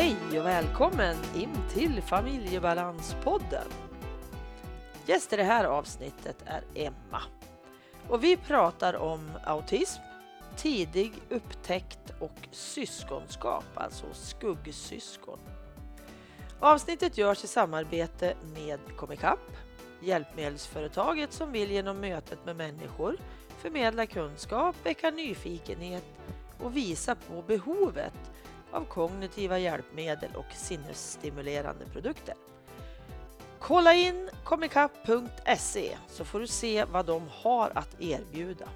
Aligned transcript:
Hej 0.00 0.40
och 0.40 0.46
välkommen 0.46 1.16
in 1.34 1.56
till 1.72 2.02
Familjebalanspodden. 2.02 3.66
Gäst 5.06 5.32
i 5.32 5.36
det 5.36 5.42
här 5.42 5.64
avsnittet 5.64 6.36
är 6.44 6.62
Emma 6.74 7.22
och 8.08 8.24
vi 8.24 8.36
pratar 8.36 8.94
om 8.96 9.30
autism, 9.44 10.02
tidig 10.56 11.12
upptäckt 11.28 12.12
och 12.20 12.48
syskonskap, 12.50 13.64
alltså 13.74 14.06
skuggsyskon. 14.12 15.38
Avsnittet 16.60 17.18
görs 17.18 17.44
i 17.44 17.46
samarbete 17.46 18.34
med 18.54 18.80
Comicap, 18.96 19.50
hjälpmedelsföretaget 20.02 21.32
som 21.32 21.52
vill 21.52 21.70
genom 21.70 22.00
mötet 22.00 22.44
med 22.44 22.56
människor 22.56 23.16
förmedla 23.58 24.06
kunskap, 24.06 24.76
väcka 24.84 25.10
nyfikenhet 25.10 26.04
och 26.58 26.76
visa 26.76 27.14
på 27.14 27.42
behovet 27.42 28.29
av 28.72 28.84
kognitiva 28.84 29.58
hjälpmedel 29.58 30.30
och 30.34 30.52
sinnesstimulerande 30.54 31.84
produkter. 31.86 32.34
Kolla 33.58 33.94
in 33.94 34.30
komikapp.se 34.44 35.96
så 36.08 36.24
får 36.24 36.40
du 36.40 36.46
se 36.46 36.84
vad 36.84 37.06
de 37.06 37.22
har 37.42 37.72
att 37.74 38.00
erbjuda. 38.00 38.68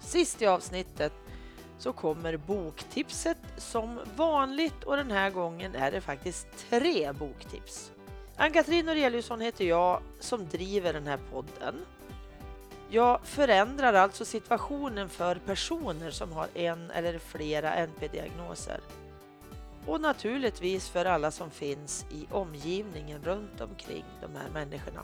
Sist 0.00 0.42
i 0.42 0.46
avsnittet 0.46 1.12
så 1.78 1.92
kommer 1.92 2.36
boktipset 2.36 3.38
som 3.56 4.00
vanligt 4.16 4.84
och 4.84 4.96
den 4.96 5.10
här 5.10 5.30
gången 5.30 5.74
är 5.74 5.92
det 5.92 6.00
faktiskt 6.00 6.46
tre 6.70 7.12
boktips. 7.12 7.92
Ann-Katrin 8.36 8.86
Noreliusson 8.86 9.40
heter 9.40 9.64
jag 9.64 10.02
som 10.20 10.48
driver 10.48 10.92
den 10.92 11.06
här 11.06 11.18
podden. 11.32 11.74
Jag 12.94 13.20
förändrar 13.22 13.94
alltså 13.94 14.24
situationen 14.24 15.08
för 15.08 15.34
personer 15.34 16.10
som 16.10 16.32
har 16.32 16.48
en 16.54 16.90
eller 16.90 17.18
flera 17.18 17.74
NP-diagnoser. 17.86 18.80
Och 19.86 20.00
naturligtvis 20.00 20.88
för 20.88 21.04
alla 21.04 21.30
som 21.30 21.50
finns 21.50 22.06
i 22.10 22.26
omgivningen 22.30 23.22
runt 23.24 23.60
omkring 23.60 24.04
de 24.20 24.36
här 24.36 24.50
människorna. 24.54 25.00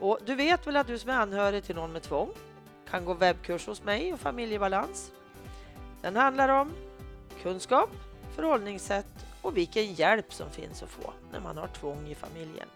Och 0.00 0.18
du 0.26 0.34
vet 0.34 0.66
väl 0.66 0.76
att 0.76 0.86
du 0.86 0.98
som 0.98 1.10
är 1.10 1.14
anhörig 1.14 1.64
till 1.64 1.76
någon 1.76 1.92
med 1.92 2.02
tvång 2.02 2.30
kan 2.90 3.04
gå 3.04 3.14
webbkurs 3.14 3.66
hos 3.66 3.84
mig 3.84 4.12
och 4.12 4.20
familjebalans. 4.20 5.12
Den 6.02 6.16
handlar 6.16 6.48
om 6.48 6.72
kunskap, 7.42 7.90
förhållningssätt 8.36 9.26
och 9.42 9.56
vilken 9.56 9.94
hjälp 9.94 10.32
som 10.32 10.50
finns 10.50 10.82
att 10.82 10.90
få 10.90 11.12
när 11.32 11.40
man 11.40 11.56
har 11.56 11.66
tvång 11.66 12.08
i 12.08 12.14
familjen. 12.14 12.68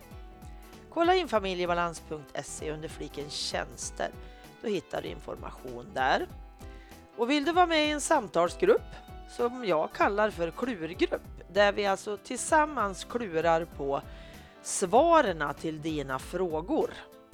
Kolla 0.95 1.15
in 1.15 1.29
familjebalans.se 1.29 2.71
under 2.71 2.89
fliken 2.89 3.31
tjänster. 3.31 4.11
Då 4.63 4.69
hittar 4.69 5.03
du 5.03 5.09
information 5.09 5.87
där. 5.95 6.27
Och 7.17 7.31
vill 7.31 7.45
du 7.45 7.53
vara 7.53 7.67
med 7.67 7.87
i 7.87 7.91
en 7.91 8.01
samtalsgrupp 8.01 8.83
som 9.29 9.65
jag 9.65 9.93
kallar 9.93 10.31
för 10.31 10.51
klurgrupp 10.51 11.23
där 11.53 11.73
vi 11.73 11.87
alltså 11.87 12.17
tillsammans 12.17 13.05
klurar 13.05 13.65
på 13.65 14.03
svaren 14.63 15.55
till 15.61 15.83
dina 15.83 16.19
frågor. 16.19 16.91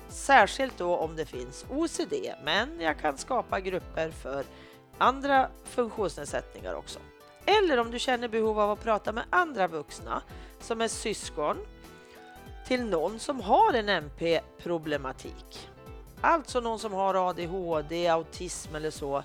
Särskilt 0.09 0.79
då 0.79 0.97
om 0.97 1.17
det 1.17 1.27
finns 1.27 1.67
OCD, 1.71 2.15
men 2.45 2.81
jag 2.81 2.99
kan 2.99 3.19
skapa 3.19 3.61
grupper 3.61 4.11
för 4.11 4.45
andra 4.99 5.49
funktionsnedsättningar 5.65 6.75
också. 6.75 6.99
Eller 7.45 7.79
om 7.79 7.91
du 7.91 7.99
känner 7.99 8.29
behov 8.29 8.61
av 8.61 8.71
att 8.71 8.83
prata 8.83 9.13
med 9.13 9.25
andra 9.31 9.69
vuxna 9.69 10.23
som 10.61 10.81
är 10.81 10.89
syskon 10.89 11.57
till 12.69 12.85
någon 12.85 13.19
som 13.19 13.41
har 13.41 13.75
en 13.75 13.89
NP-problematik. 13.89 15.69
Alltså 16.21 16.61
någon 16.61 16.79
som 16.79 16.93
har 16.93 17.29
ADHD, 17.29 18.09
autism 18.09 18.75
eller 18.75 18.91
så 18.91 19.23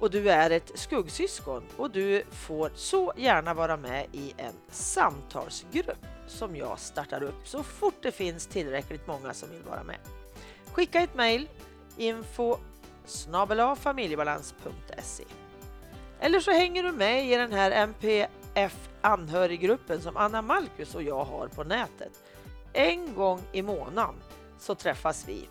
och 0.00 0.10
du 0.10 0.30
är 0.30 0.50
ett 0.50 0.70
skuggsyskon 0.74 1.62
och 1.76 1.90
du 1.90 2.22
får 2.30 2.70
så 2.74 3.12
gärna 3.16 3.54
vara 3.54 3.76
med 3.76 4.06
i 4.12 4.34
en 4.36 4.52
samtalsgrupp 4.70 6.06
som 6.26 6.56
jag 6.56 6.78
startar 6.78 7.22
upp 7.22 7.48
så 7.48 7.62
fort 7.62 7.94
det 8.02 8.12
finns 8.12 8.46
tillräckligt 8.46 9.06
många 9.06 9.34
som 9.34 9.50
vill 9.50 9.62
vara 9.62 9.82
med. 9.82 9.98
Skicka 10.72 11.00
ett 11.00 11.14
mejl 11.14 11.48
info 11.96 12.56
familjebalans.se 13.76 15.24
Eller 16.20 16.40
så 16.40 16.50
hänger 16.50 16.82
du 16.82 16.92
med 16.92 17.26
i 17.26 17.34
den 17.34 17.52
här 17.52 17.70
MPF 17.70 18.88
anhöriggruppen 19.00 20.00
som 20.00 20.16
Anna 20.16 20.42
Malkus 20.42 20.94
och 20.94 21.02
jag 21.02 21.24
har 21.24 21.48
på 21.48 21.64
nätet. 21.64 22.12
En 22.76 23.14
gång 23.14 23.40
i 23.52 23.62
månaden 23.62 24.14
så 24.58 24.74
träffas 24.74 25.24
vi 25.28 25.48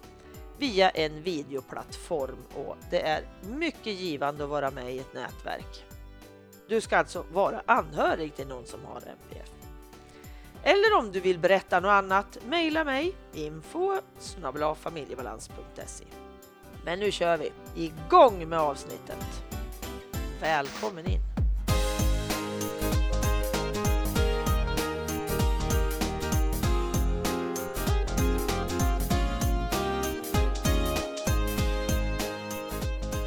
via 0.57 0.89
en 0.89 1.23
videoplattform 1.23 2.37
och 2.55 2.77
det 2.89 3.01
är 3.01 3.23
mycket 3.41 3.93
givande 3.93 4.43
att 4.43 4.49
vara 4.49 4.71
med 4.71 4.95
i 4.95 4.99
ett 4.99 5.13
nätverk. 5.13 5.85
Du 6.67 6.81
ska 6.81 6.97
alltså 6.97 7.25
vara 7.31 7.61
anhörig 7.65 8.35
till 8.35 8.47
någon 8.47 8.65
som 8.65 8.85
har 8.85 8.97
MPF. 8.97 9.49
Eller 10.63 10.97
om 10.97 11.11
du 11.11 11.19
vill 11.19 11.39
berätta 11.39 11.79
något 11.79 11.89
annat, 11.89 12.37
mejla 12.45 12.83
mig 12.83 13.15
info 13.33 13.99
familjebalans.se. 14.75 16.05
Men 16.85 16.99
nu 16.99 17.11
kör 17.11 17.37
vi 17.37 17.51
igång 17.75 18.49
med 18.49 18.59
avsnittet. 18.59 19.43
Välkommen 20.41 21.07
in! 21.09 21.32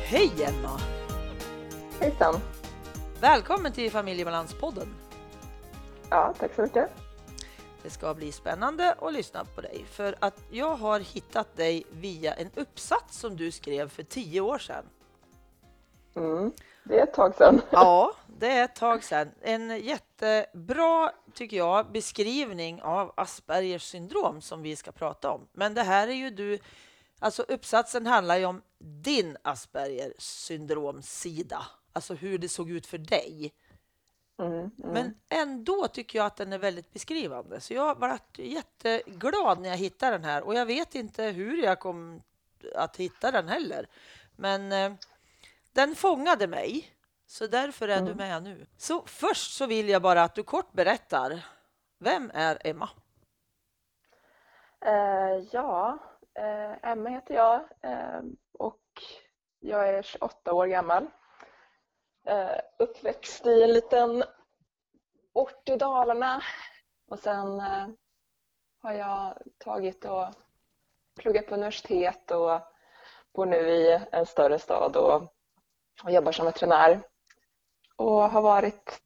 Hej 0.09 0.33
Emma! 0.43 0.81
Hejsan! 2.01 2.35
Välkommen 3.21 3.73
till 3.73 3.91
Familjebalanspodden. 3.91 4.95
Ja, 6.11 6.35
tack 6.39 6.55
så 6.55 6.63
mycket. 6.63 6.91
Det 7.83 7.91
ska 7.91 8.15
bli 8.15 8.33
spännande 8.33 8.93
att 8.93 9.13
lyssna 9.13 9.45
på 9.45 9.61
dig 9.61 9.85
för 9.91 10.15
att 10.19 10.43
jag 10.51 10.77
har 10.77 11.01
hittat 11.01 11.57
dig 11.57 11.85
via 11.91 12.35
en 12.35 12.51
uppsats 12.55 13.19
som 13.19 13.37
du 13.37 13.51
skrev 13.51 13.89
för 13.89 14.03
tio 14.03 14.41
år 14.41 14.59
sedan. 14.59 14.85
Mm, 16.17 16.53
det 16.85 16.99
är 16.99 17.03
ett 17.03 17.15
tag 17.15 17.35
sedan. 17.35 17.61
Ja, 17.71 18.13
det 18.39 18.51
är 18.51 18.65
ett 18.65 18.77
tag 18.77 19.05
sedan. 19.05 19.31
En 19.41 19.79
jättebra, 19.79 21.11
tycker 21.35 21.57
jag, 21.57 21.93
beskrivning 21.93 22.83
av 22.83 23.13
Aspergers 23.17 23.83
syndrom 23.83 24.41
som 24.41 24.63
vi 24.63 24.77
ska 24.77 24.93
prata 24.93 25.31
om. 25.31 25.49
Men 25.53 25.75
det 25.75 25.83
här 25.83 26.09
är 26.09 26.15
ju 26.15 26.31
du 26.31 26.59
Alltså 27.19 27.43
uppsatsen 27.43 28.07
handlar 28.07 28.37
ju 28.37 28.45
om 28.45 28.63
din 28.79 29.37
Aspergers 29.43 30.13
syndromsida, 30.19 31.67
alltså 31.93 32.15
hur 32.15 32.39
det 32.39 32.49
såg 32.49 32.71
ut 32.71 32.87
för 32.87 32.99
dig. 32.99 33.55
Mm, 34.39 34.53
mm. 34.53 34.71
Men 34.79 35.15
ändå 35.29 35.89
tycker 35.89 36.19
jag 36.19 36.27
att 36.27 36.37
den 36.37 36.53
är 36.53 36.59
väldigt 36.59 36.93
beskrivande. 36.93 37.61
Så 37.61 37.75
jag 37.75 37.99
var 37.99 38.19
jätteglad 38.37 39.61
när 39.61 39.69
jag 39.69 39.77
hittade 39.77 40.13
den 40.13 40.25
här 40.25 40.43
och 40.43 40.55
jag 40.55 40.67
vet 40.67 40.95
inte 40.95 41.25
hur 41.25 41.63
jag 41.63 41.81
kom 41.81 42.23
att 42.75 42.97
hitta 42.97 43.31
den 43.31 43.49
heller. 43.49 43.89
Men 44.37 44.73
eh, 44.73 44.93
den 45.73 45.95
fångade 45.95 46.47
mig, 46.47 46.93
så 47.27 47.47
därför 47.47 47.89
är 47.89 47.99
mm. 47.99 48.09
du 48.09 48.15
med 48.15 48.43
nu. 48.43 48.67
Så 48.77 49.03
först 49.07 49.57
så 49.57 49.67
vill 49.67 49.89
jag 49.89 50.03
bara 50.03 50.23
att 50.23 50.35
du 50.35 50.43
kort 50.43 50.73
berättar. 50.73 51.47
Vem 51.99 52.31
är 52.35 52.59
Emma? 52.65 52.89
Uh, 54.87 55.47
ja, 55.53 55.99
Eh, 56.39 56.91
Emma 56.91 57.09
heter 57.09 57.35
jag 57.35 57.61
eh, 57.83 58.21
och 58.53 58.83
jag 59.61 59.89
är 59.89 60.03
28 60.03 60.53
år 60.53 60.67
gammal. 60.67 61.07
Eh, 62.27 62.61
uppväxt 62.79 63.47
i 63.47 63.63
en 63.63 63.73
liten 63.73 64.25
ort 65.33 65.69
i 65.69 65.77
Dalarna 65.77 66.43
och 67.09 67.19
sen 67.19 67.61
eh, 67.61 67.87
har 68.83 68.93
jag 68.93 69.39
tagit 69.59 70.05
och 70.05 70.27
pluggat 71.21 71.47
på 71.47 71.55
universitet 71.55 72.31
och 72.31 72.61
bor 73.35 73.47
nu 73.47 73.57
i 73.71 74.01
en 74.13 74.27
större 74.27 74.59
stad 74.59 74.97
och, 74.97 75.23
och 76.05 76.11
jobbar 76.11 76.33
som 76.33 76.47
veterinär. 76.47 77.01
Och 77.97 78.31
har 78.31 78.43
varit 78.43 79.03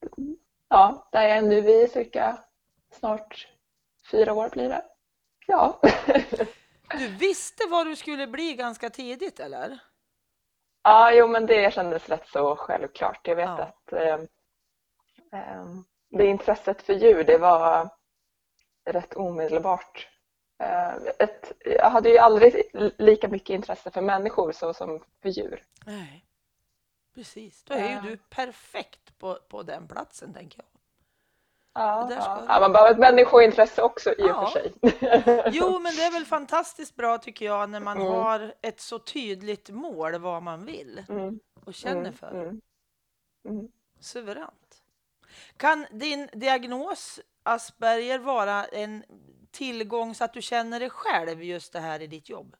ja, 0.68 1.08
där 1.12 1.22
jag 1.22 1.36
är 1.36 1.42
nu 1.42 1.70
i 1.70 1.88
cirka 1.88 2.44
snart 2.90 3.48
fyra 4.10 4.32
år 4.32 4.48
blir 4.48 4.68
det. 4.68 4.84
Ja. 5.46 5.80
Du 6.98 7.08
visste 7.08 7.66
vad 7.68 7.86
du 7.86 7.96
skulle 7.96 8.26
bli 8.26 8.54
ganska 8.54 8.90
tidigt 8.90 9.40
eller? 9.40 9.78
Ja, 10.82 11.12
jo 11.12 11.26
men 11.26 11.46
det 11.46 11.74
kändes 11.74 12.08
rätt 12.08 12.28
så 12.28 12.56
självklart. 12.56 13.28
Jag 13.28 13.36
vet 13.36 13.46
ja. 13.46 13.62
att 13.62 13.92
eh, 13.92 14.14
eh, 15.40 15.64
det 16.10 16.26
intresset 16.26 16.82
för 16.82 16.92
djur 16.92 17.24
det 17.24 17.38
var 17.38 17.90
rätt 18.84 19.14
omedelbart. 19.14 20.08
Eh, 20.58 20.94
ett, 21.18 21.52
jag 21.64 21.90
hade 21.90 22.10
ju 22.10 22.18
aldrig 22.18 22.70
lika 22.98 23.28
mycket 23.28 23.54
intresse 23.54 23.90
för 23.90 24.00
människor 24.00 24.52
så 24.52 24.74
som 24.74 25.04
för 25.22 25.28
djur. 25.28 25.64
Nej, 25.86 26.24
precis. 27.14 27.64
Då 27.64 27.74
är 27.74 27.88
ju 27.88 28.00
du 28.00 28.16
perfekt 28.16 29.18
på, 29.18 29.38
på 29.48 29.62
den 29.62 29.88
platsen 29.88 30.34
tänker 30.34 30.58
jag. 30.58 30.69
Ja, 31.72 32.08
ja. 32.10 32.44
ja, 32.48 32.60
man 32.60 32.72
behöver 32.72 32.90
ett 32.90 32.98
människointresse 32.98 33.82
också 33.82 34.10
i 34.10 34.14
ja. 34.18 34.42
och 34.42 34.52
för 34.52 34.60
sig. 34.60 34.72
Jo, 35.52 35.78
men 35.78 35.96
det 35.96 36.02
är 36.02 36.12
väl 36.12 36.24
fantastiskt 36.24 36.96
bra 36.96 37.18
tycker 37.18 37.46
jag 37.46 37.70
när 37.70 37.80
man 37.80 38.00
mm. 38.00 38.12
har 38.12 38.54
ett 38.62 38.80
så 38.80 38.98
tydligt 38.98 39.70
mål 39.70 40.18
vad 40.18 40.42
man 40.42 40.64
vill 40.64 41.04
mm. 41.08 41.40
och 41.64 41.74
känner 41.74 42.00
mm. 42.00 42.12
för. 42.12 42.30
Mm. 42.30 42.60
mm. 43.48 43.68
Suveränt. 44.00 44.82
Kan 45.56 45.86
din 45.90 46.28
diagnos 46.32 47.20
Asperger 47.42 48.18
vara 48.18 48.64
en 48.64 49.04
tillgång 49.50 50.14
så 50.14 50.24
att 50.24 50.32
du 50.32 50.42
känner 50.42 50.80
dig 50.80 50.90
själv 50.90 51.42
just 51.42 51.72
det 51.72 51.80
här 51.80 52.02
i 52.02 52.06
ditt 52.06 52.28
jobb? 52.28 52.56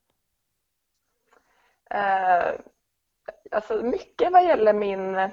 Eh, 1.90 2.52
alltså 3.50 3.82
mycket 3.82 4.32
vad 4.32 4.44
gäller 4.44 4.72
min... 4.72 5.30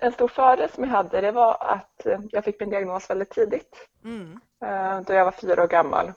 En 0.00 0.12
stor 0.12 0.28
fördel 0.28 0.70
som 0.70 0.84
jag 0.84 0.90
hade 0.90 1.20
det 1.20 1.32
var 1.32 1.56
att 1.60 2.06
jag 2.30 2.44
fick 2.44 2.60
min 2.60 2.70
diagnos 2.70 3.10
väldigt 3.10 3.30
tidigt. 3.30 3.88
Mm. 4.04 4.40
Eh, 4.64 5.00
då 5.00 5.12
jag 5.12 5.24
var 5.24 5.32
fyra 5.32 5.62
år 5.62 5.68
gammal. 5.68 6.12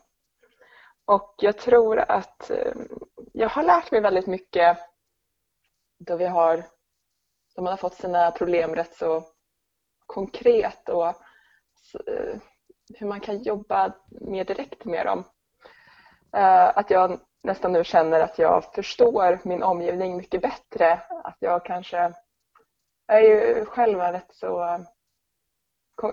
Och 1.05 1.35
jag 1.37 1.57
tror 1.57 1.99
att 1.99 2.49
eh, 2.49 2.73
jag 3.33 3.49
har 3.49 3.63
lärt 3.63 3.91
mig 3.91 4.01
väldigt 4.01 4.27
mycket 4.27 4.77
då 5.99 6.17
vi 6.17 6.25
har, 6.25 6.63
då 7.55 7.61
man 7.61 7.71
har 7.73 7.77
fått 7.77 7.93
sina 7.93 8.31
problem 8.31 8.75
rätt 8.75 8.95
så 8.95 9.23
konkret 10.05 10.89
och 10.89 11.07
eh, 11.07 12.35
hur 12.99 13.07
man 13.07 13.19
kan 13.19 13.43
jobba 13.43 13.93
mer 14.21 14.45
direkt 14.45 14.85
med 14.85 15.05
dem. 15.05 15.23
Att 16.73 16.89
jag 16.89 17.19
nästan 17.43 17.71
nu 17.71 17.83
känner 17.83 18.19
att 18.19 18.39
jag 18.39 18.73
förstår 18.73 19.39
min 19.43 19.63
omgivning 19.63 20.17
mycket 20.17 20.41
bättre. 20.41 21.01
Att 21.23 21.37
jag 21.39 21.65
kanske, 21.65 22.13
jag 23.07 23.17
är 23.17 23.57
ju 23.57 23.65
själv 23.65 23.99
rätt 23.99 24.31
så 24.33 24.85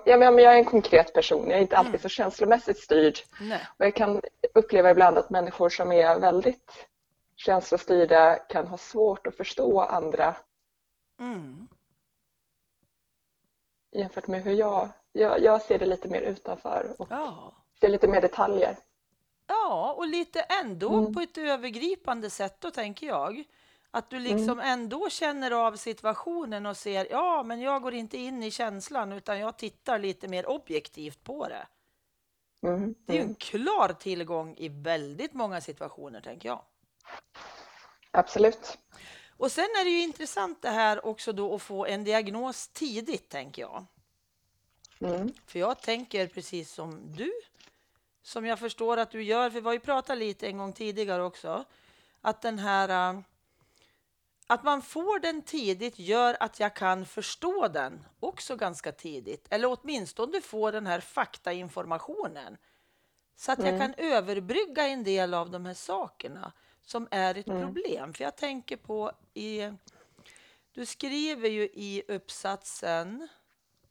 Ja, 0.05 0.17
men 0.17 0.39
jag 0.39 0.55
är 0.55 0.59
en 0.59 0.65
konkret 0.65 1.15
person, 1.15 1.51
jag 1.51 1.59
är 1.59 1.63
inte 1.63 1.77
alltid 1.77 1.91
mm. 1.91 2.01
så 2.01 2.09
känslomässigt 2.09 2.79
styrd. 2.79 3.19
Nej. 3.41 3.61
Och 3.79 3.87
jag 3.87 3.95
kan 3.95 4.21
uppleva 4.55 4.91
ibland 4.91 5.19
att 5.19 5.31
människor 5.31 5.69
som 5.69 5.93
är 5.93 6.19
väldigt 6.19 6.89
känslostyrda 7.37 8.37
kan 8.37 8.67
ha 8.67 8.77
svårt 8.77 9.27
att 9.27 9.37
förstå 9.37 9.81
andra. 9.81 10.37
Mm. 11.21 11.69
Jämfört 13.93 14.27
med 14.27 14.43
hur 14.43 14.53
jag, 14.53 14.89
jag, 15.13 15.43
jag 15.43 15.63
ser 15.63 15.79
det 15.79 15.87
lite 15.87 16.09
mer 16.09 16.21
utanför 16.21 16.95
och 16.99 17.09
ja. 17.11 17.55
ser 17.81 17.89
lite 17.89 18.09
mer 18.09 18.21
detaljer. 18.21 18.77
Ja, 19.47 19.95
och 19.97 20.07
lite 20.07 20.41
ändå 20.41 20.99
mm. 20.99 21.15
på 21.15 21.21
ett 21.21 21.39
övergripande 21.39 22.31
sätt 22.31 22.61
då 22.61 22.71
tänker 22.71 23.07
jag. 23.07 23.45
Att 23.95 24.11
du 24.11 24.19
liksom 24.19 24.61
mm. 24.61 24.73
ändå 24.73 25.11
känner 25.11 25.51
av 25.51 25.77
situationen 25.77 26.67
och 26.67 26.77
ser, 26.77 27.07
ja, 27.11 27.43
men 27.43 27.61
jag 27.61 27.83
går 27.83 27.95
inte 27.95 28.19
in 28.19 28.43
i 28.43 28.51
känslan 28.51 29.13
utan 29.13 29.39
jag 29.39 29.57
tittar 29.57 29.99
lite 29.99 30.29
mer 30.29 30.47
objektivt 30.47 31.25
på 31.25 31.49
det. 31.49 31.67
Mm. 32.63 32.95
Det 33.07 33.13
är 33.13 33.17
ju 33.17 33.21
en 33.21 33.27
mm. 33.27 33.35
klar 33.35 33.93
tillgång 33.93 34.57
i 34.57 34.69
väldigt 34.69 35.35
många 35.35 35.61
situationer, 35.61 36.21
tänker 36.21 36.49
jag. 36.49 36.63
Absolut. 38.11 38.79
Och 39.37 39.53
sen 39.53 39.65
är 39.65 39.85
det 39.85 39.91
ju 39.91 40.03
intressant 40.03 40.63
det 40.63 40.71
här 40.71 41.07
också 41.07 41.33
då 41.33 41.55
att 41.55 41.63
få 41.63 41.87
en 41.87 42.05
diagnos 42.05 42.69
tidigt, 42.69 43.29
tänker 43.29 43.63
jag. 43.63 43.85
Mm. 45.01 45.33
För 45.47 45.59
jag 45.59 45.81
tänker 45.81 46.27
precis 46.27 46.73
som 46.73 47.13
du, 47.17 47.33
som 48.23 48.47
jag 48.47 48.59
förstår 48.59 48.97
att 48.97 49.11
du 49.11 49.23
gör, 49.23 49.51
för 49.51 49.61
vi 49.61 49.67
har 49.67 49.73
ju 49.73 49.81
pratat 49.81 50.19
lite 50.19 50.47
en 50.47 50.59
gång 50.59 50.73
tidigare 50.73 51.23
också, 51.23 51.65
att 52.21 52.43
den 52.43 52.59
här 52.59 53.23
att 54.47 54.65
man 54.65 54.83
får 54.83 55.19
den 55.19 55.43
tidigt 55.43 55.99
gör 55.99 56.37
att 56.41 56.61
jag 56.61 56.77
kan 56.77 57.07
förstå 57.07 57.69
den 57.69 58.05
också 58.21 58.57
ganska 58.57 58.93
tidigt. 58.93 59.47
Eller 59.51 59.79
åtminstone 59.81 60.41
få 60.41 60.71
den 60.71 60.87
här 60.87 61.01
faktainformationen. 61.01 62.57
Så 63.37 63.53
att 63.53 63.59
mm. 63.59 63.71
jag 63.71 63.81
kan 63.81 63.95
överbrygga 63.97 64.87
en 64.87 65.05
del 65.05 65.35
av 65.35 65.51
de 65.51 65.67
här 65.67 65.75
sakerna 65.75 66.53
som 66.83 67.09
är 67.11 67.35
ett 67.35 67.49
mm. 67.49 67.63
problem. 67.63 68.15
För 68.15 68.25
jag 68.25 68.37
tänker 68.37 68.77
på 68.77 69.13
i... 69.35 69.73
Du 70.73 70.87
skriver 70.87 71.49
ju 71.49 71.63
i 71.63 72.03
uppsatsen 72.09 73.29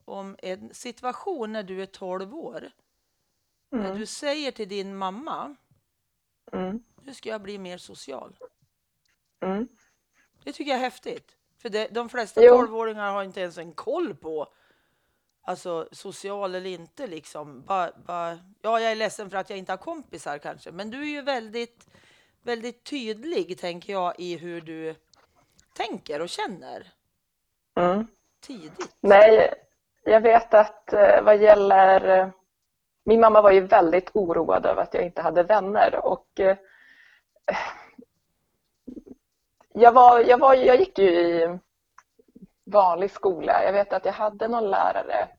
om 0.06 0.36
en 0.40 0.74
situation 0.74 1.54
när 1.54 1.64
du 1.64 1.82
är 1.82 1.86
12 1.86 2.36
år. 2.36 2.72
Mm. 3.72 3.84
När 3.84 3.96
du 3.96 4.06
säger 4.06 4.52
till 4.52 4.70
din 4.70 4.96
mamma, 4.96 5.56
mm. 6.52 6.84
nu 7.02 7.14
ska 7.14 7.30
jag 7.30 7.42
bli 7.42 7.58
mer 7.58 7.78
social. 7.78 8.36
Det 10.44 10.52
tycker 10.52 10.72
jag 10.72 10.80
är 10.80 10.84
häftigt. 10.84 11.36
För 11.62 11.70
det, 11.70 11.88
de 11.92 12.10
flesta 12.10 12.42
tolvåringar 12.42 13.12
har 13.12 13.24
inte 13.24 13.42
ens 13.42 13.58
en 13.58 13.72
koll 13.72 14.16
på 14.16 14.48
alltså 15.44 15.88
social 15.92 16.56
eller 16.56 16.70
inte 16.70 17.08
liksom. 17.08 17.62
Ba, 17.62 17.90
ba, 18.06 18.38
ja, 18.62 18.80
jag 18.80 18.92
är 18.92 18.96
ledsen 18.96 19.30
för 19.30 19.38
att 19.38 19.50
jag 19.50 19.60
inte 19.60 19.72
har 19.72 19.78
kompisar 19.78 20.38
kanske, 20.38 20.72
men 20.72 20.90
du 20.90 21.02
är 21.02 21.12
ju 21.12 21.22
väldigt, 21.22 21.88
väldigt 22.44 22.84
tydlig, 22.84 23.60
tänker 23.60 23.94
jag, 23.94 24.14
i 24.18 24.38
hur 24.38 24.62
du 24.62 24.96
tänker 25.74 26.22
och 26.22 26.30
känner. 26.30 26.88
Mm. 27.76 28.08
Tidigt. 28.42 28.96
Nej, 29.00 29.54
jag 30.04 30.22
vet 30.22 30.54
att 30.54 30.94
eh, 30.94 31.22
vad 31.22 31.38
gäller 31.38 32.20
eh, 32.20 32.28
min 33.06 33.20
mamma 33.20 33.42
var 33.42 33.52
ju 33.52 33.62
väldigt 33.62 34.10
oroad 34.14 34.66
över 34.66 34.82
att 34.82 34.94
jag 34.94 35.04
inte 35.04 35.22
hade 35.22 35.44
vänner 35.44 36.06
och 36.06 36.40
eh, 36.40 36.58
jag, 39.74 39.92
var, 39.92 40.20
jag, 40.20 40.38
var, 40.38 40.54
jag 40.54 40.80
gick 40.80 41.00
ju 41.00 41.10
i 41.10 41.60
vanlig 42.66 43.12
skola. 43.12 43.64
Jag 43.64 43.74
vet 43.74 43.94
att 43.94 44.06
jag 44.06 44.14
hade 44.14 44.48
någon 44.48 44.70
lärare 44.70 45.30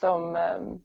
som 0.00 0.36
ehm, 0.36 0.80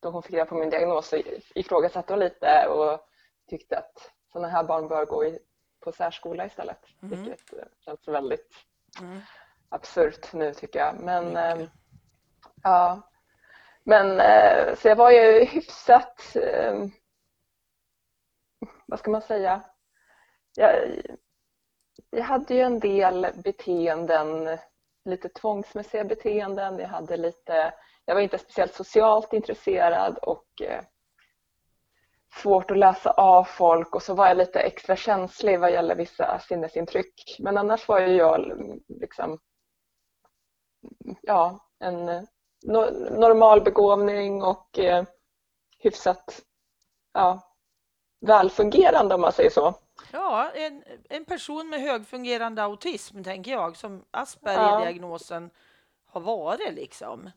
då 0.00 0.10
hon 0.10 0.22
fick 0.22 0.32
reda 0.32 0.46
på 0.46 0.54
min 0.54 0.70
diagnos 0.70 1.08
så 1.08 1.22
ifrågasatte 1.54 2.12
hon 2.12 2.20
lite 2.20 2.66
och 2.68 3.00
tyckte 3.48 3.78
att 3.78 4.12
sådana 4.32 4.48
här 4.48 4.64
barn 4.64 4.88
bör 4.88 5.06
gå 5.06 5.24
i, 5.24 5.38
på 5.80 5.92
särskola 5.92 6.46
istället. 6.46 6.78
Mm. 7.02 7.22
Vilket 7.22 7.52
eh, 7.52 7.64
känns 7.84 8.08
väldigt 8.08 8.52
mm. 9.00 9.20
absurt 9.68 10.32
nu 10.32 10.54
tycker 10.54 10.78
jag. 10.78 10.94
Men, 11.00 11.36
äh, 11.36 11.68
ja. 12.62 13.10
Men 13.84 14.20
äh, 14.20 14.74
så 14.74 14.88
jag 14.88 14.96
var 14.96 15.10
ju 15.10 15.44
hyfsat, 15.44 16.36
äh, 16.36 16.86
vad 18.86 18.98
ska 18.98 19.10
man 19.10 19.22
säga, 19.22 19.62
jag, 20.54 21.02
jag 22.14 22.24
hade 22.24 22.54
ju 22.54 22.60
en 22.60 22.80
del 22.80 23.26
beteenden, 23.44 24.58
lite 25.04 25.28
tvångsmässiga 25.28 26.04
beteenden. 26.04 26.78
Jag, 26.78 26.88
hade 26.88 27.16
lite, 27.16 27.74
jag 28.04 28.14
var 28.14 28.22
inte 28.22 28.38
speciellt 28.38 28.74
socialt 28.74 29.32
intresserad 29.32 30.18
och 30.18 30.46
eh, 30.62 30.84
svårt 32.42 32.70
att 32.70 32.78
läsa 32.78 33.10
av 33.10 33.44
folk 33.44 33.94
och 33.94 34.02
så 34.02 34.14
var 34.14 34.26
jag 34.26 34.36
lite 34.36 34.60
extra 34.60 34.96
känslig 34.96 35.60
vad 35.60 35.72
gäller 35.72 35.96
vissa 35.96 36.38
sinnesintryck. 36.38 37.36
Men 37.38 37.56
annars 37.56 37.88
var 37.88 38.00
ju 38.00 38.16
jag 38.16 38.62
liksom, 38.88 39.38
ja, 41.22 41.58
en 41.78 42.06
no 42.66 42.90
normal 43.18 43.60
begåvning 43.60 44.42
och 44.42 44.78
eh, 44.78 45.04
hyfsat 45.78 46.42
ja, 47.12 47.40
välfungerande 48.20 49.14
om 49.14 49.20
man 49.20 49.32
säger 49.32 49.50
så. 49.50 49.74
Ja, 50.14 50.50
en, 50.54 50.84
en 51.08 51.24
person 51.24 51.68
med 51.68 51.80
högfungerande 51.80 52.62
autism, 52.62 53.22
tänker 53.22 53.50
jag, 53.52 53.76
som 53.76 54.04
Asperger-diagnosen 54.10 55.50
har 56.06 56.20
varit 56.20 56.74
liksom. 56.74 57.30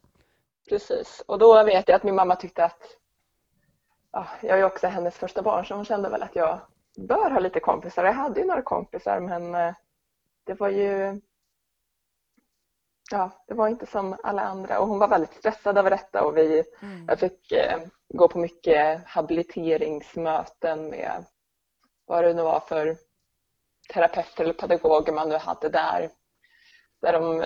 Precis, 0.69 1.23
och 1.27 1.39
då 1.39 1.63
vet 1.63 1.87
jag 1.87 1.95
att 1.95 2.03
min 2.03 2.15
mamma 2.15 2.35
tyckte 2.35 2.65
att 2.65 2.97
ja, 4.11 4.27
jag 4.41 4.59
är 4.59 4.63
också 4.63 4.87
hennes 4.87 5.15
första 5.15 5.41
barn 5.41 5.65
så 5.65 5.75
hon 5.75 5.85
kände 5.85 6.09
väl 6.09 6.23
att 6.23 6.35
jag 6.35 6.59
bör 6.97 7.29
ha 7.29 7.39
lite 7.39 7.59
kompisar. 7.59 8.05
Jag 8.05 8.13
hade 8.13 8.39
ju 8.39 8.45
några 8.45 8.61
kompisar 8.61 9.19
men 9.19 9.55
eh, 9.55 9.73
det 10.43 10.53
var 10.53 10.69
ju 10.69 11.21
ja, 13.11 13.31
det 13.47 13.53
var 13.53 13.67
inte 13.67 13.85
som 13.85 14.17
alla 14.23 14.41
andra 14.41 14.79
och 14.79 14.87
hon 14.87 14.99
var 14.99 15.07
väldigt 15.07 15.33
stressad 15.33 15.77
över 15.77 15.89
detta 15.89 16.23
och 16.23 16.37
vi, 16.37 16.63
mm. 16.81 17.05
jag 17.07 17.19
fick 17.19 17.51
eh, 17.51 17.79
gå 18.09 18.27
på 18.27 18.39
mycket 18.39 19.07
habiliteringsmöten 19.07 20.89
med 20.89 21.25
vad 22.07 22.23
det 22.23 22.33
nu 22.33 22.41
var 22.41 22.59
för 22.59 22.97
terapeuter 23.93 24.43
eller 24.43 24.53
pedagoger 24.53 25.13
man 25.13 25.29
nu 25.29 25.35
hade 25.35 25.69
där. 25.69 26.09
Där, 27.01 27.13
de, 27.13 27.39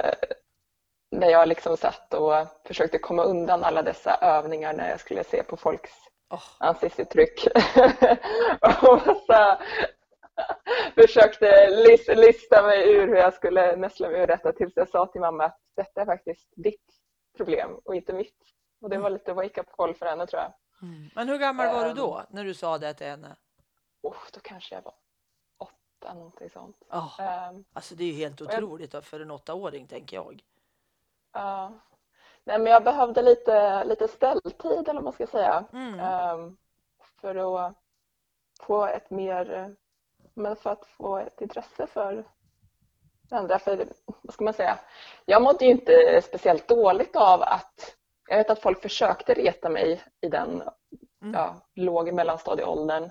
där 1.11 1.29
jag 1.29 1.47
liksom 1.47 1.77
satt 1.77 2.13
och 2.13 2.33
försökte 2.67 2.97
komma 2.97 3.23
undan 3.23 3.63
alla 3.63 3.81
dessa 3.81 4.17
övningar 4.21 4.73
när 4.73 4.89
jag 4.89 4.99
skulle 4.99 5.23
se 5.23 5.43
på 5.43 5.57
folks 5.57 5.91
oh. 6.29 6.43
ansiktsuttryck. 6.59 7.47
och 8.81 9.01
så 9.01 9.57
försökte 10.95 11.69
lista 12.15 12.63
mig 12.63 12.95
ur 12.95 13.07
hur 13.07 13.15
jag 13.15 13.33
skulle 13.33 13.75
näsla 13.75 14.09
mig 14.09 14.21
ur 14.21 14.27
detta 14.27 14.51
tills 14.51 14.73
jag 14.75 14.89
sa 14.89 15.05
till 15.05 15.21
mamma 15.21 15.45
att 15.45 15.59
detta 15.75 16.01
är 16.01 16.05
faktiskt 16.05 16.53
ditt 16.55 16.85
problem 17.37 17.79
och 17.85 17.95
inte 17.95 18.13
mitt. 18.13 18.37
Och 18.81 18.89
det 18.89 18.97
var 18.97 19.07
mm. 19.07 19.13
lite 19.13 19.33
wake-up 19.33 19.71
call 19.71 19.95
för 19.95 20.05
henne 20.05 20.27
tror 20.27 20.41
jag. 20.41 20.53
Mm. 20.81 21.09
Men 21.15 21.29
hur 21.29 21.37
gammal 21.37 21.67
var 21.67 21.85
du 21.85 21.93
då 21.93 22.17
ehm. 22.17 22.25
när 22.29 22.43
du 22.43 22.53
sa 22.53 22.77
det 22.77 22.93
till 22.93 23.07
henne? 23.07 23.35
Oh, 24.01 24.17
då 24.33 24.39
kanske 24.39 24.75
jag 24.75 24.81
var 24.81 24.93
åtta, 25.57 26.13
någonting 26.13 26.49
sånt. 26.49 26.83
Oh, 26.89 27.19
um, 27.49 27.65
alltså 27.73 27.95
det 27.95 28.03
är 28.03 28.07
ju 28.07 28.13
helt 28.13 28.41
otroligt 28.41 28.93
jag, 28.93 29.03
för 29.03 29.19
en 29.19 29.31
åttaåring, 29.31 29.87
tänker 29.87 30.17
jag. 30.17 30.43
Ja. 31.33 31.69
Uh, 31.71 31.77
nej, 32.43 32.59
men 32.59 32.73
jag 32.73 32.83
behövde 32.83 33.21
lite, 33.21 33.83
lite 33.83 34.07
ställtid, 34.07 34.89
eller 34.89 34.93
vad 34.93 35.03
man 35.03 35.13
ska 35.13 35.27
säga, 35.27 35.65
mm. 35.73 35.99
um, 36.39 36.57
för 37.21 37.35
att 37.35 37.75
få 38.61 38.85
ett 38.85 39.09
mer, 39.09 39.75
men 40.33 40.55
för 40.55 40.69
att 40.69 40.85
få 40.85 41.17
ett 41.17 41.41
intresse 41.41 41.87
för 41.87 42.25
andra. 43.29 43.59
För, 43.59 43.87
vad 44.05 44.33
ska 44.33 44.43
man 44.43 44.53
säga? 44.53 44.79
Jag 45.25 45.41
mådde 45.41 45.65
ju 45.65 45.71
inte 45.71 46.21
speciellt 46.21 46.67
dåligt 46.67 47.15
av 47.15 47.41
att 47.41 47.95
jag 48.27 48.37
vet 48.37 48.49
att 48.49 48.61
folk 48.61 48.81
försökte 48.81 49.33
reta 49.33 49.69
mig 49.69 50.01
i 50.21 50.29
den 50.29 50.63
mm. 51.21 51.33
ja, 51.33 51.55
låg 51.75 52.13
mellanstadieåldern 52.13 53.09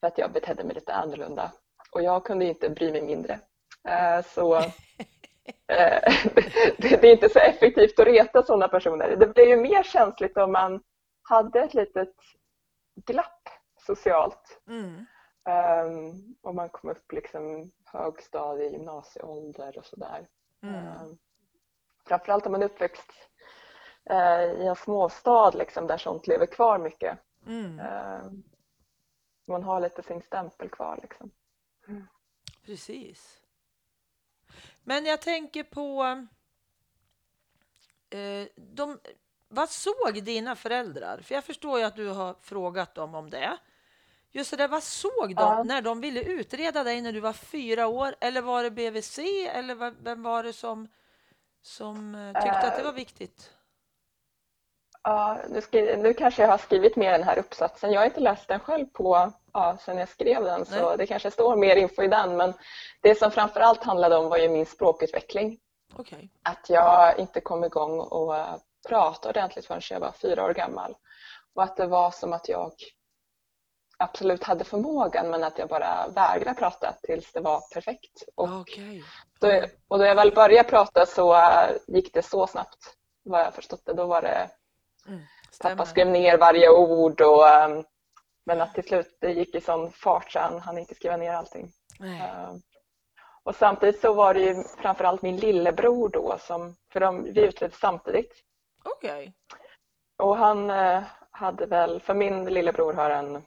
för 0.00 0.06
att 0.06 0.18
jag 0.18 0.32
betedde 0.32 0.64
mig 0.64 0.74
lite 0.74 0.94
annorlunda. 0.94 1.52
Och 1.92 2.02
jag 2.02 2.24
kunde 2.24 2.44
inte 2.44 2.70
bry 2.70 2.92
mig 2.92 3.02
mindre. 3.02 3.40
Eh, 3.88 4.24
så 4.24 4.56
eh, 4.56 4.72
det 6.78 7.04
är 7.04 7.12
inte 7.12 7.28
så 7.28 7.38
effektivt 7.38 7.98
att 7.98 8.06
reta 8.06 8.42
sådana 8.42 8.68
personer. 8.68 9.16
Det 9.16 9.26
blir 9.26 9.46
ju 9.46 9.56
mer 9.56 9.82
känsligt 9.82 10.36
om 10.36 10.52
man 10.52 10.82
hade 11.22 11.60
ett 11.60 11.74
litet 11.74 12.14
glapp 13.06 13.48
socialt. 13.86 14.60
Mm. 14.68 15.06
Um, 15.46 16.36
om 16.42 16.56
man 16.56 16.68
kom 16.68 16.90
upp 16.90 17.12
liksom 17.12 17.72
högstadie, 17.84 18.70
gymnasieålder 18.70 19.78
och 19.78 19.86
sådär. 19.86 20.28
Mm. 20.62 20.86
Um, 20.86 21.18
framförallt 22.06 22.46
om 22.46 22.52
man 22.52 22.62
är 22.62 22.66
uppväxt 22.66 23.12
uh, 24.10 24.42
i 24.42 24.66
en 24.66 24.76
småstad 24.76 25.50
liksom, 25.50 25.86
där 25.86 25.98
sånt 25.98 26.26
lever 26.26 26.46
kvar 26.46 26.78
mycket. 26.78 27.18
Mm. 27.46 27.80
Uh, 27.80 28.32
man 29.46 29.62
har 29.62 29.80
lite 29.80 30.02
sin 30.02 30.22
stämpel 30.22 30.68
kvar. 30.68 30.98
Liksom. 31.02 31.30
Mm. 31.88 32.06
Precis. 32.64 33.40
Men 34.82 35.04
jag 35.04 35.20
tänker 35.20 35.62
på... 35.62 36.02
Uh, 38.14 38.46
de, 38.56 38.98
vad 39.48 39.70
såg 39.70 40.22
dina 40.22 40.56
föräldrar? 40.56 41.20
För 41.20 41.34
jag 41.34 41.44
förstår 41.44 41.78
ju 41.78 41.84
att 41.84 41.96
du 41.96 42.08
har 42.08 42.36
frågat 42.40 42.94
dem 42.94 43.14
om 43.14 43.30
det. 43.30 43.58
Just 44.30 44.50
det 44.50 44.56
där, 44.56 44.68
vad 44.68 44.82
såg 44.82 45.28
de 45.28 45.42
ja. 45.42 45.62
när 45.62 45.82
de 45.82 46.00
ville 46.00 46.22
utreda 46.22 46.84
dig 46.84 47.00
när 47.00 47.12
du 47.12 47.20
var 47.20 47.32
fyra 47.32 47.86
år? 47.86 48.14
Eller 48.20 48.42
var 48.42 48.62
det 48.62 48.70
BVC? 48.70 49.18
Eller 49.48 50.02
vem 50.02 50.22
var 50.22 50.42
det 50.42 50.52
som, 50.52 50.88
som 51.62 52.14
eh, 52.14 52.42
tyckte 52.42 52.58
uh, 52.58 52.64
att 52.64 52.76
det 52.76 52.84
var 52.84 52.92
viktigt? 52.92 53.55
Ja, 55.08 55.38
nu, 55.48 55.96
nu 55.96 56.14
kanske 56.14 56.42
jag 56.42 56.48
har 56.48 56.58
skrivit 56.58 56.96
mer 56.96 57.12
den 57.12 57.22
här 57.22 57.38
uppsatsen. 57.38 57.92
Jag 57.92 58.00
har 58.00 58.06
inte 58.06 58.20
läst 58.20 58.48
den 58.48 58.60
själv 58.60 58.86
på 58.86 59.32
ja, 59.52 59.76
sen 59.80 59.98
jag 59.98 60.08
skrev 60.08 60.44
den 60.44 60.64
Nej. 60.70 60.80
så 60.80 60.96
det 60.96 61.06
kanske 61.06 61.30
står 61.30 61.56
mer 61.56 61.76
info 61.76 62.02
i 62.02 62.08
den. 62.08 62.36
Men 62.36 62.52
det 63.00 63.14
som 63.14 63.30
framför 63.30 63.60
allt 63.60 63.84
handlade 63.84 64.16
om 64.16 64.28
var 64.28 64.36
ju 64.36 64.48
min 64.48 64.66
språkutveckling. 64.66 65.58
Okay. 65.98 66.28
Att 66.42 66.70
jag 66.70 67.18
inte 67.18 67.40
kom 67.40 67.64
igång 67.64 68.00
och 68.00 68.34
prata 68.88 69.28
ordentligt 69.28 69.66
förrän 69.66 69.80
jag 69.90 70.00
var 70.00 70.12
fyra 70.12 70.44
år 70.44 70.54
gammal. 70.54 70.96
Och 71.54 71.62
att 71.62 71.76
det 71.76 71.86
var 71.86 72.10
som 72.10 72.32
att 72.32 72.48
jag 72.48 72.72
absolut 73.98 74.44
hade 74.44 74.64
förmågan 74.64 75.30
men 75.30 75.44
att 75.44 75.58
jag 75.58 75.68
bara 75.68 76.08
vägrade 76.08 76.58
prata 76.58 76.94
tills 77.02 77.32
det 77.32 77.40
var 77.40 77.60
perfekt. 77.74 78.22
Och, 78.34 78.48
okay. 78.48 79.02
då, 79.40 79.62
och 79.88 79.98
då 79.98 80.04
jag 80.04 80.14
väl 80.14 80.34
började 80.34 80.68
prata 80.68 81.06
så 81.06 81.34
äh, 81.34 81.70
gick 81.86 82.14
det 82.14 82.22
så 82.22 82.46
snabbt 82.46 82.96
vad 83.24 83.40
jag 83.40 83.54
förstått 83.54 83.82
det. 83.84 83.92
Då 83.92 84.06
var 84.06 84.22
det 84.22 84.50
mm, 85.08 85.20
pappa 85.62 85.84
skrev 85.84 86.06
ner 86.06 86.38
varje 86.38 86.70
ord 86.70 87.20
och 87.20 87.44
um, 87.44 87.84
men 88.46 88.60
att 88.60 88.74
till 88.74 88.84
slut 88.84 89.18
det 89.20 89.32
gick 89.32 89.54
i 89.54 89.60
sån 89.60 89.92
fart 89.92 90.32
så 90.32 90.38
han 90.38 90.60
hann 90.60 90.78
inte 90.78 90.94
skriva 90.94 91.16
ner 91.16 91.32
allting. 91.32 91.70
Uh, 92.00 92.56
och 93.42 93.54
samtidigt 93.54 94.00
så 94.00 94.12
var 94.12 94.34
det 94.34 94.40
ju 94.40 94.54
framförallt 94.78 95.22
min 95.22 95.36
lillebror 95.36 96.08
då 96.08 96.36
som, 96.40 96.76
för 96.92 97.00
de, 97.00 97.24
vi 97.24 97.40
utredde 97.40 97.74
samtidigt. 97.74 98.32
Okej. 98.84 99.10
Okay. 99.10 99.32
Och 100.18 100.36
han 100.36 100.70
uh, 100.70 101.02
hade 101.30 101.66
väl, 101.66 102.00
för 102.00 102.14
min 102.14 102.44
lillebror 102.44 102.92
har 102.92 103.10
en 103.10 103.42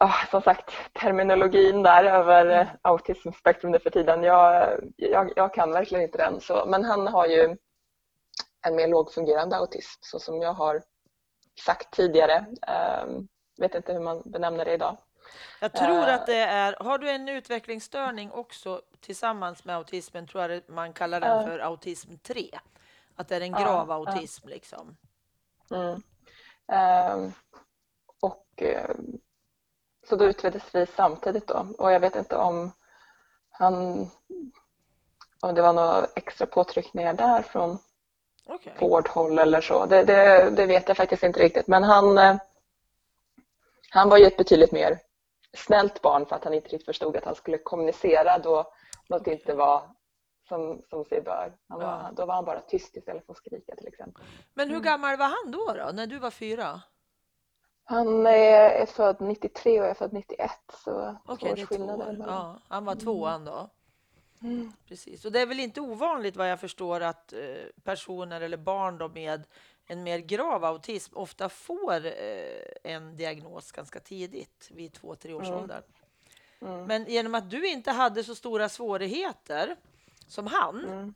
oh, 0.00 0.26
som 0.30 0.42
sagt, 0.42 0.70
terminologin 0.92 1.82
där 1.82 2.04
över 2.04 2.46
mm. 2.46 2.66
autismspektrum 2.82 3.72
nu 3.72 3.78
för 3.78 3.90
tiden. 3.90 4.22
Jag, 4.22 4.78
jag, 4.96 5.32
jag, 5.36 5.54
kan 5.54 5.72
verkligen 5.72 6.04
inte 6.04 6.18
den. 6.18 6.40
Så, 6.40 6.66
men 6.66 6.84
han 6.84 7.06
har 7.06 7.26
ju 7.26 7.56
en 8.62 8.76
mer 8.76 8.88
lågfungerande 8.88 9.56
autism 9.56 10.00
så 10.00 10.18
som 10.18 10.42
jag 10.42 10.52
har 10.52 10.82
sagt 11.64 11.94
tidigare. 11.94 12.46
Um, 13.04 13.28
vet 13.58 13.74
inte 13.74 13.92
hur 13.92 14.00
man 14.00 14.22
benämner 14.24 14.64
det 14.64 14.72
idag. 14.72 14.96
Jag 15.60 15.72
tror 15.72 16.08
att 16.08 16.26
det 16.26 16.38
är, 16.38 16.76
har 16.80 16.98
du 16.98 17.10
en 17.10 17.28
utvecklingsstörning 17.28 18.32
också 18.32 18.82
tillsammans 19.00 19.64
med 19.64 19.76
autismen 19.76 20.26
tror 20.26 20.50
jag 20.50 20.62
man 20.68 20.92
kallar 20.92 21.20
den 21.20 21.46
för 21.46 21.58
autism 21.58 22.16
3. 22.22 22.50
Att 23.16 23.28
det 23.28 23.36
är 23.36 23.40
en 23.40 23.52
grav 23.52 23.88
uh, 23.88 23.94
autism 23.94 24.46
uh. 24.46 24.54
liksom. 24.54 24.96
Mm. 25.70 26.02
Um, 27.16 27.32
och 28.20 28.62
um, 28.88 29.20
så 30.08 30.16
då 30.16 30.24
utreddes 30.24 30.74
vi 30.74 30.86
samtidigt 30.86 31.46
då 31.46 31.66
och 31.78 31.92
jag 31.92 32.00
vet 32.00 32.16
inte 32.16 32.36
om 32.36 32.72
han 33.50 34.06
om 35.40 35.54
det 35.54 35.62
var 35.62 35.72
några 35.72 36.06
extra 36.16 36.46
påtryckningar 36.46 37.14
där 37.14 37.42
från 37.42 37.78
okay. 38.46 38.72
vårdhåll 38.80 39.38
eller 39.38 39.60
så. 39.60 39.86
Det, 39.86 40.04
det, 40.04 40.50
det, 40.50 40.66
vet 40.66 40.88
jag 40.88 40.96
faktiskt 40.96 41.22
inte 41.22 41.40
riktigt 41.40 41.66
men 41.66 41.82
han, 41.82 42.18
eh, 42.18 42.36
han 43.90 44.08
var 44.08 44.18
ju 44.18 44.24
ett 44.24 44.36
betydligt 44.36 44.72
mer 44.72 44.98
snällt 45.56 46.02
barn 46.02 46.26
för 46.26 46.36
att 46.36 46.44
han 46.44 46.54
inte 46.54 46.68
riktigt 46.68 46.84
förstod 46.84 47.16
att 47.16 47.24
han 47.24 47.34
skulle 47.34 47.58
kommunicera 47.58 48.38
då 48.38 48.72
något 49.08 49.26
inte 49.26 49.54
var 49.54 49.82
som, 50.48 50.82
som 50.90 51.04
sig 51.04 51.22
bör. 51.22 51.52
Han 51.68 51.78
var, 51.78 51.86
ja. 51.86 52.10
Då 52.16 52.26
var 52.26 52.34
han 52.34 52.44
bara 52.44 52.60
tyst 52.60 52.96
istället 52.96 53.26
för 53.26 53.32
att 53.32 53.38
skrika 53.38 53.76
till 53.76 53.86
exempel. 53.86 54.24
Men 54.54 54.68
hur 54.68 54.76
mm. 54.76 54.84
gammal 54.84 55.16
var 55.16 55.26
han 55.26 55.52
då, 55.52 55.84
då 55.84 55.92
när 55.92 56.06
du 56.06 56.18
var 56.18 56.30
fyra? 56.30 56.80
Han 57.84 58.26
är 58.26 58.86
född 58.86 59.16
93 59.20 59.80
och 59.80 59.84
jag 59.84 59.90
är 59.90 59.94
född 59.94 60.12
91 60.12 60.50
så 60.84 61.16
okay, 61.28 61.66
två 61.66 61.84
år. 61.84 62.16
Ja, 62.26 62.58
han 62.68 62.84
var 62.84 62.94
tvåan 62.94 63.44
då. 63.44 63.70
Mm. 64.42 64.72
Precis, 64.88 65.24
och 65.24 65.32
det 65.32 65.40
är 65.40 65.46
väl 65.46 65.60
inte 65.60 65.80
ovanligt 65.80 66.36
vad 66.36 66.50
jag 66.50 66.60
förstår 66.60 67.00
att 67.00 67.32
eh, 67.32 67.38
personer 67.84 68.40
eller 68.40 68.56
barn 68.56 68.98
då 68.98 69.08
med 69.08 69.46
en 69.86 70.02
mer 70.02 70.18
grav 70.18 70.64
autism 70.64 71.16
ofta 71.16 71.48
får 71.48 72.06
eh, 72.06 72.12
en 72.82 73.16
diagnos 73.16 73.72
ganska 73.72 74.00
tidigt, 74.00 74.68
vid 74.70 74.92
två, 74.92 75.14
tre 75.14 75.34
års 75.34 75.48
mm. 75.48 75.58
ålder. 75.58 75.82
Mm. 76.60 76.84
Men 76.84 77.04
genom 77.04 77.34
att 77.34 77.50
du 77.50 77.68
inte 77.68 77.90
hade 77.90 78.24
så 78.24 78.34
stora 78.34 78.68
svårigheter 78.68 79.76
som 80.26 80.46
han 80.46 80.84
mm. 80.84 81.14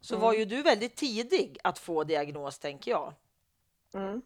så 0.00 0.16
var 0.16 0.28
mm. 0.28 0.38
ju 0.38 0.44
du 0.44 0.62
väldigt 0.62 0.96
tidig 0.96 1.58
att 1.64 1.78
få 1.78 2.04
diagnos, 2.04 2.58
tänker 2.58 2.90
jag. 2.90 3.12
Mm. 3.94 4.22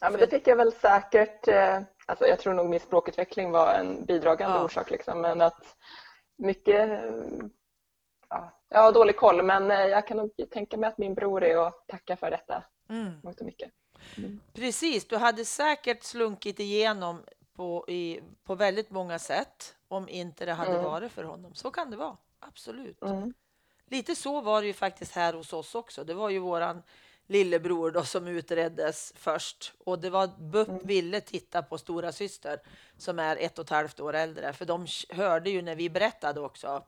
Ja, 0.00 0.10
men 0.10 0.20
det 0.20 0.28
fick 0.28 0.46
jag 0.46 0.56
väl 0.56 0.72
säkert. 0.72 1.48
Eh, 1.48 1.80
alltså 2.06 2.26
jag 2.26 2.38
tror 2.38 2.54
nog 2.54 2.68
min 2.70 2.80
språkutveckling 2.80 3.50
var 3.50 3.74
en 3.74 4.04
bidragande 4.04 4.56
ja. 4.56 4.64
orsak. 4.64 4.90
Liksom, 4.90 5.20
men 5.20 5.40
att 5.40 5.76
mycket... 6.36 7.02
Ja, 8.30 8.52
jag 8.68 8.80
har 8.80 8.92
dålig 8.92 9.16
koll 9.16 9.42
men 9.42 9.70
eh, 9.70 9.80
jag 9.80 10.06
kan 10.06 10.16
nog 10.16 10.30
tänka 10.50 10.76
mig 10.76 10.88
att 10.88 10.98
min 10.98 11.14
bror 11.14 11.44
är 11.44 11.66
att 11.66 11.88
tacka 11.88 12.16
för 12.16 12.30
detta. 12.30 12.64
Mm. 12.88 13.12
mycket. 13.40 13.70
Mm. 14.16 14.40
Precis, 14.52 15.04
du 15.04 15.16
hade 15.16 15.44
säkert 15.44 16.02
slunkit 16.02 16.60
igenom 16.60 17.22
på, 17.56 17.84
i, 17.88 18.20
på 18.44 18.54
väldigt 18.54 18.90
många 18.90 19.18
sätt 19.18 19.76
om 19.88 20.08
inte 20.08 20.44
det 20.44 20.52
hade 20.52 20.70
mm. 20.70 20.84
varit 20.84 21.12
för 21.12 21.24
honom. 21.24 21.54
Så 21.54 21.70
kan 21.70 21.90
det 21.90 21.96
vara, 21.96 22.16
absolut. 22.40 23.02
Mm. 23.02 23.34
Lite 23.86 24.14
så 24.14 24.40
var 24.40 24.60
det 24.60 24.66
ju 24.66 24.72
faktiskt 24.72 25.14
här 25.14 25.34
hos 25.34 25.52
oss 25.52 25.74
också. 25.74 26.04
Det 26.04 26.14
var 26.14 26.30
ju 26.30 26.38
våran 26.38 26.82
lillebror 27.26 27.90
då, 27.90 28.04
som 28.04 28.28
utreddes 28.28 29.12
först. 29.16 29.72
Och 29.78 29.98
det 29.98 30.10
var 30.10 30.26
BUP 30.38 30.68
mm. 30.68 30.80
ville 30.86 31.20
titta 31.20 31.62
på 31.62 31.78
stora 31.78 32.12
syster 32.12 32.60
som 32.96 33.18
är 33.18 33.36
ett 33.36 33.58
och 33.58 33.64
ett 33.64 33.70
halvt 33.70 34.00
år 34.00 34.14
äldre. 34.14 34.52
För 34.52 34.64
de 34.64 34.86
hörde 35.08 35.50
ju 35.50 35.62
när 35.62 35.74
vi 35.74 35.90
berättade 35.90 36.40
också 36.40 36.84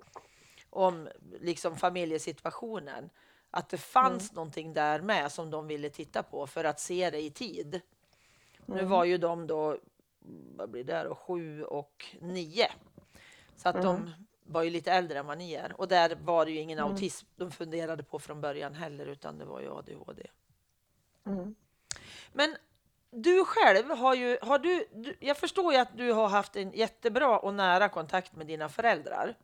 om 0.72 1.08
liksom 1.40 1.76
familjesituationen. 1.76 3.10
Att 3.50 3.68
det 3.68 3.78
fanns 3.78 4.30
mm. 4.30 4.34
någonting 4.34 4.74
där 4.74 5.00
med 5.00 5.32
som 5.32 5.50
de 5.50 5.66
ville 5.66 5.90
titta 5.90 6.22
på 6.22 6.46
för 6.46 6.64
att 6.64 6.80
se 6.80 7.10
det 7.10 7.20
i 7.22 7.30
tid. 7.30 7.80
Mm. 8.66 8.78
Nu 8.78 8.84
var 8.84 9.04
ju 9.04 9.18
de 9.18 9.46
då, 9.46 9.78
vad 10.56 10.70
blir 10.70 10.84
det 10.84 11.02
då, 11.02 11.14
sju 11.14 11.64
och 11.64 12.16
nio. 12.20 12.70
Så 13.56 13.68
att 13.68 13.82
de 13.82 13.96
mm. 13.96 14.10
var 14.44 14.62
ju 14.62 14.70
lite 14.70 14.92
äldre 14.92 15.18
än 15.18 15.26
vad 15.26 15.38
ni 15.38 15.52
är. 15.52 15.80
Och 15.80 15.88
där 15.88 16.16
var 16.24 16.44
det 16.44 16.50
ju 16.50 16.58
ingen 16.58 16.78
mm. 16.78 16.90
autism 16.90 17.26
de 17.36 17.50
funderade 17.50 18.02
på 18.02 18.18
från 18.18 18.40
början 18.40 18.74
heller, 18.74 19.06
utan 19.06 19.38
det 19.38 19.44
var 19.44 19.60
ju 19.60 19.70
ADHD. 19.70 20.26
Mm. 21.26 21.54
Men 22.32 22.56
du 23.10 23.44
själv 23.44 23.90
har 23.90 24.14
ju, 24.14 24.38
har 24.42 24.58
du, 24.58 24.86
du, 24.92 25.16
jag 25.20 25.36
förstår 25.36 25.72
ju 25.72 25.78
att 25.78 25.96
du 25.96 26.12
har 26.12 26.28
haft 26.28 26.56
en 26.56 26.72
jättebra 26.72 27.38
och 27.38 27.54
nära 27.54 27.88
kontakt 27.88 28.36
med 28.36 28.46
dina 28.46 28.68
föräldrar. 28.68 29.34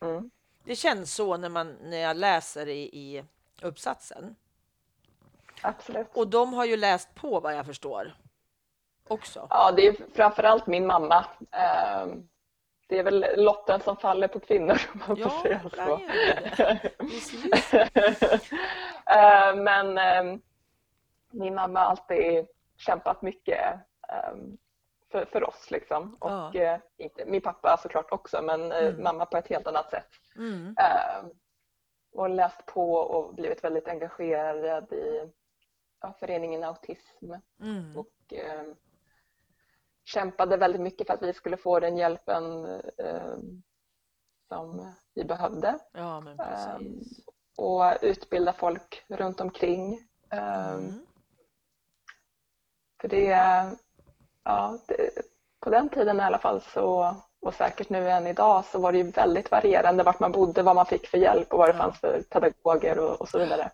Mm. 0.00 0.30
Det 0.64 0.76
känns 0.76 1.14
så 1.14 1.36
när, 1.36 1.48
man, 1.48 1.76
när 1.82 1.98
jag 1.98 2.16
läser 2.16 2.68
i, 2.68 2.80
i 2.82 3.24
uppsatsen. 3.62 4.36
Absolut. 5.62 6.06
Och 6.14 6.28
de 6.28 6.54
har 6.54 6.64
ju 6.64 6.76
läst 6.76 7.14
på 7.14 7.40
vad 7.40 7.54
jag 7.56 7.66
förstår 7.66 8.14
också. 9.08 9.46
Ja, 9.50 9.72
det 9.72 9.86
är 9.86 9.96
framförallt 10.14 10.66
min 10.66 10.86
mamma. 10.86 11.24
Um 12.02 12.28
det 12.88 12.98
är 12.98 13.02
väl 13.02 13.26
lotten 13.36 13.80
som 13.80 13.96
faller 13.96 14.28
på 14.28 14.40
kvinnor 14.40 14.80
om 14.92 15.00
man 15.08 15.16
ja, 15.16 15.28
får 15.28 15.42
säga 15.42 15.60
så. 15.76 16.00
Eh, 19.10 19.54
men 19.56 19.98
ehm, 19.98 20.40
min 21.30 21.54
mamma 21.54 21.80
har 21.80 21.86
alltid 21.86 22.46
kämpat 22.76 23.22
mycket 23.22 23.74
ehm, 24.08 24.58
för, 25.10 25.24
för 25.24 25.48
oss 25.48 25.70
liksom. 25.70 26.14
Och 26.20 26.30
Ja. 26.30 26.54
eh, 26.54 26.80
inte, 26.96 27.24
min 27.24 27.40
pappa 27.40 27.76
såklart 27.82 28.12
också 28.12 28.42
men 28.42 28.72
eh, 28.72 28.86
Mm. 28.86 29.02
mamma 29.02 29.26
på 29.26 29.36
ett 29.36 29.48
helt 29.48 29.66
annat 29.66 29.90
sätt. 29.90 30.08
Mm. 30.36 30.74
Eh, 30.78 31.26
och 32.12 32.30
läst 32.30 32.66
på 32.66 32.92
och 32.92 33.34
blivit 33.34 33.64
väldigt 33.64 33.88
engagerad 33.88 34.92
i 34.92 35.32
ja, 36.00 36.12
föreningen 36.20 36.64
Autism 36.64 37.32
Mm. 37.60 37.96
och 37.98 38.32
eh, 38.32 38.62
kämpade 40.04 40.56
väldigt 40.56 40.80
mycket 40.80 41.06
för 41.06 41.14
att 41.14 41.22
vi 41.22 41.32
skulle 41.32 41.56
få 41.56 41.80
den 41.80 41.96
hjälpen 41.96 42.64
eh, 42.98 43.36
som 44.48 44.92
vi 45.14 45.24
behövde 45.24 45.78
Ja, 45.92 46.22
precis. 46.38 47.24
och 47.56 47.82
utbilda 48.02 48.52
folk 48.52 49.04
runt 49.08 49.40
omkring. 49.40 49.94
Eh, 50.30 50.72
Mm. 50.72 51.06
För 53.00 53.08
det, 53.08 53.32
ja, 54.44 54.78
det, 54.86 55.10
på 55.60 55.70
den 55.70 55.88
tiden 55.88 56.20
i 56.20 56.22
alla 56.22 56.38
fall 56.38 56.60
så, 56.60 57.16
och 57.40 57.54
säkert 57.54 57.88
nu 57.88 58.10
än 58.10 58.26
idag, 58.26 58.64
så 58.64 58.78
var 58.78 58.92
det 58.92 58.98
ju 58.98 59.10
väldigt 59.10 59.50
varierande 59.50 60.02
vart 60.02 60.20
man 60.20 60.32
bodde, 60.32 60.62
vad 60.62 60.76
man 60.76 60.86
fick 60.86 61.06
för 61.08 61.18
hjälp 61.18 61.52
och 61.52 61.58
vad 61.58 61.68
det 61.68 61.78
fanns 61.78 62.00
för 62.00 62.22
pedagoger 62.22 62.98
och, 62.98 63.20
och 63.20 63.28
så 63.28 63.38
vidare. 63.38 63.70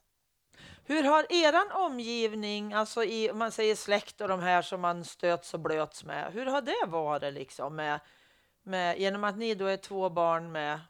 Hur 0.86 1.02
har 1.02 1.26
eran 1.32 1.70
omgivning, 1.72 2.72
alltså 2.72 3.04
i, 3.04 3.30
om 3.30 3.38
man 3.38 3.52
säger 3.52 3.74
släkt 3.74 4.20
och 4.20 4.28
de 4.28 4.40
här 4.40 4.62
som 4.62 4.80
man 4.80 5.04
stöts 5.04 5.54
och 5.54 5.60
blöts 5.60 6.04
med, 6.04 6.32
hur 6.32 6.46
har 6.46 6.60
det 6.60 6.86
varit 6.86 7.34
liksom 7.34 7.76
med, 7.76 8.00
med 8.62 8.98
genom 8.98 9.24
att 9.24 9.36
ni 9.36 9.54
då 9.54 9.66
är 9.66 9.76
två 9.76 10.10
barn 10.10 10.52
med 10.52 10.80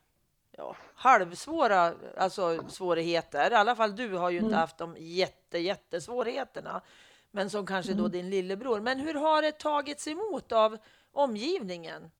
ja, 0.56 0.76
halvsvåra 0.94 1.94
alltså 2.16 2.68
svårigheter. 2.68 3.50
I 3.50 3.54
alla 3.54 3.76
fall 3.76 3.96
du 3.96 4.14
har 4.14 4.30
ju 4.30 4.36
inte 4.36 4.48
Mm. 4.48 4.60
haft 4.60 4.78
de 4.78 4.96
jätte, 4.98 5.58
jättesvårigheterna, 5.58 6.80
men 7.34 7.50
som 7.50 7.66
kanske 7.66 7.92
då 7.92 7.98
Mm. 7.98 8.12
din 8.12 8.30
lillebror. 8.30 8.80
Men 8.80 9.00
hur 9.00 9.14
har 9.14 9.42
det 9.42 9.52
tagits 9.58 10.08
emot 10.08 10.52
av 10.52 10.78
omgivningen? 11.12 12.10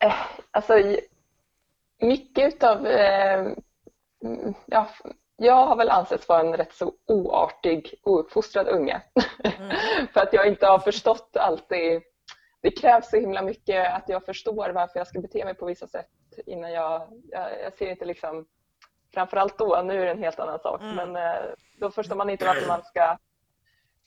Eh, 0.00 0.14
alltså, 0.50 0.72
mycket 2.00 2.54
utav, 2.54 2.86
eh, 2.86 3.40
mm, 4.24 4.54
ja, 4.66 4.88
jag 5.36 5.66
har 5.66 5.76
väl 5.76 5.90
ansetts 5.90 6.28
vara 6.28 6.40
en 6.40 6.56
rätt 6.56 6.72
så 6.74 6.92
oartig, 7.06 7.94
ouppfostrad 8.02 8.68
unge. 8.68 9.02
Mm. 9.44 9.76
För 10.12 10.20
att 10.20 10.32
jag 10.32 10.46
inte 10.48 10.66
har 10.66 10.78
förstått 10.78 11.36
alltid. 11.36 12.02
Det 12.62 12.70
krävs 12.70 13.10
så 13.10 13.16
himla 13.16 13.42
mycket 13.42 13.94
att 13.94 14.08
jag 14.08 14.24
förstår 14.24 14.70
varför 14.72 14.98
jag 14.98 15.06
ska 15.06 15.20
bete 15.20 15.44
mig 15.44 15.54
på 15.54 15.66
vissa 15.66 15.86
sätt 15.86 16.08
innan 16.46 16.72
jag, 16.72 17.08
jag, 17.30 17.60
jag 17.64 17.72
ser 17.78 17.90
inte 17.90 18.04
liksom, 18.04 18.46
framförallt 19.18 19.58
då, 19.58 19.82
nu 19.84 20.00
är 20.00 20.04
det 20.04 20.10
en 20.10 20.22
helt 20.22 20.38
annan 20.40 20.58
sak, 20.58 20.80
Mm. 20.80 20.94
men 20.96 21.16
eh, 21.16 21.44
då 21.80 21.90
förstår 21.90 22.16
man 22.16 22.30
inte 22.30 22.46
varför 22.46 22.68
man 22.68 22.82
ska 22.82 23.16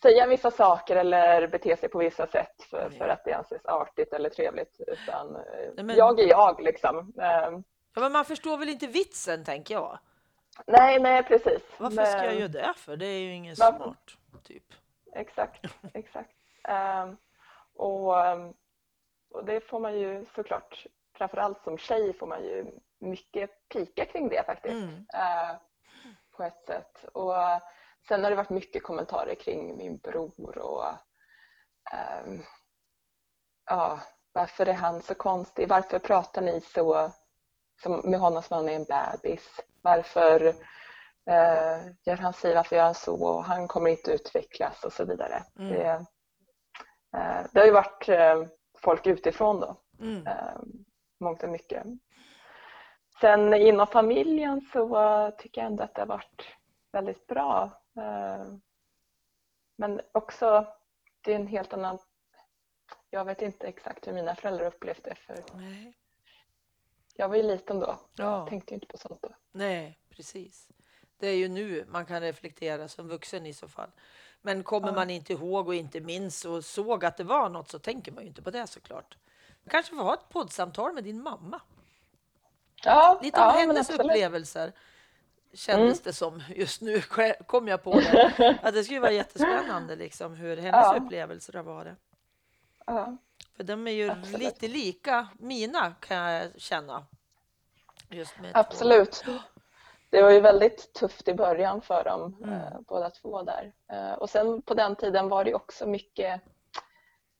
säga 0.01 0.27
vissa 0.27 0.51
saker 0.51 0.95
eller 0.95 1.47
bete 1.47 1.77
sig 1.77 1.89
på 1.89 1.97
vissa 1.97 2.27
sätt 2.27 2.63
för, 2.69 2.89
för 2.89 3.07
att 3.07 3.25
det 3.25 3.33
anses 3.33 3.65
artigt 3.65 4.13
eller 4.13 4.29
trevligt. 4.29 4.81
Utan 4.87 5.35
eh, 5.35 5.83
men- 5.83 5.95
jag 5.95 6.19
är 6.19 6.27
jag 6.27 6.61
liksom. 6.63 7.13
Eh, 7.21 7.59
Ja, 7.95 8.01
men 8.01 8.11
man 8.11 8.25
förstår 8.25 8.57
väl 8.57 8.69
inte 8.69 8.87
vitsen, 8.87 9.43
tänker 9.45 9.73
jag. 9.73 9.99
Nej, 10.67 10.99
nej 10.99 11.23
precis. 11.23 11.61
Varför 11.77 12.05
ska 12.05 12.17
jag 12.17 12.25
Men- 12.25 12.37
göra 12.39 12.47
det 12.47 12.73
för? 12.77 12.95
Det 12.97 13.05
är 13.05 13.19
ju 13.19 13.33
inget 13.33 13.59
Varför- 13.59 13.77
smart, 13.83 14.11
typ. 14.43 14.63
Exakt, 15.15 15.65
exakt. 15.93 16.31
Ehm, 16.63 17.17
och, 17.75 18.25
ehm, 18.27 18.53
och 19.31 19.45
det 19.45 19.61
får 19.61 19.79
man 19.79 19.99
ju 19.99 20.25
såklart, 20.35 20.85
framförallt 21.17 21.63
som 21.63 21.77
tjej 21.77 22.13
får 22.13 22.27
man 22.27 22.43
ju 22.43 22.65
mycket 23.01 23.49
pika 23.69 24.05
kring 24.05 24.29
det 24.29 24.43
faktiskt. 24.45 24.73
Mm. 24.83 25.05
eh, 25.13 25.55
på 26.37 26.43
ett 26.43 26.65
sätt. 26.67 27.05
Och 27.13 27.33
sen 28.07 28.23
har 28.23 28.29
det 28.29 28.35
varit 28.35 28.49
mycket 28.49 28.83
kommentarer 28.83 29.35
kring 29.35 29.77
min 29.77 29.97
bror 29.97 30.57
och 30.57 30.85
ehm, 31.93 32.43
ja, 33.65 33.99
varför 34.33 34.65
är 34.65 34.73
han 34.73 35.01
så 35.01 35.15
konstig? 35.15 35.67
Varför 35.69 35.99
pratar 35.99 36.41
ni 36.41 36.61
så 36.61 37.11
som, 37.81 38.01
med 38.03 38.19
honom 38.19 38.43
som 38.43 38.55
han 38.57 38.69
är 38.69 38.75
en 38.75 38.83
bebis? 38.85 39.59
Varför 39.81 40.45
eh, 41.29 41.85
gör 42.05 42.17
han 42.17 42.33
sig, 42.33 42.55
varför 42.55 42.75
gör 42.75 42.83
han 42.83 42.95
så? 42.95 43.23
Och 43.25 43.43
han 43.43 43.67
kommer 43.67 43.89
inte 43.89 44.11
utvecklas 44.11 44.83
och 44.83 44.93
så 44.93 45.05
vidare. 45.05 45.43
Mm. 45.59 45.73
Det, 45.73 45.85
eh, 47.17 47.45
det 47.53 47.59
har 47.59 47.65
ju 47.65 47.71
varit 47.71 48.09
eh, 48.09 48.43
folk 48.81 49.07
utifrån 49.07 49.59
då 49.59 49.77
Mm. 49.99 50.27
eh, 50.27 50.57
mångt 51.19 51.43
och 51.43 51.49
mycket. 51.49 51.83
Sen 53.21 53.53
inom 53.53 53.87
familjen 53.87 54.61
så 54.73 55.31
tycker 55.37 55.61
jag 55.61 55.71
ändå 55.71 55.83
att 55.83 55.95
det 55.95 56.01
har 56.01 56.07
varit 56.07 56.41
väldigt 56.91 57.27
bra. 57.27 57.63
Eh, 57.97 58.45
men 59.75 60.01
också, 60.11 60.67
det 61.21 61.31
är 61.31 61.35
en 61.35 61.47
helt 61.47 61.73
annan... 61.73 61.97
Jag 63.09 63.25
vet 63.25 63.41
inte 63.41 63.67
exakt 63.67 64.07
hur 64.07 64.13
mina 64.13 64.35
föräldrar 64.35 64.65
upplevt 64.65 65.03
det 65.03 65.15
för 65.15 65.43
Nej. 65.53 65.97
jag 67.15 67.29
var 67.29 67.35
ju 67.35 67.43
liten 67.43 67.79
då. 67.79 67.95
Ja. 68.15 68.39
Jag 68.39 68.47
tänkte 68.47 68.73
inte 68.73 68.87
på 68.87 68.97
sånt 68.97 69.21
då. 69.21 69.29
Nej, 69.51 69.99
precis. 70.09 70.67
Det 71.17 71.27
är 71.27 71.35
ju 71.35 71.47
nu 71.47 71.85
man 71.89 72.05
kan 72.05 72.21
reflektera 72.21 72.87
som 72.87 73.07
vuxen 73.07 73.45
i 73.45 73.53
så 73.53 73.67
fall. 73.67 73.91
Men 74.41 74.63
kommer 74.63 74.87
Ja. 74.87 74.93
man 74.93 75.09
inte 75.09 75.33
ihåg 75.33 75.67
och 75.67 75.75
inte 75.75 75.99
minns 75.99 76.45
och 76.45 76.65
såg 76.65 77.05
att 77.05 77.17
det 77.17 77.23
var 77.23 77.49
något 77.49 77.69
så 77.69 77.79
tänker 77.79 78.11
man 78.11 78.23
ju 78.23 78.27
inte 78.29 78.41
på 78.41 78.51
det 78.51 78.67
såklart. 78.67 79.17
Kanske 79.69 79.95
får 79.95 80.03
ha 80.03 80.13
ett 80.13 80.29
poddsamtal 80.29 80.93
med 80.93 81.03
din 81.03 81.23
mamma. 81.23 81.61
Ja, 82.85 83.19
Lite 83.21 83.39
om 83.41 83.45
ja, 83.47 83.51
hennes 83.51 83.79
absolut. 83.89 84.01
upplevelser. 84.11 84.71
Kändes 85.53 85.99
Mm. 85.99 86.01
det 86.03 86.13
som 86.13 86.43
just 86.55 86.81
nu 86.81 87.01
kom 87.47 87.67
jag 87.67 87.83
på 87.83 87.99
det. 87.99 88.59
Att 88.63 88.73
det 88.73 88.83
skulle 88.83 88.99
vara 88.99 89.11
jättespännande 89.11 89.95
liksom 89.95 90.33
hur 90.33 90.57
hennes 90.57 90.85
Ja. 90.85 90.97
upplevelser 90.97 91.53
har 91.53 91.63
varit. 91.63 91.97
Ja, 92.85 93.17
För 93.57 93.63
de 93.63 93.87
är 93.87 93.91
ju 93.91 94.09
Absolut. 94.11 94.39
lite 94.39 94.67
lika 94.67 95.27
mina 95.39 95.93
kan 95.99 96.17
jag 96.17 96.61
känna. 96.61 97.05
Just 98.09 98.39
med 98.39 98.53
två. 98.53 98.59
absolut. 98.59 99.23
Det 100.09 100.21
var 100.21 100.29
ju 100.31 100.39
väldigt 100.39 100.93
tufft 100.93 101.27
i 101.27 101.33
början 101.33 101.81
för 101.81 102.03
dem 102.03 102.37
Mm. 102.43 102.53
eh, 102.53 102.79
båda 102.87 103.09
två 103.09 103.41
där. 103.43 103.73
Eh, 103.91 104.13
och 104.13 104.29
sen 104.29 104.61
på 104.61 104.73
den 104.73 104.95
tiden 104.95 105.29
var 105.29 105.43
det 105.45 105.53
också 105.53 105.85
mycket 105.87 106.41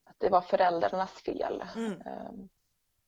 att 0.04 0.16
det 0.18 0.28
var 0.28 0.40
föräldrarnas 0.40 1.10
fel. 1.12 1.64
Mm. 1.76 2.00
Eh, 2.00 2.30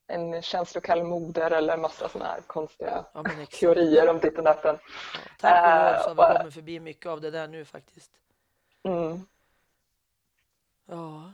en 0.06 0.42
känslokall 0.42 1.02
moder 1.02 1.50
eller 1.50 1.76
massa 1.76 2.08
sådana 2.08 2.30
här 2.30 2.40
konstiga 2.40 3.04
Ja, 3.14 3.24
teorier 3.60 4.08
om 4.08 4.18
ditten 4.18 4.44
datten. 4.44 4.78
Ja, 5.14 5.20
tack 5.38 6.06
och 6.06 6.14
lov 6.14 6.16
så 6.16 6.22
har 6.22 6.28
vi 6.28 6.34
Eh, 6.34 6.38
kommit 6.38 6.54
förbi 6.54 6.80
mycket 6.80 7.06
av 7.06 7.20
det 7.20 7.30
där 7.30 7.48
nu 7.48 7.64
faktiskt. 7.64 8.10
Mm. 8.82 9.26
Ja, 10.86 11.32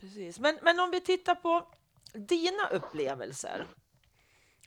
precis. 0.00 0.38
Men, 0.38 0.58
men 0.62 0.80
om 0.80 0.90
vi 0.90 1.00
tittar 1.00 1.34
på 1.34 1.66
dina 2.12 2.68
upplevelser. 2.70 3.66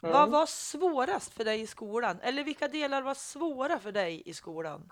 Vad 0.01 0.15
Mm. 0.15 0.31
var 0.31 0.45
svårast 0.45 1.33
för 1.33 1.43
dig 1.43 1.61
i 1.61 1.67
skolan? 1.67 2.19
Eller 2.21 2.43
vilka 2.43 2.67
delar 2.67 3.01
var 3.01 3.13
svåra 3.13 3.79
för 3.79 3.91
dig 3.91 4.23
i 4.25 4.33
skolan? 4.33 4.91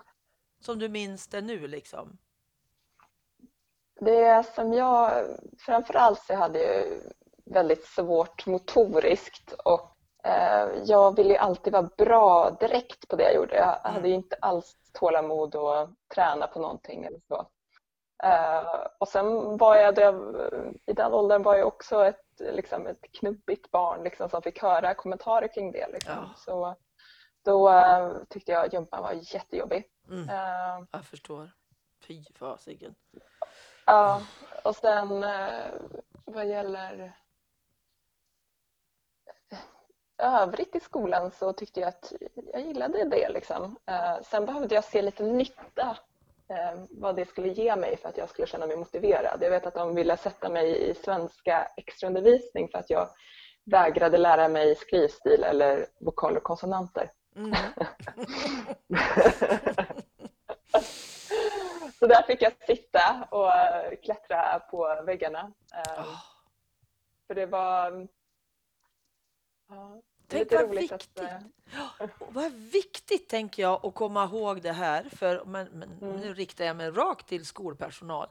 Som 0.60 0.78
du 0.78 0.88
minns 0.88 1.26
det 1.28 1.40
nu 1.40 1.66
liksom? 1.66 2.18
Det 4.00 4.46
som 4.54 4.72
jag 4.72 5.26
framförallt 5.58 6.22
så 6.24 6.34
hade 6.34 6.58
jag 6.62 6.84
väldigt 7.44 7.84
svårt 7.86 8.46
motoriskt 8.46 9.52
och 9.52 9.96
eh, 10.24 10.68
jag 10.84 11.16
ville 11.16 11.30
ju 11.30 11.36
alltid 11.36 11.72
vara 11.72 11.90
bra 11.96 12.50
direkt 12.50 13.08
på 13.08 13.16
det 13.16 13.22
jag 13.24 13.34
gjorde. 13.34 13.56
Jag 13.56 13.80
Mm. 13.80 13.94
hade 13.94 14.08
ju 14.08 14.14
inte 14.14 14.36
alls 14.40 14.76
tålamod 14.92 15.56
att 15.56 15.90
träna 16.14 16.46
på 16.46 16.58
någonting 16.60 17.04
eller 17.04 17.20
så. 17.28 17.46
Eh, 18.24 18.86
och 18.98 19.08
sen 19.08 19.56
var 19.56 19.76
jag, 19.76 19.98
i 20.86 20.92
den 20.92 21.12
åldern 21.12 21.42
var 21.42 21.56
jag 21.56 21.66
också 21.66 22.04
ett, 22.04 22.24
liksom 22.38 22.86
ett 22.86 23.04
knubbigt 23.20 23.70
barn 23.70 24.02
liksom, 24.04 24.28
som 24.28 24.42
fick 24.42 24.62
höra 24.62 24.94
kommentarer 24.94 25.48
kring 25.48 25.72
det. 25.72 25.88
Liksom. 25.92 26.12
Ja. 26.16 26.30
Så 26.36 26.76
då 27.44 27.70
eh, 27.70 28.12
tyckte 28.28 28.52
jag 28.52 28.72
gympan 28.74 29.02
var 29.02 29.12
jättejobbig. 29.34 29.84
Mm, 30.08 30.28
Eh, 30.28 30.84
jag 30.92 31.04
förstår. 31.04 31.50
Fy 32.08 32.24
fasiken. 32.34 32.94
Ja, 33.86 34.20
och 34.64 34.76
sen 34.76 35.24
vad 36.24 36.46
gäller 36.46 37.16
övrigt 40.22 40.76
i 40.76 40.80
skolan 40.80 41.30
så 41.30 41.52
tyckte 41.52 41.80
jag 41.80 41.88
att 41.88 42.12
jag 42.52 42.62
gillade 42.62 43.04
det. 43.04 43.28
Liksom. 43.28 43.76
Eh, 43.86 44.22
sen 44.22 44.46
behövde 44.46 44.74
jag 44.74 44.84
se 44.84 45.02
lite 45.02 45.22
nytta 45.22 45.96
eh, 46.48 46.80
vad 46.90 47.16
det 47.16 47.24
skulle 47.24 47.48
ge 47.48 47.76
mig 47.76 47.96
för 47.96 48.08
att 48.08 48.16
jag 48.16 48.28
skulle 48.28 48.46
känna 48.46 48.66
mig 48.66 48.76
motiverad. 48.76 49.38
Jag 49.40 49.50
vet 49.50 49.66
att 49.66 49.74
de 49.74 49.94
ville 49.94 50.16
sätta 50.16 50.48
mig 50.48 50.90
i 50.90 50.94
svenska 50.94 51.68
extraundervisning 51.76 52.68
för 52.68 52.78
att 52.78 52.90
jag 52.90 53.08
vägrade 53.64 54.18
lära 54.18 54.48
mig 54.48 54.74
skrivstil 54.74 55.44
eller 55.44 55.86
vokaler 56.00 56.36
och 56.36 56.42
konsonanter. 56.42 57.10
Mm. 57.36 57.52
Så 61.98 62.06
där 62.06 62.22
fick 62.22 62.42
jag 62.42 62.52
sitta 62.66 63.28
och 63.30 63.50
klättra 64.02 64.58
på 64.58 65.02
väggarna. 65.06 65.52
Ah, 65.72 66.04
För 67.26 67.34
det 67.34 67.46
var 67.46 68.08
ja, 69.68 70.02
Tänk 70.32 70.52
vad 70.52 70.70
viktigt. 70.70 70.92
att... 70.92 71.18
eh, 71.18 71.36
Och 71.98 72.10
Vad 72.34 72.52
viktigt 72.52 73.28
tänker 73.28 73.62
jag 73.62 73.86
att 73.86 73.94
komma 73.94 74.24
ihåg 74.24 74.62
det 74.62 74.72
här, 74.72 75.06
för 75.16 75.44
men, 75.44 75.68
men 75.72 75.90
Mm. 76.02 76.16
nu 76.20 76.34
riktar 76.34 76.64
jag 76.64 76.76
mig 76.76 76.90
rakt 76.90 77.26
till 77.28 77.46
skolpersonal. 77.46 78.28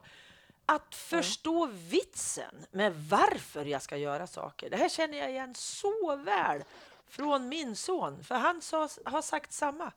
att 0.66 0.96
förstå 0.96 1.66
vitsen 1.66 2.66
med 2.72 2.96
varför 2.96 3.66
jag 3.66 3.82
ska 3.82 3.98
göra 3.98 4.28
saker. 4.28 4.70
Det 4.70 4.78
här 4.78 4.90
känner 4.90 5.18
jag 5.18 5.30
igen 5.30 5.56
så 5.56 6.16
väl 6.16 6.64
från 7.08 7.50
min 7.50 7.76
son, 7.76 8.24
för 8.24 8.36
han 8.36 8.62
sa, 8.62 8.90
har 9.06 9.22
sagt 9.22 9.54
samma. 9.54 9.92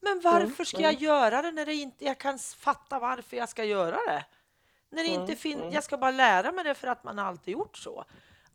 Men 0.00 0.20
varför 0.24 0.64
ska 0.64 0.80
jag 0.80 0.94
göra 0.94 1.42
det 1.42 1.50
när 1.52 1.66
det 1.66 1.74
inte, 1.74 2.04
jag 2.04 2.18
kan 2.18 2.38
fatta 2.38 2.98
varför 2.98 3.36
jag 3.36 3.48
ska 3.48 3.64
göra 3.64 3.96
det? 4.06 4.24
När 4.90 5.02
det 5.02 5.08
inte 5.08 5.36
fin- 5.36 5.72
Jag 5.72 5.84
ska 5.84 5.96
bara 5.98 6.10
lära 6.10 6.52
mig 6.52 6.64
det 6.64 6.74
för 6.74 6.88
att 6.88 7.04
man 7.04 7.18
alltid 7.18 7.52
gjort 7.52 7.76
så. 7.76 8.04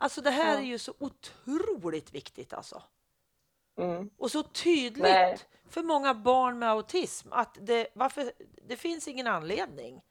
Alltså 0.01 0.21
det 0.21 0.29
här 0.31 0.57
är 0.57 0.61
ju 0.61 0.77
så 0.77 0.93
otroligt 0.99 2.13
viktigt 2.13 2.53
alltså. 2.53 2.83
Mm. 3.77 4.09
Och 4.17 4.31
så 4.31 4.43
tydligt 4.43 5.03
Nej. 5.03 5.37
för 5.69 5.83
många 5.83 6.13
barn 6.13 6.59
med 6.59 6.69
autism 6.69 7.27
att 7.31 7.57
det, 7.61 7.87
varför, 7.93 8.31
det 8.67 8.75
finns 8.75 9.07
ingen 9.07 9.27
anledning. 9.27 10.01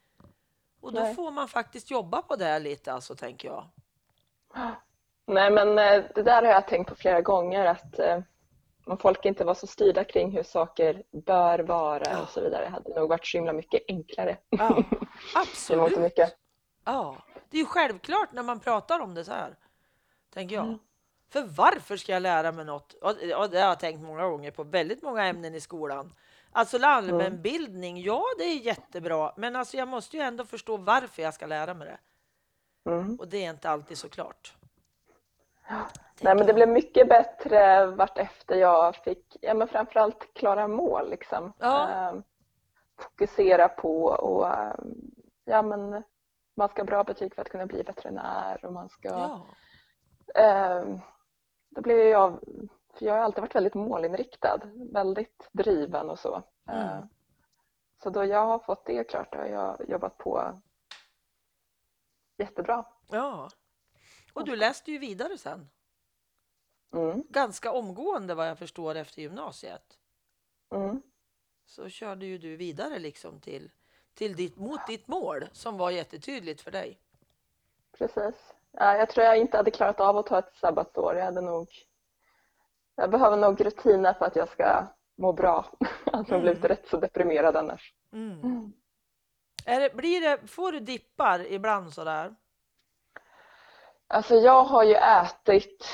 Och 0.80 0.92
då 0.92 1.00
Nej. 1.00 1.14
får 1.14 1.30
man 1.30 1.48
faktiskt 1.48 1.90
jobba 1.90 2.22
på 2.22 2.36
det 2.36 2.44
här 2.44 2.60
lite 2.60 2.92
alltså, 2.92 3.14
tänker 3.14 3.48
jag. 3.48 3.64
Nej, 5.26 5.50
men 5.50 5.78
eh, 5.78 6.04
det 6.14 6.22
där 6.22 6.42
har 6.42 6.52
jag 6.52 6.68
tänkt 6.68 6.88
på 6.88 6.94
flera 6.94 7.20
gånger 7.20 7.64
att 7.66 7.98
eh, 7.98 8.20
om 8.84 8.98
folk 8.98 9.24
inte 9.24 9.44
var 9.44 9.54
så 9.54 9.66
styrda 9.66 10.04
kring 10.04 10.30
hur 10.30 10.42
saker 10.42 11.02
bör 11.10 11.58
vara 11.58 12.02
Ja. 12.10 12.22
och 12.22 12.28
så 12.28 12.40
vidare 12.40 12.66
hade 12.66 12.88
det 12.92 13.00
nog 13.00 13.08
varit 13.08 13.26
så 13.26 13.36
himla 13.36 13.52
mycket 13.52 13.82
enklare. 13.88 14.36
Ja, 14.50 14.68
Det 14.90 14.96
var 15.34 15.42
absolut. 15.42 15.88
inte 15.88 16.00
mycket. 16.00 16.36
Ja, 16.84 17.16
det 17.50 17.56
är 17.56 17.60
ju 17.60 17.66
självklart 17.66 18.32
när 18.32 18.42
man 18.42 18.60
pratar 18.60 19.00
om 19.00 19.14
det 19.14 19.24
så 19.24 19.32
här, 19.32 19.56
tänker 20.30 20.54
jag. 20.54 20.64
Mm. 20.64 20.78
För 21.28 21.42
varför 21.42 21.96
ska 21.96 22.12
jag 22.12 22.22
lära 22.22 22.52
mig 22.52 22.64
något? 22.64 22.92
Och 22.92 23.10
och 23.10 23.50
det 23.50 23.60
har 23.60 23.68
jag 23.68 23.80
tänkt 23.80 24.02
många 24.02 24.28
gånger 24.28 24.50
på 24.50 24.64
väldigt 24.64 25.02
många 25.02 25.24
ämnen 25.24 25.54
i 25.54 25.60
skolan. 25.60 26.12
Alltså 26.52 26.78
allmänbildning, 26.82 28.02
ja 28.02 28.24
det 28.38 28.44
är 28.44 28.56
jättebra, 28.56 29.32
men 29.36 29.56
alltså 29.56 29.76
jag 29.76 29.88
måste 29.88 30.16
ju 30.16 30.22
ändå 30.22 30.44
förstå 30.44 30.76
varför 30.76 31.22
jag 31.22 31.34
ska 31.34 31.46
lära 31.46 31.74
mig 31.74 31.88
det. 31.88 31.98
Mm. 32.90 33.16
Och 33.16 33.28
det 33.28 33.44
är 33.44 33.50
inte 33.50 33.70
alltid 33.70 33.98
så 33.98 34.08
klart. 34.08 34.54
Nej, 36.20 36.34
men 36.34 36.46
det 36.46 36.54
blev 36.54 36.68
mycket 36.68 37.08
bättre 37.08 37.86
vart 37.86 38.18
efter 38.18 38.56
jag 38.56 38.96
fick, 38.96 39.36
ja 39.40 39.54
men 39.54 39.68
framförallt 39.68 40.34
klara 40.34 40.68
mål 40.68 41.10
liksom. 41.10 41.52
Ja. 41.58 41.88
Ehm, 41.88 42.22
fokusera 42.98 43.68
på 43.68 44.04
och 44.04 44.48
ehm, 44.48 45.10
ja 45.44 45.62
men 45.62 46.02
man 46.56 46.68
ska 46.68 46.82
ha 46.82 46.86
bra 46.86 47.04
betyg 47.04 47.34
för 47.34 47.42
att 47.42 47.48
kunna 47.48 47.66
bli 47.66 47.82
veterinär 47.82 48.64
och 48.64 48.72
man 48.72 48.88
ska 48.88 49.08
Ja, 49.08 49.46
Då 51.70 51.80
blev 51.80 51.98
jag, 51.98 52.40
för 52.94 53.06
jag 53.06 53.12
har 53.14 53.20
alltid 53.20 53.40
varit 53.40 53.54
väldigt 53.54 53.74
målinriktad, 53.74 54.60
väldigt 54.92 55.48
driven 55.52 56.10
och 56.10 56.18
så. 56.18 56.42
Mm. 56.68 56.80
Ehm, 56.88 57.08
Så 58.02 58.10
då 58.10 58.24
jag 58.24 58.46
har 58.46 58.58
fått 58.58 58.86
det 58.86 59.04
klart 59.04 59.34
har 59.34 59.46
jag 59.46 59.88
jobbat 59.88 60.18
på 60.18 60.60
jättebra. 62.36 62.84
ja. 63.10 63.50
Och 64.32 64.44
du 64.44 64.56
läste 64.56 64.90
ju 64.92 64.98
vidare 64.98 65.38
sen. 65.38 65.68
Mm, 66.94 67.22
Ganska 67.28 67.72
omgående 67.72 68.34
vad 68.34 68.48
jag 68.48 68.58
förstår 68.58 68.94
efter 68.94 69.22
gymnasiet. 69.22 69.98
mm, 70.74 71.02
Så 71.66 71.88
körde 71.88 72.26
ju 72.26 72.38
du 72.38 72.56
vidare 72.56 72.98
liksom 72.98 73.40
till, 73.40 73.70
till 74.14 74.36
ditt, 74.36 74.56
mot 74.56 74.86
ditt 74.86 75.08
mål 75.08 75.44
som 75.52 75.76
var 75.78 75.90
jättetydligt 75.90 76.60
för 76.60 76.70
dig. 76.70 77.00
precis. 77.92 78.54
Ja, 78.72 78.96
jag 78.96 79.08
tror 79.08 79.26
jag 79.26 79.38
inte 79.38 79.56
hade 79.56 79.70
klarat 79.70 80.00
av 80.00 80.16
att 80.16 80.26
ta 80.26 80.38
ett 80.38 80.54
sabbatsår. 80.54 81.16
Jag 81.16 81.24
hade 81.24 81.40
nog 81.40 81.68
jag 83.00 83.10
behöver 83.10 83.36
nog 83.36 83.66
rutiner 83.66 84.14
för 84.14 84.24
att 84.24 84.36
jag 84.36 84.48
ska 84.48 84.86
må 85.18 85.32
bra. 85.32 85.66
Alltså 86.12 86.34
jag 86.34 86.42
blivit 86.42 86.64
rätt 86.64 86.88
så 86.88 86.96
deprimerad 86.96 87.56
annars. 87.56 87.94
Mm. 88.12 88.72
Är 89.66 89.80
det, 89.80 89.96
blir 89.96 90.20
det, 90.20 90.46
får 90.46 90.72
du 90.72 90.80
dippar 90.80 91.52
ibland 91.52 91.92
sådär? 91.92 92.34
Alltså 94.06 94.34
jag 94.34 94.64
har 94.64 94.84
ju 94.84 94.94
ätit 94.94 95.88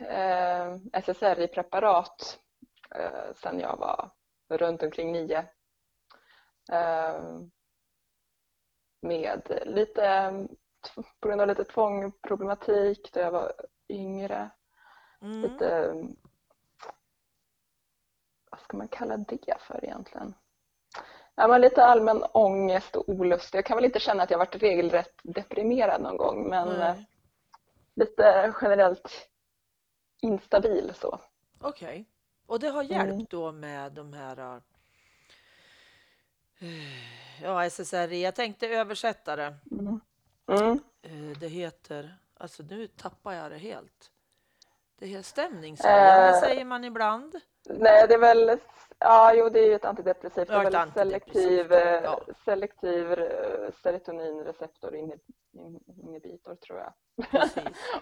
eh, 0.00 0.76
SSRI-preparat 0.92 2.38
eh, 2.94 3.34
sedan 3.34 3.60
jag 3.60 3.76
var 3.76 4.10
runt 4.48 4.82
omkring 4.82 5.12
nio. 5.12 5.38
Eh, 6.72 7.22
med 9.02 9.62
lite, 9.66 10.32
på 11.20 11.28
grund 11.28 11.40
av 11.40 11.48
lite 11.48 11.64
tvångproblematik 11.64 13.10
då 13.12 13.20
jag 13.20 13.30
var 13.30 13.52
yngre. 13.88 14.50
Mm. 15.22 15.42
Lite, 15.42 15.94
vad 18.50 18.60
ska 18.60 18.76
man 18.76 18.88
kalla 18.88 19.16
det 19.16 19.56
för 19.60 19.84
egentligen? 19.84 20.34
Ja, 21.34 21.48
men 21.48 21.60
lite 21.60 21.84
allmän 21.84 22.22
ångest 22.32 22.96
och 22.96 23.08
olust. 23.08 23.54
Jag 23.54 23.64
kan 23.64 23.76
väl 23.76 23.84
inte 23.84 24.00
känna 24.00 24.22
att 24.22 24.30
jag 24.30 24.38
varit 24.38 24.62
regelrätt 24.62 25.20
deprimerad 25.22 26.02
någon 26.02 26.16
gång 26.16 26.48
men 26.48 26.68
eh, 26.68 26.78
Nej. 26.78 27.06
lite 27.94 28.54
generellt 28.62 29.28
instabil 30.22 30.92
så. 30.94 31.20
Okej. 31.60 32.08
Och 32.46 32.60
det 32.60 32.68
har 32.68 32.82
hjälpt 32.82 33.12
Mm. 33.12 33.26
då 33.30 33.52
med 33.52 33.92
de 33.92 34.12
här 34.12 34.38
eh, 36.60 37.42
ja, 37.42 37.64
SSRI. 37.70 38.22
Jag 38.22 38.34
tänkte 38.34 38.68
översätta 38.68 39.36
det. 39.36 39.54
Mm. 39.70 40.00
Mm. 40.50 40.80
Eh, 41.02 41.38
Det 41.40 41.48
heter, 41.48 42.14
alltså 42.34 42.62
nu 42.62 42.86
tappar 42.86 43.32
jag 43.32 43.50
det 43.50 43.58
helt. 43.58 44.10
Det 44.98 45.06
heter 45.06 45.22
stämningshöjande 45.22 46.28
Eh. 46.28 46.40
säger 46.40 46.64
man 46.64 46.84
ibland. 46.84 47.40
Nej, 47.68 48.08
det 48.08 48.14
är 48.14 48.18
väl, 48.18 48.58
ja 48.98 49.34
jo 49.34 49.48
det 49.48 49.60
är 49.60 49.66
ju 49.66 49.74
ett 49.74 49.84
antidepressivt. 49.84 50.48
Det 50.48 50.54
är 50.54 50.64
väl 50.64 50.74
antidepressivt, 50.74 51.32
selektiv, 51.32 51.72
eh, 51.72 52.02
ja. 52.04 52.20
selektiv 52.44 53.12
eh, 53.12 53.70
serotoninreceptorinhibitor 53.82 56.54
tror 56.54 56.78
jag. 56.78 56.92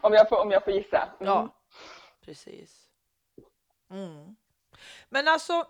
Om, 0.00 0.12
jag 0.12 0.28
får, 0.28 0.37
om 0.40 0.50
jag 0.50 0.64
får 0.64 0.72
gissa. 0.72 1.02
Mm. 1.20 1.32
Ja, 1.32 1.48
precis. 2.20 2.88
Mm. 3.90 4.37
Men 5.08 5.28
alltså, 5.28 5.66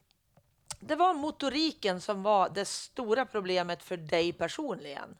det 0.80 0.96
var 0.96 1.14
motoriken 1.14 2.00
som 2.00 2.22
var 2.22 2.48
det 2.48 2.64
stora 2.64 3.26
problemet 3.26 3.82
för 3.82 3.96
dig 3.96 4.32
personligen. 4.32 5.16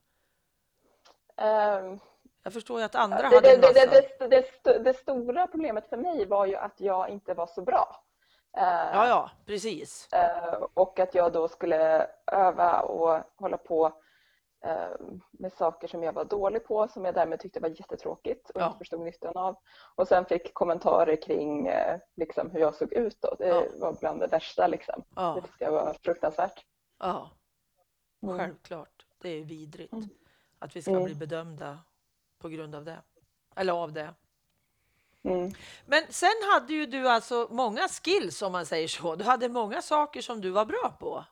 Eh, 1.41 1.97
Jag 2.43 2.53
förstår 2.53 2.79
ju 2.79 2.85
att 2.85 2.95
andra 2.95 3.17
det, 3.19 3.25
hade 3.25 3.41
det, 3.41 3.55
en 3.55 3.61
det, 3.61 3.67
massa. 3.67 3.87
det, 3.91 4.19
det, 4.19 4.29
det, 4.29 4.37
st- 4.49 4.79
det 4.79 4.95
stora 4.95 5.47
problemet 5.47 5.89
för 5.89 5.97
mig 5.97 6.27
var 6.27 6.47
ju 6.47 6.57
att 6.57 6.81
jag 6.81 7.09
inte 7.09 7.35
var 7.35 7.47
så 7.47 7.63
bra. 7.63 7.97
Eh, 8.57 8.63
Ja, 8.93 9.09
ja, 9.09 9.31
precis. 9.47 10.09
Eh, 10.13 10.63
och 10.75 10.99
att 11.01 11.15
jag 11.15 11.33
då 11.33 11.49
skulle 11.49 12.07
öva 12.33 12.81
och 12.81 13.21
hålla 13.37 13.57
på 13.57 13.93
med 15.31 15.53
saker 15.53 15.89
som 15.89 16.03
jag 16.03 16.13
var 16.13 16.25
dålig 16.25 16.65
på 16.67 16.89
som 16.89 17.05
jag 17.05 17.15
därmed 17.15 17.41
tyckte 17.41 17.61
var 17.61 17.69
jättetråkigt 17.69 18.51
och 18.51 18.61
Ja. 18.61 18.67
inte 18.67 18.79
förstod 18.79 19.01
nyttan 19.01 19.37
av. 19.37 19.57
Och 19.95 20.09
sen 20.09 20.25
fick 20.25 20.55
kommentarer 20.55 21.23
kring 21.23 21.67
eh, 21.67 21.99
liksom, 22.17 22.51
hur 22.51 22.61
jag 22.61 22.75
såg 22.75 22.93
ut. 22.93 23.19
Då. 23.21 23.35
Det 23.39 23.47
Ja. 23.49 23.63
var 23.81 23.93
bland 24.01 24.21
det 24.21 24.27
värsta. 24.27 24.67
Liksom. 24.67 25.01
Det 25.09 25.21
Ja, 25.21 25.35
tyckte 25.35 25.65
jag 25.65 25.73
var 25.73 25.97
fruktansvärt. 26.05 26.65
ja, 26.99 27.31
Mm. 28.23 28.39
självklart. 28.39 29.07
Det 29.23 29.29
är 29.29 29.45
vidrigt 29.45 29.93
Mm. 29.93 30.09
Att 30.61 30.77
vi 30.77 30.83
ska 30.83 30.91
Mm. 30.91 31.05
bli 31.05 31.15
bedömda 31.15 31.79
på 32.39 32.49
grund 32.49 32.75
av 32.75 32.85
det. 32.85 32.99
Eller 33.57 33.73
av 33.73 33.93
det. 33.93 34.15
Mm. 35.23 35.53
Men 35.87 36.03
sen 36.11 36.31
hade 36.53 36.73
ju 36.73 36.87
du 36.87 37.09
alltså 37.09 37.49
många 37.51 37.89
skills 37.89 38.43
om 38.43 38.53
man 38.53 38.67
säger 38.67 38.89
så. 38.89 39.17
Du 39.17 39.25
hade 39.25 39.49
många 39.49 39.83
saker 39.83 40.23
som 40.23 40.41
du 40.41 40.51
var 40.51 40.65
bra 40.65 40.97
på. 41.01 41.25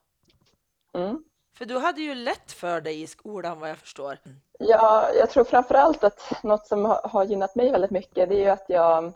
Mm. 0.92 1.24
För 1.52 1.64
du 1.64 1.78
hade 1.78 2.00
ju 2.00 2.14
lätt 2.14 2.52
för 2.52 2.80
dig 2.80 3.02
i 3.02 3.06
skolan 3.06 3.60
vad 3.60 3.70
jag 3.70 3.78
förstår. 3.78 4.18
Ja, 4.58 5.10
jag 5.14 5.30
tror 5.30 5.44
framför 5.44 5.74
allt 5.74 6.04
att 6.04 6.42
något 6.42 6.66
som 6.66 6.84
har 7.04 7.24
gynnat 7.24 7.54
mig 7.54 7.72
väldigt 7.72 7.90
mycket 7.90 8.28
det 8.28 8.34
är 8.34 8.44
ju 8.44 8.48
att 8.50 8.64
jag 8.68 9.12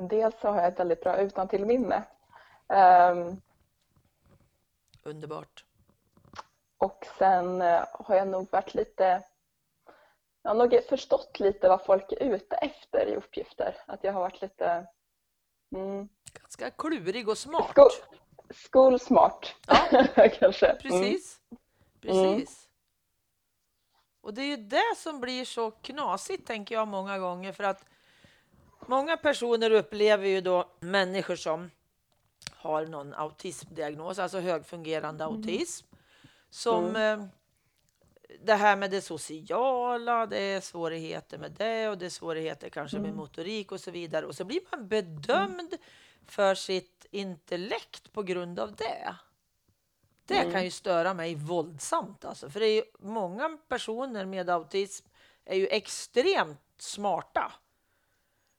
Dels 0.00 0.40
så 0.40 0.48
har 0.48 0.56
jag 0.56 0.68
ett 0.72 0.78
väldigt 0.78 1.00
bra 1.00 1.16
utantilminne. 1.16 2.04
Um, 2.68 3.40
Underbart. 5.02 5.63
Och 6.84 7.06
sen 7.18 7.62
eh, 7.62 7.84
har 7.92 8.14
jag 8.14 8.28
nog 8.28 8.48
varit 8.52 8.74
lite 8.74 9.22
jag 10.42 10.50
har 10.50 10.54
nog 10.54 10.84
förstått 10.88 11.40
lite 11.40 11.68
vad 11.68 11.84
folk 11.84 12.12
är 12.12 12.22
ute 12.22 12.56
efter 12.56 13.06
i 13.06 13.16
uppgifter. 13.16 13.76
Att 13.86 14.04
jag 14.04 14.12
har 14.12 14.20
varit 14.20 14.42
lite 14.42 14.86
mm, 15.74 16.08
Ganska 16.32 16.70
klurig 16.70 17.28
och 17.28 17.38
smart. 17.38 17.70
sko 17.70 17.88
skolsmart 18.50 19.56
kanske. 20.38 20.66
Mm. 20.66 20.78
Precis. 20.78 21.40
Precis. 22.00 22.68
Och 24.20 24.34
det 24.34 24.42
är 24.42 24.46
ju 24.46 24.56
det 24.56 24.96
som 24.96 25.20
blir 25.20 25.44
så 25.44 25.70
knasigt, 25.70 26.46
tänker 26.46 26.74
jag 26.74 26.88
många 26.88 27.18
gånger, 27.18 27.52
för 27.52 27.64
att 27.64 27.84
många 28.86 29.16
personer 29.16 29.70
upplever 29.70 30.26
ju 30.26 30.40
då 30.40 30.70
människor 30.80 31.36
som 31.36 31.70
har 32.52 32.86
någon 32.86 33.14
autismdiagnos, 33.14 34.18
alltså 34.18 34.40
högfungerande 34.40 35.24
autism, 35.24 35.93
som 36.54 36.96
eh, 36.96 37.24
det 38.40 38.54
här 38.54 38.76
med 38.76 38.90
det 38.90 39.00
sociala, 39.00 40.26
det 40.26 40.38
är 40.38 40.60
svårigheter 40.60 41.38
med 41.38 41.52
det 41.52 41.88
och 41.88 41.98
det 41.98 42.06
är 42.06 42.10
svårigheter 42.10 42.68
kanske 42.68 42.98
med 42.98 43.14
motorik 43.14 43.72
och 43.72 43.80
så 43.80 43.90
vidare. 43.90 44.26
Och 44.26 44.34
så 44.34 44.44
blir 44.44 44.60
man 44.70 44.88
bedömd 44.88 45.74
för 46.26 46.54
sitt 46.54 47.06
intellekt 47.10 48.12
på 48.12 48.22
grund 48.22 48.58
av 48.58 48.74
det. 48.76 49.16
Det 50.26 50.38
mm. 50.38 50.52
kan 50.52 50.64
ju 50.64 50.70
störa 50.70 51.14
mig 51.14 51.34
våldsamt 51.34 52.24
alltså, 52.24 52.50
för 52.50 52.60
det 52.60 52.66
är 52.66 52.84
många 52.98 53.58
personer 53.68 54.24
med 54.24 54.50
autism 54.50 55.06
är 55.44 55.56
ju 55.56 55.66
extremt 55.66 56.60
smarta. 56.78 57.52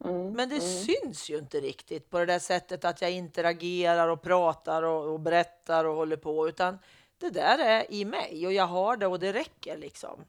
Mm, 0.06 0.34
Men 0.34 0.50
det 0.50 0.56
mm. 0.56 0.68
syns 0.86 1.30
ju 1.30 1.38
inte 1.38 1.60
riktigt 1.60 2.10
på 2.10 2.20
det 2.20 2.26
där 2.26 2.40
sättet 2.40 2.86
att 2.86 3.02
jag 3.02 3.12
interagerar 3.12 4.08
och 4.08 4.22
pratar 4.22 4.84
och, 4.84 5.14
och, 5.14 5.20
berättar 5.20 5.86
och 5.86 5.96
håller 5.96 6.18
på, 6.18 6.48
utan 6.48 6.80
det 7.18 7.30
där 7.30 7.60
är 7.60 7.92
i 7.92 8.06
mig 8.06 8.48
och 8.48 8.54
jag 8.54 8.68
har 8.68 8.98
det 8.98 9.08
och 9.08 9.20
det 9.20 9.34
räcker 9.34 9.78
liksom. 9.78 10.26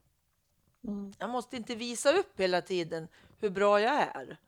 Mm. 0.85 1.12
Jag 1.18 1.31
måste 1.31 1.57
inte 1.57 1.75
visa 1.75 2.12
upp 2.12 2.40
hela 2.40 2.62
tiden 2.62 3.09
hur 3.40 3.51
bra 3.51 3.81
jag 3.81 3.94
är. 3.94 4.38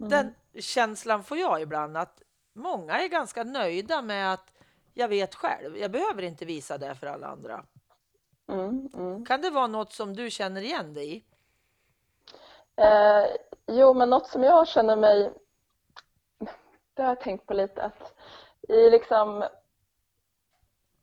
Mm. 0.00 0.10
Den 0.10 0.34
känslan 0.62 1.24
får 1.24 1.38
jag 1.38 1.62
ibland 1.62 1.96
att 1.96 2.22
många 2.52 3.00
är 3.00 3.08
ganska 3.08 3.44
nöjda 3.44 4.02
med 4.02 4.32
att 4.32 4.52
jag 4.94 5.08
vet 5.08 5.34
själv. 5.34 5.76
Jag 5.76 5.90
behöver 5.90 6.22
inte 6.22 6.44
visa 6.44 6.78
det 6.78 6.94
för 6.94 7.06
alla 7.06 7.26
andra. 7.26 7.64
Mm, 8.48 8.88
mm. 8.94 9.26
Kan 9.26 9.40
det 9.40 9.50
vara 9.50 9.66
något 9.66 9.92
som 9.92 10.16
du 10.16 10.30
känner 10.30 10.62
igen 10.62 10.94
dig 10.94 11.16
i? 11.16 11.24
Eh, 12.76 13.26
jo, 13.66 13.94
men 13.94 14.10
något 14.10 14.26
som 14.26 14.42
jag 14.42 14.68
känner 14.68 14.96
mig... 14.96 15.32
Det 16.94 17.02
har 17.02 17.08
jag 17.08 17.20
tänkt 17.20 17.46
på 17.46 17.54
lite 17.54 17.82
att 17.82 18.14
i 18.68 18.90
liksom 18.90 19.44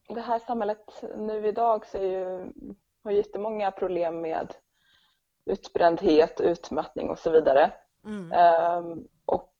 det 0.08 0.22
här 0.22 0.40
samhället 0.40 1.04
nu 1.18 1.48
idag 1.48 1.86
så 1.86 1.98
är 1.98 2.04
ju, 2.04 2.52
har 3.04 3.12
jättemånga 3.12 3.72
problem 3.72 4.22
med 4.22 4.54
utbrändhet, 5.46 6.42
utmattning 6.42 7.10
och 7.10 7.20
så 7.20 7.30
vidare. 7.30 7.74
Mm. 8.06 8.32
Um, 8.32 9.08
och 9.26 9.54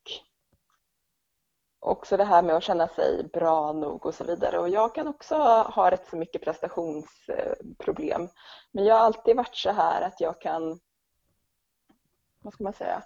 också 1.80 2.16
det 2.16 2.24
här 2.24 2.42
med 2.42 2.56
att 2.56 2.62
känna 2.62 2.88
sig 2.88 3.28
bra 3.32 3.72
nog 3.72 4.06
och 4.06 4.14
så 4.14 4.24
vidare. 4.24 4.58
Och 4.58 4.68
jag 4.68 4.94
kan 4.94 5.08
också 5.08 5.34
ha 5.74 5.90
rätt 5.90 6.08
så 6.08 6.16
mycket 6.16 6.42
prestationsproblem. 6.42 8.28
Men 8.72 8.84
jag 8.84 8.94
har 8.94 9.02
alltid 9.02 9.36
varit 9.36 9.56
så 9.56 9.70
här 9.70 10.02
att 10.02 10.20
jag 10.20 10.40
kan, 10.40 10.80
vad 12.42 12.52
ska 12.52 12.64
man 12.64 12.72
säga, 12.72 13.02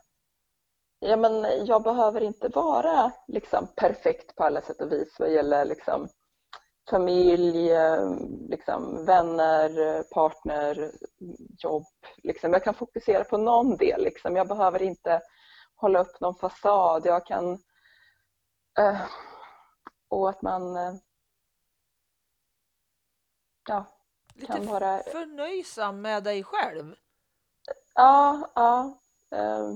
ja, 0.99 1.17
men 1.17 1.67
jag 1.67 1.83
behöver 1.83 2.21
inte 2.21 2.49
vara 2.49 3.13
liksom 3.27 3.67
perfekt 3.77 4.37
på 4.37 4.45
alla 4.45 4.61
sätt 4.61 4.81
och 4.81 4.93
vis 4.93 5.17
vad 5.19 5.33
gäller 5.33 5.65
liksom 5.65 6.09
familj, 6.90 7.71
liksom 8.49 9.05
vänner, 9.05 10.03
partner, 10.03 10.92
jobb. 11.59 11.87
Liksom. 12.16 12.53
Jag 12.53 12.64
kan 12.64 12.75
fokusera 12.75 13.25
på 13.25 13.37
någon 13.37 13.77
del. 13.77 14.05
Liksom. 14.05 14.37
Jag 14.37 14.49
behöver 14.49 14.83
inte 14.83 15.21
hålla 15.75 16.01
upp 16.01 16.21
någon 16.21 16.35
fasad. 16.35 17.07
Jag 17.07 17.27
kan... 17.27 17.53
Eh, 18.79 19.01
och 20.09 20.29
att 20.29 20.42
man... 20.42 20.77
Eh, 20.77 20.95
ja, 23.68 23.85
Lite 24.35 24.53
kan 24.53 24.66
vara... 24.66 25.03
förnöjsam 25.03 26.01
med 26.01 26.25
dig 26.25 26.45
själv? 26.45 26.95
Ja, 27.95 28.51
ja. 28.55 28.99
Eh, 29.31 29.75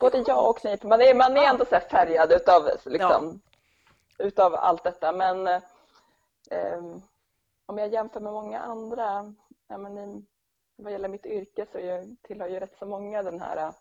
både 0.00 0.24
ja 0.26 0.48
och 0.48 0.60
nej. 0.64 0.78
Man 0.82 1.00
är, 1.00 1.14
man 1.14 1.36
är 1.36 1.42
ändå 1.42 1.64
så 1.64 1.80
färgad 1.80 2.32
utav, 2.32 2.70
liksom, 2.84 3.40
ja. 4.18 4.24
utav 4.24 4.54
allt 4.54 4.84
detta. 4.84 5.12
Men 5.12 5.60
eh, 6.54 6.98
om 7.66 7.78
jag 7.78 7.92
jämför 7.92 8.20
med 8.20 8.32
många 8.32 8.60
andra, 8.60 9.34
ja, 9.68 9.78
men 9.78 9.98
i, 9.98 10.26
vad 10.76 10.92
gäller 10.92 11.08
mitt 11.08 11.26
yrke 11.26 11.66
så 11.72 11.78
jag 11.78 12.16
tillhör 12.22 12.48
ju 12.48 12.60
rätt 12.60 12.78
så 12.78 12.86
många 12.86 13.22
den 13.22 13.40
här 13.40 13.74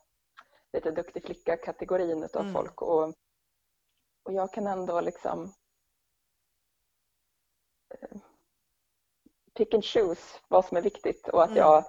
lite 0.74 0.92
duktig 0.92 1.26
flicka-kategorin 1.26 2.24
utav 2.24 2.42
mm. 2.42 2.54
folk 2.54 2.82
och, 2.82 3.14
och 4.24 4.34
jag 4.34 4.54
kan 4.54 4.68
ändå 4.68 5.02
liksom 5.02 5.54
eh, 7.90 8.18
pick 9.54 9.74
and 9.74 9.86
choose 9.86 10.40
vad 10.48 10.66
som 10.66 10.78
är 10.78 10.82
viktigt 10.82 11.30
och 11.30 11.44
att 11.44 11.50
mm. 11.50 11.60
jag 11.60 11.86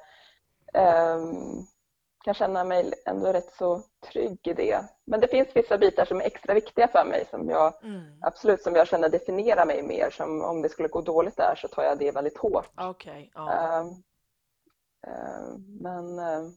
um, 1.19 1.67
kan 2.25 2.35
känna 2.35 2.65
mig 2.65 2.93
ändå 3.07 3.33
rätt 3.33 3.55
så 3.59 3.83
trygg 4.13 4.39
i 4.47 4.53
det. 4.53 4.85
Men 5.07 5.21
det 5.21 5.29
finns 5.29 5.49
vissa 5.55 5.79
bitar 5.79 6.05
som 6.05 6.21
är 6.21 6.25
extra 6.25 6.55
viktiga 6.55 6.89
för 6.89 7.05
mig 7.05 7.27
som 7.31 7.49
jag 7.49 7.85
mm. 7.85 8.19
absolut 8.23 8.63
som 8.63 8.75
jag 8.75 8.89
känner 8.89 9.09
definierar 9.09 9.67
mig 9.67 9.83
mer. 9.83 10.11
Som 10.11 10.43
om 10.43 10.63
det 10.63 10.69
skulle 10.69 10.89
gå 10.89 11.01
dåligt 11.01 11.37
där 11.37 11.55
så 11.55 11.69
tar 11.69 11.83
jag 11.83 11.99
det 11.99 12.11
väldigt 12.11 12.39
hårt. 12.39 12.81
Okay, 12.81 13.31
oh. 13.35 13.49
uh, 13.49 13.87
uh, 15.07 15.59
men 15.81 16.19
uh, 16.19 16.51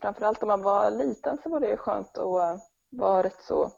framförallt 0.00 0.42
om 0.42 0.48
man 0.48 0.62
var 0.62 0.90
liten 0.90 1.38
så 1.42 1.48
var 1.48 1.60
det 1.60 1.76
skönt 1.76 2.18
att 2.18 2.60
vara 2.90 3.22
rätt 3.22 3.42
så 3.42 3.72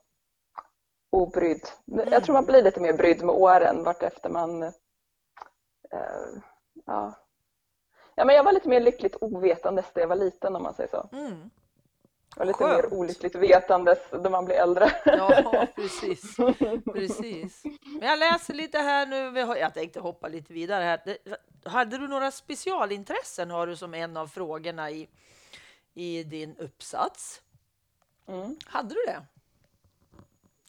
obrydd. 1.10 1.68
Mm. 1.92 2.08
Jag 2.12 2.24
tror 2.24 2.32
man 2.32 2.46
blir 2.46 2.62
lite 2.62 2.80
mer 2.80 2.92
brydd 2.92 3.22
med 3.22 3.34
åren 3.34 3.84
vartefter 3.84 4.28
man 4.30 4.72
ja, 6.86 7.14
Ja, 8.14 8.24
men 8.24 8.36
jag 8.36 8.44
var 8.44 8.52
lite 8.52 8.68
mer 8.68 8.80
lyckligt 8.80 9.16
ovetandes 9.20 9.86
när 9.94 10.02
jag 10.02 10.08
var 10.08 10.16
liten 10.16 10.56
om 10.56 10.62
man 10.62 10.74
säger 10.74 10.90
så. 10.90 11.08
Mm. 11.12 11.50
Och 12.36 12.46
lite 12.46 12.58
Skönt. 12.58 12.84
mer 12.84 12.98
olyckligt 12.98 13.34
vetandes 13.34 13.98
när 14.12 14.30
man 14.30 14.44
blir 14.44 14.56
äldre. 14.56 14.90
Ja, 15.04 15.66
precis. 15.74 16.36
precis. 16.92 17.62
Men 18.00 18.08
jag 18.08 18.18
läser 18.18 18.54
lite 18.54 18.78
här 18.78 19.06
nu. 19.06 19.40
Jag 19.58 19.74
tänkte 19.74 20.00
hoppa 20.00 20.28
lite 20.28 20.52
vidare 20.52 20.84
här. 20.84 21.18
Hade 21.64 21.98
du 21.98 22.08
några 22.08 22.30
specialintressen 22.30 23.50
har 23.50 23.66
du 23.66 23.76
som 23.76 23.94
en 23.94 24.16
av 24.16 24.26
frågorna 24.26 24.90
i, 24.90 25.08
i 25.94 26.24
din 26.24 26.56
uppsats? 26.56 27.42
Mm. 28.28 28.56
Hade 28.66 28.94
du 28.94 29.00
det? 29.06 29.22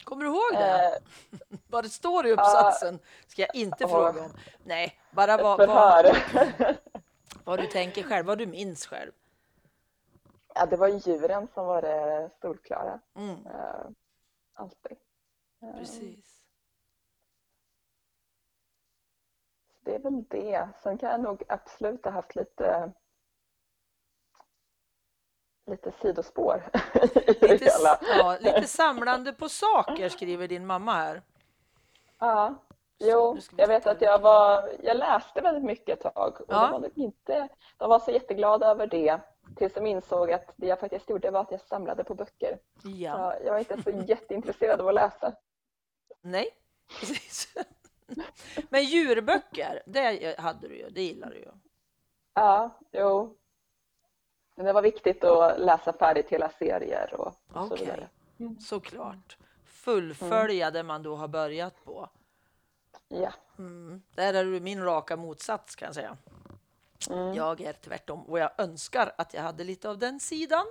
Kommer 0.04 0.24
du 0.26 0.30
ihåg 0.30 0.54
det? 0.54 0.86
Eh, 0.86 1.58
vad 1.68 1.84
det 1.84 1.90
står 1.90 2.28
i 2.28 2.32
uppsatsen 2.32 3.00
ska 3.28 3.42
jag 3.42 3.56
inte 3.56 3.84
uh, 3.84 3.90
fråga 3.90 4.24
om. 4.24 4.32
Nej, 4.64 5.00
bara 5.12 5.38
vad... 5.38 5.68
vad 5.68 6.06
vad 7.44 7.60
du 7.60 7.68
tänker 7.68 8.04
själv, 8.04 8.26
vad 8.26 8.38
du 8.38 8.46
minns 8.46 8.86
själv. 8.86 9.12
Ja, 10.56 10.66
det 10.66 10.78
var 10.78 10.88
djuren 10.88 11.48
som 11.54 11.66
var 11.66 11.82
det 11.82 12.30
solklara. 12.42 13.00
Mm. 13.16 13.30
Uh, 13.30 13.88
alltid. 14.54 14.98
Uh, 15.64 15.78
Precis. 15.78 16.42
Det 19.82 19.96
är 19.96 20.00
väl 20.00 20.24
det. 20.30 20.68
Sen 20.84 20.98
kan 20.98 21.10
jag 21.10 21.22
nog 21.22 21.44
absolut 21.48 22.06
ha 22.06 22.12
haft 22.12 22.36
lite 22.36 22.92
lite 25.66 25.92
sidospår. 26.02 26.64
Lite, 27.42 27.72
ja, 28.02 28.38
lite 28.40 28.68
samlande 28.68 29.34
på 29.34 29.50
saker 29.50 30.10
skriver 30.10 30.48
din 30.48 30.66
mamma 30.66 30.94
här. 30.94 31.22
Ja, 32.20 32.56
Jo, 33.00 33.38
jag 33.58 33.68
vet 33.68 33.88
att 33.88 34.02
jag 34.02 34.20
var, 34.20 34.70
jag 34.84 34.98
läste 34.98 35.42
väldigt 35.42 35.64
mycket 35.64 36.06
ett 36.06 36.14
tag 36.16 36.42
och 36.42 36.46
ja. 36.48 36.80
var 36.80 36.90
inte, 36.96 37.50
de 37.78 37.90
var 37.90 38.00
så 38.00 38.12
jätteglada 38.12 38.68
över 38.68 38.88
det 38.88 39.20
tills 39.56 39.74
de 39.74 39.86
insåg 39.88 40.32
att 40.32 40.54
det 40.56 40.68
jag 40.68 40.80
faktiskt 40.80 41.10
gjorde 41.10 41.32
var 41.32 41.42
att 41.42 41.52
jag 41.52 41.62
samlade 41.62 42.04
på 42.04 42.16
böcker. 42.16 42.60
Ja. 42.84 43.36
jag 43.44 43.52
var 43.52 43.60
inte 43.60 43.84
så 43.84 43.92
jätteintresserad 43.92 44.82
av 44.82 44.88
att 44.88 44.94
läsa. 44.94 45.36
Nej, 46.22 46.50
precis. 47.00 47.56
Men 48.70 48.84
djurböcker, 48.84 49.84
det 49.86 50.40
hade 50.40 50.68
du 50.68 50.78
ju, 50.78 50.90
det 50.90 51.02
gillar 51.02 51.30
du 51.30 51.38
ju. 51.38 51.52
Ja, 52.34 52.80
jo. 52.92 53.38
Men 54.56 54.66
det 54.66 54.74
var 54.74 54.82
viktigt 54.82 55.24
att 55.24 55.60
läsa 55.60 55.94
färdigt 55.94 56.30
hela 56.30 56.50
serier 56.50 57.14
och, 57.14 57.28
och 57.54 57.64
okay. 57.64 57.78
så 57.78 57.84
vidare. 57.84 58.10
Såklart. 58.60 59.38
Fullfölja 59.66 60.68
mm. 60.68 60.74
det 60.74 60.84
man 60.84 61.04
då 61.04 61.16
har 61.16 61.28
börjat 61.28 61.86
på. 61.86 62.10
Ja. 63.14 63.34
Mm. 63.58 64.02
Där 64.16 64.34
är 64.34 64.44
du 64.44 64.60
min 64.60 64.84
raka 64.84 65.18
motsats 65.18 65.76
kan 65.76 65.86
jag 65.86 65.96
säga. 65.96 66.18
Mm. 67.10 67.34
Jag 67.34 67.62
är 67.62 67.74
tvärtom 67.74 68.24
och 68.24 68.40
jag 68.40 68.52
önskar 68.58 69.14
att 69.18 69.34
jag 69.34 69.42
hade 69.42 69.64
lite 69.64 69.90
av 69.90 69.98
den 69.98 70.20
sidan 70.20 70.66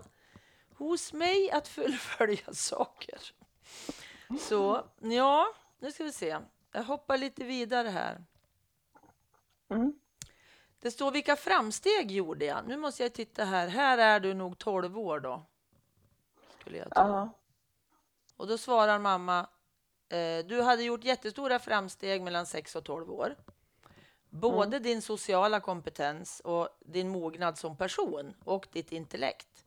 hos 0.74 1.12
mig 1.12 1.50
att 1.50 1.68
fullfölja 1.68 2.52
saker. 2.52 3.20
Så 4.40 4.84
ja, 5.00 5.54
nu 5.78 5.92
ska 5.92 6.04
vi 6.04 6.12
se. 6.12 6.38
Jag 6.72 6.82
hoppar 6.82 7.18
lite 7.18 7.44
vidare 7.44 7.88
här. 7.88 8.24
Mm. 9.68 9.98
Det 10.80 10.90
står 10.90 11.10
vilka 11.10 11.36
framsteg 11.36 12.10
gjorde 12.10 12.44
jag? 12.44 12.68
Nu 12.68 12.76
måste 12.76 13.02
jag 13.02 13.12
titta 13.12 13.44
här. 13.44 13.68
Här 13.68 13.98
är 13.98 14.20
du 14.20 14.34
nog 14.34 14.58
12 14.58 14.98
år 14.98 15.20
då. 15.20 15.46
Skulle 16.60 16.78
jag 16.78 16.90
tro. 16.94 17.02
Uh 17.02 17.10
-huh. 17.10 17.28
Och 18.36 18.46
då 18.46 18.58
svarar 18.58 18.98
mamma 18.98 19.48
du 20.46 20.62
hade 20.62 20.82
gjort 20.82 21.04
jättestora 21.04 21.58
framsteg 21.58 22.22
mellan 22.22 22.46
6 22.46 22.76
och 22.76 22.84
12 22.84 23.10
år. 23.10 23.36
Både 24.30 24.76
mm. 24.76 24.82
din 24.82 25.02
sociala 25.02 25.60
kompetens 25.60 26.40
och 26.44 26.68
din 26.80 27.08
mognad 27.08 27.58
som 27.58 27.76
person 27.76 28.34
och 28.44 28.66
ditt 28.72 28.92
intellekt 28.92 29.64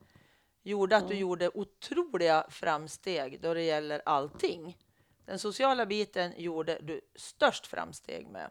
gjorde 0.62 0.96
att 0.96 1.02
mm. 1.02 1.14
du 1.14 1.20
gjorde 1.20 1.50
otroliga 1.54 2.46
framsteg 2.48 3.40
då 3.40 3.54
det 3.54 3.62
gäller 3.62 4.02
allting. 4.04 4.76
Den 5.24 5.38
sociala 5.38 5.86
biten 5.86 6.32
gjorde 6.36 6.78
du 6.82 7.00
störst 7.14 7.66
framsteg 7.66 8.28
med. 8.28 8.50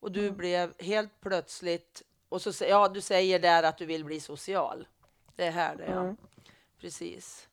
Och 0.00 0.12
du 0.12 0.22
mm. 0.24 0.36
blev 0.36 0.74
helt 0.78 1.20
plötsligt, 1.20 2.02
och 2.28 2.42
så 2.42 2.64
ja, 2.64 2.88
du 2.88 3.00
säger 3.00 3.38
där 3.38 3.62
att 3.62 3.78
du 3.78 3.86
vill 3.86 4.04
bli 4.04 4.20
social. 4.20 4.88
Det 5.36 5.44
är 5.44 5.50
här 5.50 5.76
det 5.76 5.84
är. 5.84 6.00
Mm. 6.00 6.16
Precis. 6.80 7.48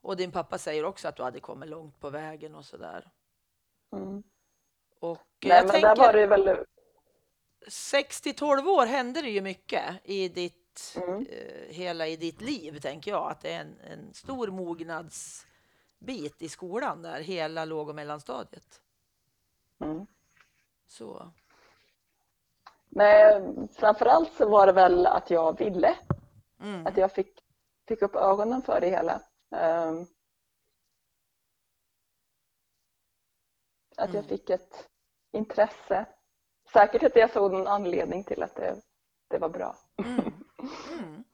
Och 0.00 0.16
din 0.16 0.32
pappa 0.32 0.58
säger 0.58 0.84
också 0.84 1.08
att 1.08 1.16
du 1.16 1.22
hade 1.22 1.40
kommit 1.40 1.68
långt 1.68 2.00
på 2.00 2.10
vägen 2.10 2.54
och 2.54 2.64
så 2.64 2.76
där. 2.76 3.10
Mm. 3.92 4.22
Och 5.00 5.18
Nej, 5.44 5.56
jag 5.56 5.64
men 5.64 5.72
tänker, 5.72 5.88
där 5.88 5.96
var 5.96 6.12
det 6.12 6.26
väl... 6.26 6.64
6 7.68 8.20
till 8.20 8.34
12 8.34 8.68
år 8.68 8.86
händer 8.86 9.22
det 9.22 9.30
ju 9.30 9.40
mycket 9.40 9.84
i 10.04 10.28
ditt, 10.28 10.54
Mm. 10.96 11.26
eh, 11.30 11.74
hela 11.74 12.06
i 12.06 12.16
ditt 12.16 12.40
liv, 12.40 12.80
tänker 12.80 13.10
jag. 13.10 13.30
Att 13.30 13.40
det 13.40 13.52
är 13.52 13.60
en, 13.60 13.80
en 13.80 14.14
stor 14.14 14.48
mognadsbit 14.48 16.42
i 16.42 16.48
skolan 16.48 17.02
där, 17.02 17.20
hela 17.20 17.64
låg 17.64 17.88
och 17.88 17.94
mellanstadiet. 17.94 18.80
Mm. 19.80 20.06
Så. 20.86 21.32
Nej, 22.88 23.42
framförallt 23.76 24.32
så 24.32 24.48
var 24.48 24.66
det 24.66 24.72
väl 24.72 25.06
att 25.06 25.30
jag 25.30 25.58
ville. 25.58 25.96
Mm. 26.60 26.86
Att 26.86 26.96
jag 26.96 27.12
fick, 27.12 27.44
fick 27.88 28.02
upp 28.02 28.14
ögonen 28.16 28.62
för 28.62 28.80
det 28.80 28.88
hela. 28.88 29.20
Ehm, 29.50 30.06
att 33.96 34.14
jag 34.14 34.24
Mm. 34.24 34.28
fick 34.28 34.50
ett 34.50 34.88
intresse. 35.32 36.06
Säkert 36.72 37.02
att 37.02 37.16
jag 37.16 37.30
såg 37.32 37.52
någon 37.52 37.66
anledning 37.66 38.24
till 38.24 38.42
att 38.42 38.54
det, 38.56 38.80
det 39.28 39.38
var 39.38 39.48
bra. 39.48 39.76
Mm. 40.04 40.44
Mm. 40.98 41.24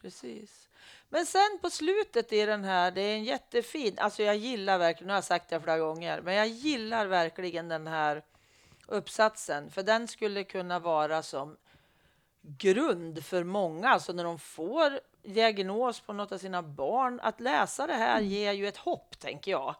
Precis. 0.00 0.68
Men 1.08 1.26
sen 1.26 1.58
på 1.62 1.70
slutet 1.70 2.32
i 2.32 2.46
den 2.46 2.64
här, 2.64 2.90
det 2.90 3.00
är 3.00 3.14
en 3.14 3.24
jättefin, 3.24 3.98
alltså 3.98 4.22
jag 4.22 4.36
gillar 4.36 4.78
verkligen, 4.78 5.06
nu 5.06 5.12
har 5.12 5.16
jag 5.16 5.24
sagt 5.24 5.48
det 5.48 5.60
flera 5.60 5.78
gånger, 5.78 6.20
men 6.20 6.34
jag 6.34 6.46
gillar 6.46 7.06
verkligen 7.06 7.68
den 7.68 7.86
här 7.86 8.22
uppsatsen, 8.88 9.70
för 9.70 9.82
den 9.82 10.08
skulle 10.08 10.44
kunna 10.44 10.78
vara 10.78 11.22
som 11.22 11.56
grund 12.40 13.24
för 13.24 13.44
många, 13.44 13.88
alltså 13.88 14.12
när 14.12 14.24
de 14.24 14.38
får 14.38 15.00
diagnos 15.24 16.00
på 16.00 16.12
något 16.12 16.32
av 16.32 16.38
sina 16.38 16.62
barn, 16.62 17.20
att 17.22 17.40
läsa 17.40 17.86
det 17.86 17.92
här 17.94 18.20
ger 18.20 18.52
ju 18.52 18.68
ett 18.68 18.76
hopp, 18.76 19.18
tänker 19.18 19.50
jag. 19.50 19.74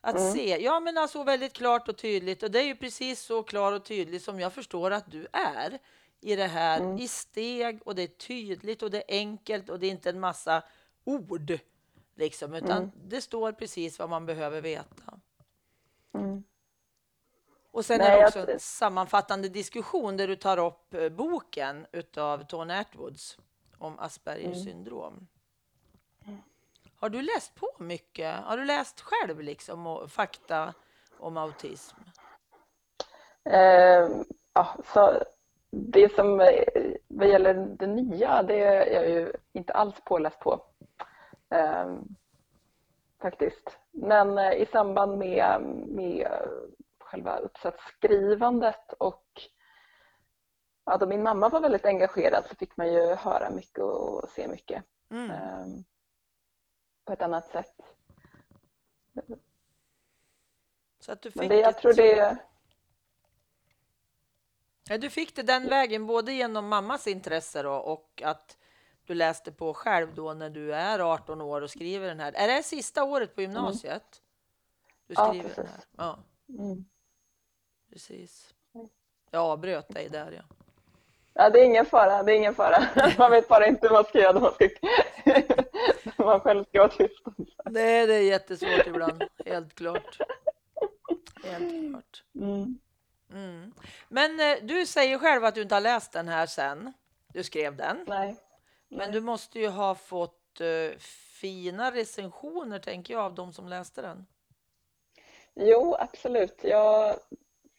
Att 0.00 0.16
Mm. 0.16 0.32
se, 0.32 0.56
ja 0.62 0.80
men 0.80 0.98
alltså 0.98 1.22
väldigt 1.24 1.52
klart 1.52 1.88
och 1.88 1.96
tydligt, 1.98 2.42
och 2.42 2.50
det 2.50 2.58
är 2.60 2.64
ju 2.64 2.76
precis 2.76 3.20
så 3.20 3.42
klar 3.42 3.72
och 3.72 3.84
tydligt 3.84 4.22
som 4.22 4.40
jag 4.40 4.52
förstår 4.52 4.90
att 4.90 5.10
du 5.10 5.26
är 5.32 5.78
i 6.20 6.36
det 6.36 6.46
här 6.46 6.80
Mm. 6.80 6.98
i 6.98 7.08
steg 7.08 7.80
och 7.84 7.94
det 7.94 8.02
är 8.02 8.06
tydligt 8.06 8.82
och 8.82 8.90
det 8.90 8.98
är 8.98 9.18
enkelt 9.18 9.68
och 9.70 9.78
det 9.80 9.86
är 9.86 9.90
inte 9.90 10.10
en 10.10 10.20
massa 10.20 10.62
ord 11.04 11.58
liksom, 12.16 12.54
utan 12.54 12.78
Mm. 12.78 12.90
det 13.04 13.20
står 13.20 13.52
precis 13.52 13.98
vad 13.98 14.08
man 14.08 14.26
behöver 14.26 14.60
veta. 14.60 15.20
Mm. 16.14 16.44
Och 17.70 17.84
sen 17.84 17.98
Nej, 17.98 18.06
är 18.08 18.12
det 18.14 18.20
jag 18.20 18.28
också 18.28 18.50
en 18.52 18.60
sammanfattande 18.60 19.48
diskussion 19.48 20.16
där 20.16 20.28
du 20.28 20.36
tar 20.36 20.58
upp 20.58 20.94
eh, 20.94 21.08
boken 21.08 21.86
utav 21.92 22.44
Tony 22.46 22.74
Atwoods 22.74 23.38
om 23.78 23.98
Aspergers 23.98 24.44
Mm. 24.44 24.64
syndrom. 24.64 25.26
Har 26.96 27.08
du 27.08 27.22
läst 27.22 27.54
på 27.54 27.68
mycket? 27.78 28.36
Har 28.36 28.56
du 28.56 28.64
läst 28.64 29.00
själv 29.00 29.40
liksom 29.40 29.86
och 29.86 30.10
fakta 30.10 30.74
om 31.18 31.36
autism? 31.36 31.96
Ehm, 33.44 34.24
ja, 34.54 34.76
så 34.94 35.22
det 35.70 36.14
som 36.14 36.40
eh, 36.40 36.64
vad 37.08 37.28
gäller 37.28 37.54
det 37.54 37.86
nya, 37.86 38.42
det 38.42 38.60
är 38.60 38.92
jag 39.02 39.08
ju 39.10 39.32
inte 39.52 39.72
alls 39.72 39.94
påläst 40.04 40.40
på. 40.40 40.60
Ehm, 41.50 42.04
faktiskt. 43.22 43.78
Men 43.90 44.38
eh, 44.38 44.52
i 44.52 44.66
samband 44.66 45.18
med, 45.18 45.60
med 45.88 46.48
själva 47.00 47.36
uppsatsskrivandet 47.38 48.92
och 48.98 49.24
ja, 50.86 50.96
då 50.96 51.06
min 51.06 51.22
mamma 51.22 51.48
var 51.48 51.60
väldigt 51.60 51.84
engagerad 51.84 52.44
så 52.48 52.54
fick 52.56 52.76
man 52.76 52.92
ju 52.92 53.14
höra 53.14 53.50
mycket 53.50 53.78
och 53.84 54.28
se 54.30 54.48
mycket 54.48 54.84
Mm. 55.10 55.30
ehm, 55.30 55.84
på 57.04 57.12
ett 57.12 57.22
annat 57.22 57.46
sätt. 57.48 57.74
Så 61.00 61.12
att 61.12 61.22
du 61.22 61.30
fick 61.30 61.40
Men 61.40 61.48
det, 61.48 61.56
jag 61.60 61.70
ett- 61.70 61.78
tror 61.78 61.92
det 61.92 62.38
Ja, 64.88 64.98
du 64.98 65.10
fick 65.10 65.36
det 65.36 65.42
den 65.42 65.68
vägen, 65.68 66.06
både 66.06 66.32
genom 66.32 66.68
mammas 66.68 67.06
intresse 67.06 67.62
då, 67.62 67.72
och 67.74 68.22
att 68.24 68.58
du 69.04 69.14
läste 69.14 69.52
på 69.52 69.74
själv 69.74 70.14
då 70.14 70.34
när 70.34 70.50
du 70.50 70.74
är 70.74 70.98
18 70.98 71.40
år 71.40 71.60
och 71.62 71.70
skriver 71.70 72.08
den 72.08 72.20
här. 72.20 72.32
Är 72.32 72.48
det 72.48 72.62
sista 72.62 73.04
året 73.04 73.34
på 73.34 73.40
gymnasiet? 73.42 74.22
Du 75.06 75.14
Ja, 75.14 75.28
skriver 75.28 75.54
den 75.54 75.66
här? 75.66 75.72
precis. 75.74 75.88
Ja, 75.96 76.18
mm. 76.48 76.84
precis. 77.90 78.54
Jag 79.30 79.42
avbröt 79.42 79.88
dig 79.88 80.08
där, 80.08 80.32
ja. 80.32 80.55
Ja, 81.38 81.50
det 81.50 81.60
är 81.60 81.64
ingen 81.64 81.86
fara. 81.86 82.22
Det 82.22 82.32
är 82.32 82.36
ingen 82.36 82.54
fara. 82.54 82.86
Man 83.18 83.30
vet 83.30 83.48
bara 83.48 83.66
inte 83.66 83.86
hur 83.86 83.92
man 83.92 84.04
ska 84.04 84.20
göra 84.20 84.32
när 84.32 84.40
man, 84.40 84.52
ska... 84.52 84.68
man 86.24 86.40
själv 86.40 86.64
ska 86.64 86.78
vara 86.78 86.88
tyst. 86.88 87.22
Nej, 87.64 88.06
det 88.06 88.14
är 88.14 88.20
jättesvårt 88.20 88.86
ibland. 88.86 89.24
Helt 89.46 89.74
klart. 89.74 90.18
Helt 91.44 91.90
klart. 91.90 92.22
Mm. 92.34 92.78
Mm. 93.32 93.72
Men 94.08 94.40
eh, 94.40 94.56
du 94.62 94.86
säger 94.86 95.18
själv 95.18 95.44
att 95.44 95.54
du 95.54 95.62
inte 95.62 95.74
har 95.74 95.80
läst 95.80 96.12
den 96.12 96.28
här 96.28 96.46
sen. 96.46 96.92
Du 97.32 97.42
skrev 97.42 97.76
den. 97.76 98.04
Nej. 98.06 98.36
Men 98.88 99.12
du 99.12 99.20
måste 99.20 99.58
ju 99.58 99.68
ha 99.68 99.94
fått 99.94 100.60
eh, 100.60 100.98
fina 101.40 101.90
recensioner, 101.90 102.78
tänker 102.78 103.14
jag, 103.14 103.22
av 103.22 103.34
de 103.34 103.52
som 103.52 103.68
läste 103.68 104.02
den. 104.02 104.26
Jo, 105.54 105.96
absolut. 105.98 106.58
Jag 106.62 107.16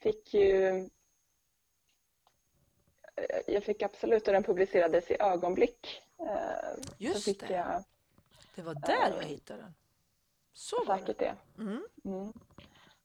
fick 0.04 0.34
ju... 0.34 0.90
Jag 3.48 3.64
fick 3.64 3.82
absolut, 3.82 4.28
och 4.28 4.34
den 4.34 4.44
publicerades 4.44 5.12
i 5.12 5.18
Ögonblick. 5.20 6.02
Eh, 6.20 6.84
Just 6.98 7.40
det. 7.40 7.54
jag 7.54 7.84
Det 8.56 8.62
var 8.62 8.74
där 8.76 9.14
jag 9.18 9.24
hittade 9.24 9.62
den. 9.62 9.74
Så 10.54 10.84
var 10.86 10.96
det. 10.96 11.02
säkert 11.02 11.18
det. 11.20 11.36
Mm. 11.64 11.84
Mm. 12.06 12.34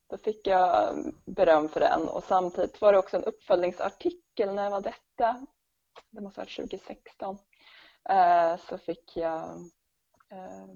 Då 0.06 0.18
fick 0.18 0.46
jag 0.46 0.94
beröm 1.24 1.68
för 1.68 1.80
den 1.80 2.08
och 2.08 2.24
samtidigt 2.24 2.80
var 2.80 2.92
det 2.92 2.98
också 2.98 3.16
en 3.16 3.24
uppföljningsartikel. 3.24 4.54
När 4.54 4.70
var 4.70 4.80
detta? 4.80 5.46
Det 6.10 6.20
måste 6.20 6.40
ha 6.40 6.44
varit 6.44 6.56
2016. 6.56 7.38
Eh, 8.08 8.56
så 8.56 8.78
fick 8.78 9.16
jag 9.16 9.42
eh, 10.30 10.66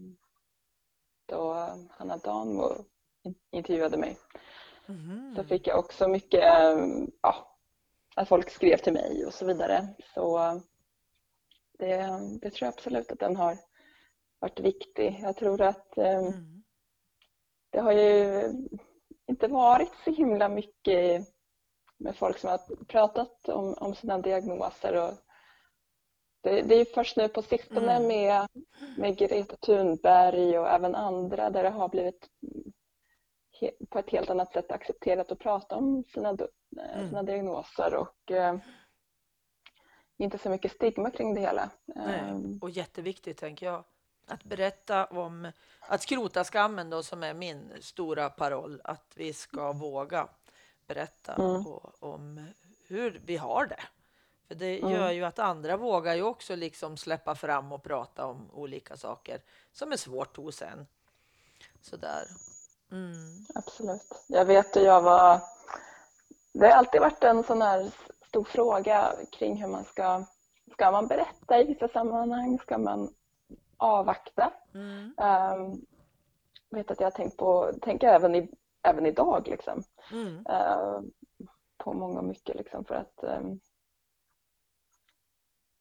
då 1.26 1.52
Hanna 1.90 2.16
Danmo 2.16 2.84
in- 3.22 3.34
intervjuade 3.50 3.96
mig. 3.96 4.18
Mhm. 4.86 5.34
Så 5.36 5.44
fick 5.44 5.66
jag 5.66 5.78
också 5.78 6.08
mycket, 6.08 6.44
eh, 6.44 6.86
ja, 7.22 7.55
att 8.16 8.28
folk 8.28 8.50
skrev 8.50 8.76
till 8.76 8.92
mig 8.92 9.26
och 9.26 9.34
så 9.34 9.46
vidare. 9.46 9.88
Så 10.14 10.38
det, 11.78 11.96
det 12.40 12.50
tror 12.50 12.66
jag 12.66 12.74
absolut 12.74 13.12
att 13.12 13.18
den 13.18 13.36
har 13.36 13.58
varit 14.38 14.60
viktig. 14.60 15.18
Jag 15.22 15.36
tror 15.36 15.60
att 15.60 15.98
eh, 15.98 16.18
Mm. 16.18 16.62
det 17.70 17.80
har 17.80 17.92
ju 17.92 18.42
inte 19.26 19.48
varit 19.48 19.92
så 20.04 20.10
himla 20.10 20.48
mycket 20.48 21.28
med 21.98 22.16
folk 22.16 22.38
som 22.38 22.50
har 22.50 22.84
pratat 22.84 23.48
om, 23.48 23.74
om 23.74 23.94
sina 23.94 24.18
diagnoser. 24.18 24.96
Och 25.02 25.14
det, 26.42 26.62
det 26.62 26.74
är 26.74 26.78
ju 26.78 26.84
först 26.84 27.16
nu 27.16 27.28
på 27.28 27.42
sistone 27.42 27.96
Mm. 27.96 28.08
med, 28.08 28.48
med 28.98 29.18
Greta 29.18 29.56
Thunberg 29.56 30.58
och 30.58 30.68
även 30.68 30.94
andra 30.94 31.50
där 31.50 31.62
det 31.62 31.70
har 31.70 31.88
blivit 31.88 32.28
på 33.88 33.98
ett 33.98 34.10
helt 34.10 34.30
annat 34.30 34.52
sätt 34.52 34.72
accepterat 34.72 35.32
att 35.32 35.38
prata 35.38 35.76
om 35.76 36.04
sina, 36.14 36.28
eh, 36.30 36.94
Mm. 36.94 37.08
sina 37.08 37.22
diagnoser 37.22 37.94
och 37.94 38.30
eh, 38.30 38.56
inte 40.16 40.38
så 40.38 40.48
mycket 40.50 40.72
stigma 40.72 41.10
kring 41.10 41.34
det 41.34 41.40
hela. 41.40 41.70
Nej. 41.84 42.18
Ehm, 42.20 42.58
Och 42.62 42.70
jätteviktigt, 42.70 43.38
tänker 43.38 43.66
jag. 43.66 43.84
Att 44.28 44.44
berätta 44.44 45.06
om, 45.06 45.52
att 45.80 46.02
skrota 46.02 46.44
skammen 46.44 46.90
då, 46.90 47.02
som 47.02 47.22
är 47.22 47.34
min 47.34 47.72
stora 47.80 48.30
paroll. 48.30 48.80
Att 48.84 49.12
vi 49.14 49.32
ska 49.32 49.72
våga 49.72 50.28
berätta 50.86 51.34
Mm. 51.34 51.66
och, 51.66 52.02
om 52.02 52.46
hur 52.88 53.20
vi 53.26 53.36
har 53.36 53.66
det. 53.66 53.82
För 54.48 54.54
det 54.54 54.78
Mm. 54.78 54.92
gör 54.92 55.10
ju 55.10 55.24
att 55.24 55.38
andra 55.38 55.76
vågar 55.76 56.14
ju 56.14 56.22
också 56.22 56.56
liksom 56.56 56.96
släppa 56.96 57.34
fram 57.34 57.72
och 57.72 57.82
prata 57.82 58.26
om 58.26 58.50
olika 58.50 58.96
saker 58.96 59.40
som 59.72 59.92
är 59.92 59.96
svårt 59.96 60.36
hos 60.36 60.62
en. 60.62 60.86
Sådär. 61.80 62.26
Mm. 62.92 63.44
Absolut. 63.54 64.24
Jag 64.28 64.44
vet 64.44 64.76
hur 64.76 64.84
jag 64.84 65.02
var... 65.02 65.40
Det 66.52 66.66
har 66.66 66.72
alltid 66.72 67.00
varit 67.00 67.24
en 67.24 67.42
sån 67.42 67.62
här 67.62 67.90
stor 68.28 68.44
fråga 68.44 69.12
kring 69.32 69.56
hur 69.62 69.68
man 69.68 69.84
ska... 69.84 70.24
Ska 70.72 70.90
man 70.90 71.06
berätta 71.06 71.60
i 71.60 71.64
vissa 71.64 71.88
sammanhang? 71.88 72.58
Ska 72.58 72.78
man 72.78 73.14
avvakta? 73.76 74.52
Mm. 74.74 75.14
Um, 75.18 75.86
jag 76.70 76.78
vet 76.78 76.90
att 76.90 77.00
jag 77.00 77.06
har 77.06 77.10
tänkt 77.10 77.36
på, 77.36 77.72
tänker 77.82 78.08
även, 78.08 78.34
i, 78.34 78.50
även 78.82 79.06
idag 79.06 79.48
liksom, 79.48 79.82
Mm. 80.12 80.46
eh, 80.46 81.00
på 81.78 81.92
många 81.92 82.18
och 82.18 82.24
mycket 82.24 82.56
liksom 82.56 82.84
för 82.84 82.94
att 82.94 83.22
ehm, 83.24 83.60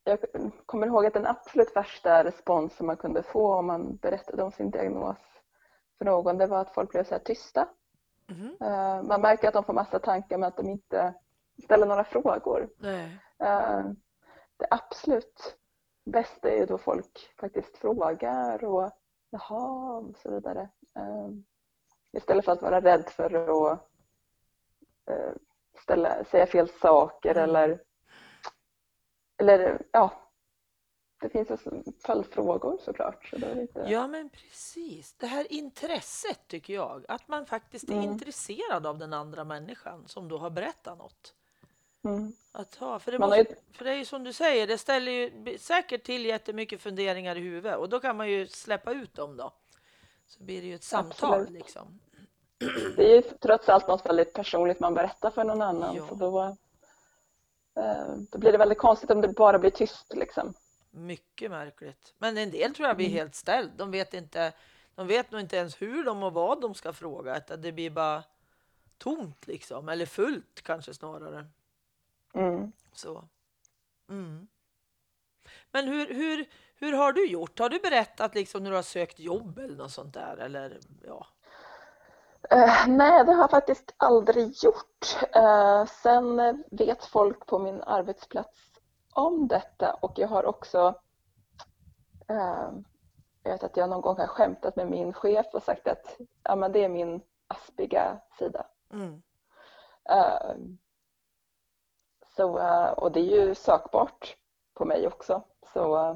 jag 0.04 0.20
kommer 0.66 0.88
ihåg 0.88 1.06
att 1.06 1.14
den 1.14 1.26
absolut 1.26 1.76
värsta 1.76 2.24
respons 2.24 2.76
som 2.76 2.88
man 2.88 2.98
kunde 2.98 3.24
få 3.24 3.54
om 3.56 3.66
man 3.66 3.96
berättade 3.96 4.44
om 4.44 4.52
sin 4.52 4.72
diagnos 4.72 5.18
för 5.98 6.06
någon, 6.06 6.38
det 6.38 6.48
var 6.48 6.62
att 6.62 6.74
folk 6.74 6.92
blev 6.92 7.04
så 7.04 7.16
här 7.16 7.20
tysta. 7.20 7.68
Eh, 8.62 9.04
Man 9.04 9.22
märker 9.22 9.48
att 9.48 9.54
de 9.54 9.64
får 9.64 9.74
massa 9.74 10.00
tankar 10.00 10.38
men 10.38 10.48
att 10.48 10.58
de 10.58 10.70
inte 10.70 11.14
ställer 11.64 11.86
några 11.86 12.04
frågor. 12.04 12.70
Nej. 12.78 13.20
Eh, 13.40 13.86
Det 14.58 14.68
absolut 14.70 15.58
bästa 16.06 16.50
är 16.50 16.58
ju 16.58 16.66
då 16.66 16.78
folk 16.78 17.34
faktiskt 17.40 17.78
frågar 17.78 18.64
och 18.64 18.92
jaha 19.30 19.98
och 19.98 20.18
så 20.18 20.32
vidare. 20.32 20.70
Eh, 20.96 21.30
Istället 22.12 22.46
för 22.46 22.52
att 22.52 22.62
vara 22.62 22.82
rädd 22.82 23.10
för 23.10 23.34
att 23.72 23.80
ställa, 25.84 26.24
säga 26.24 26.46
fel 26.48 26.70
saker 26.70 27.32
Mm. 27.32 27.44
eller, 27.44 27.82
eller 29.38 29.82
ja, 29.92 30.12
det 31.22 31.30
finns 31.30 31.50
ju 31.50 31.58
följdfrågor 32.06 32.78
såklart. 32.86 33.26
Så 33.30 33.38
då 33.38 33.48
är 33.48 33.56
det 33.56 33.62
inte, 33.62 33.86
Ja, 33.90 34.08
men 34.08 34.30
precis. 34.30 35.14
Det 35.14 35.28
här 35.28 35.52
intresset 35.54 36.40
tycker 36.48 36.74
jag. 36.74 37.06
Att 37.08 37.28
man 37.28 37.46
faktiskt 37.46 37.90
är 37.90 37.94
Mm. 37.94 38.04
intresserad 38.12 38.86
av 38.86 38.98
den 38.98 39.14
andra 39.14 39.44
människan 39.44 40.04
som 40.08 40.28
då 40.28 40.38
har 40.38 40.50
berättat 40.50 40.98
något. 40.98 41.34
mm. 42.06 42.34
Att 42.52 42.76
ha, 42.76 43.00
för, 43.00 43.12
det 43.12 43.20
måste, 43.20 43.38
ju, 43.38 43.46
för 43.74 43.86
det 43.86 43.92
är 43.92 43.96
ju 43.96 44.06
som 44.06 44.24
du 44.24 44.34
säger, 44.34 44.68
det 44.68 44.78
ställer 44.78 45.12
ju 45.12 45.58
säkert 45.58 46.04
till 46.04 46.26
jättemycket 46.26 46.82
funderingar 46.82 47.36
i 47.36 47.40
huvudet 47.40 47.78
och 47.78 47.90
då 47.90 48.00
kan 48.00 48.18
man 48.18 48.30
ju 48.30 48.48
släppa 48.48 48.92
ut 48.94 49.14
dem 49.14 49.38
då. 49.38 49.54
Så 50.28 50.44
blir 50.44 50.62
det 50.62 50.68
ju 50.68 50.76
ett 50.76 50.84
samtal 50.84 51.34
Absolut. 51.34 51.50
liksom. 51.50 52.00
det 52.96 53.12
är 53.12 53.16
ju 53.16 53.22
trots 53.22 53.70
allt 53.70 53.88
något 53.88 54.06
väldigt 54.06 54.34
personligt 54.34 54.80
man 54.80 54.94
berättar 54.94 55.30
för 55.32 55.44
någon 55.44 55.62
annan. 55.62 55.96
Ja. 55.96 56.08
Så 56.10 56.16
då, 56.16 56.42
eh, 57.82 58.16
då 58.32 58.38
blir 58.38 58.52
det 58.52 58.58
väldigt 58.58 58.78
konstigt 58.78 59.12
om 59.12 59.22
det 59.22 59.28
bara 59.28 59.60
blir 59.60 59.72
tyst 59.72 60.14
liksom. 60.16 60.54
Mycket 60.96 61.52
märkligt. 61.52 62.14
Men 62.18 62.38
en 62.38 62.52
del 62.52 62.76
tror 62.76 62.88
jag 62.88 62.98
blir 62.98 63.08
Mm. 63.08 63.18
helt 63.18 63.36
ställd. 63.36 63.72
De 63.76 63.92
vet 63.92 64.14
inte. 64.14 64.54
De 64.96 65.08
vet 65.08 65.32
nog 65.32 65.42
inte 65.42 65.58
ens 65.58 65.82
hur 65.82 66.04
de 66.04 66.24
och 66.24 66.34
vad 66.34 66.62
de 66.62 66.74
ska 66.74 66.94
fråga. 66.94 67.38
Utan 67.38 67.62
det 67.62 67.72
blir 67.72 67.90
bara 67.90 68.24
tomt 68.98 69.48
liksom. 69.48 69.90
Eller 69.90 70.06
fullt 70.06 70.62
kanske 70.62 70.94
snarare. 70.94 71.48
Mm. 72.34 72.72
Så. 72.94 73.24
Mm. 74.10 74.48
Men 75.72 75.88
hur, 75.88 76.14
hur, 76.14 76.46
hur 76.76 76.94
har 76.94 77.12
du 77.14 77.28
gjort? 77.28 77.60
Har 77.60 77.70
du 77.70 77.80
berättat 77.80 78.36
liksom 78.36 78.64
när 78.64 78.70
du 78.70 78.76
har 78.76 78.84
sökt 78.84 79.20
jobb 79.20 79.60
eller 79.60 79.76
något 79.76 79.92
sånt 79.92 80.14
där? 80.14 80.38
Eller 80.38 80.80
ja. 81.08 81.28
Eh, 82.50 82.88
nej, 82.88 83.26
det 83.26 83.32
har 83.34 83.42
jag 83.42 83.52
faktiskt 83.52 83.94
aldrig 83.98 84.64
gjort. 84.64 85.18
Eh, 85.36 85.86
sen 85.86 86.64
vet 86.72 87.06
folk 87.06 87.46
på 87.46 87.60
min 87.60 87.82
arbetsplats 87.82 88.60
om 89.16 89.48
detta 89.48 89.94
och 89.94 90.20
jag 90.20 90.28
har 90.28 90.46
också 90.46 90.96
eh, 92.30 92.70
jag 93.44 93.52
vet 93.52 93.64
att 93.64 93.78
jag 93.78 93.90
någon 93.90 94.02
gång 94.02 94.18
har 94.18 94.28
skämtat 94.28 94.76
med 94.76 94.90
min 94.90 95.14
chef 95.14 95.46
och 95.54 95.64
sagt 95.64 95.88
att 95.88 96.18
ja, 96.44 96.56
men 96.56 96.72
det 96.72 96.84
är 96.84 96.90
min 96.90 97.22
aspiga 97.48 98.22
sida. 98.40 98.68
Mm. 98.94 99.22
Eh, 100.10 100.56
så, 102.36 102.60
eh, 102.60 102.88
och 102.92 103.12
det 103.12 103.20
är 103.20 103.46
ju 103.46 103.56
sökbart 103.56 104.36
på 104.74 104.86
mig 104.86 105.08
också. 105.08 105.44
Så 105.74 105.98
eh, 105.98 106.16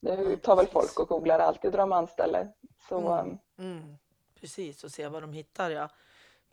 det 0.00 0.36
tar 0.36 0.56
väl 0.56 0.66
folk 0.66 0.98
och 0.98 1.08
googlar 1.08 1.38
alltid 1.38 1.72
de 1.72 1.92
anställer. 1.92 2.52
Så, 2.88 2.98
Mm. 3.12 3.30
eh, 3.30 3.64
Mm. 3.64 3.96
Precis, 4.40 4.84
och 4.84 4.90
se 4.90 5.08
vad 5.08 5.22
de 5.22 5.32
hittar. 5.32 5.70
Ja. 5.70 5.88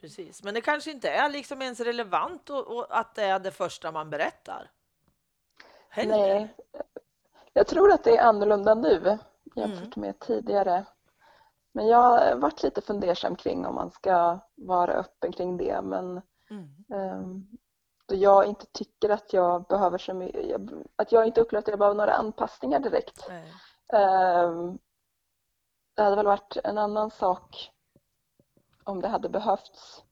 Precis. 0.01 0.43
Men 0.43 0.53
det 0.53 0.61
kanske 0.61 0.91
inte 0.91 1.09
är 1.09 1.30
liksom 1.30 1.61
ens 1.61 1.80
relevant 1.80 2.49
och, 2.49 2.68
och 2.78 2.99
att 2.99 3.15
det 3.15 3.24
är 3.24 3.39
det 3.39 3.51
första 3.51 3.91
man 3.91 4.09
berättar. 4.09 4.72
Heller. 5.90 6.18
Nej, 6.18 6.56
jag 7.54 7.68
tror 7.68 7.92
att 7.92 8.04
det 8.04 8.18
är 8.18 8.24
annorlunda 8.24 8.76
nu 8.76 9.18
jämfört 9.56 9.98
Mm. 9.98 10.08
med 10.08 10.20
tidigare. 10.20 10.86
Men 11.72 11.88
jag 11.88 11.98
har 11.98 12.36
varit 12.36 12.64
lite 12.64 12.82
fundersam 12.82 13.36
kring 13.36 13.66
om 13.66 13.76
man 13.76 13.92
ska 13.92 14.40
vara 14.56 14.94
öppen 14.94 15.32
kring 15.32 15.58
det. 15.58 15.82
Men 15.82 16.22
Mm. 16.50 16.70
ehm, 16.94 17.48
då 18.06 18.16
jag 18.16 18.46
inte 18.46 18.66
tycker 18.72 19.10
att 19.10 19.34
jag 19.34 19.64
behöver 19.64 19.98
så 19.98 20.14
mycket, 20.14 20.62
att 20.96 21.12
jag 21.12 21.28
inte 21.28 21.42
upplever 21.42 21.62
att 21.62 21.68
jag 21.68 21.80
behöver 21.80 21.96
några 21.98 22.14
anpassningar 22.14 22.80
direkt. 22.80 23.26
Nej. 23.30 23.54
Ehm, 23.94 24.78
det 25.96 26.02
hade 26.04 26.16
väl 26.16 26.26
varit 26.26 26.58
en 26.64 26.78
annan 26.78 27.12
sak 27.12 27.72
om 28.84 29.02
det 29.02 29.08
hade 29.08 29.30
behövts. 29.30 30.04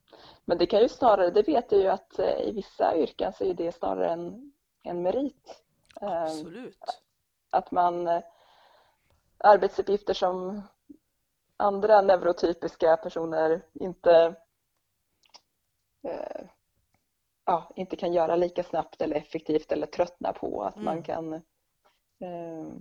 Men 0.46 0.58
det 0.58 0.66
kan 0.66 0.80
ju 0.80 0.90
snarare, 0.90 1.30
det 1.32 1.42
vet 1.48 1.72
jag 1.72 1.82
ju 1.82 1.88
att 1.88 2.20
eh, 2.20 2.40
i 2.40 2.52
vissa 2.52 2.96
yrken 2.98 3.34
så 3.34 3.44
är 3.44 3.54
det 3.54 3.72
snarare 3.72 4.10
en, 4.10 4.52
en 4.84 5.02
merit. 5.02 5.62
Ehm, 6.02 6.10
Absolut. 6.10 7.02
att 7.50 7.72
man 7.72 8.08
eh, 8.08 8.24
arbetsuppgifter 9.38 10.14
som 10.14 10.62
andra 11.58 12.02
neurotypiska 12.02 12.98
personer 12.98 13.66
inte 13.74 14.36
eh, 16.04 16.46
ja, 17.46 17.72
inte 17.76 17.96
kan 17.96 18.14
göra 18.14 18.36
lika 18.36 18.64
snabbt 18.64 19.02
eller 19.02 19.16
effektivt 19.16 19.72
eller 19.72 19.88
tröttna 19.88 20.34
på 20.34 20.64
att 20.64 20.76
man 20.76 20.94
Mm. 20.94 21.04
kan 21.04 21.34
eh, 22.20 22.76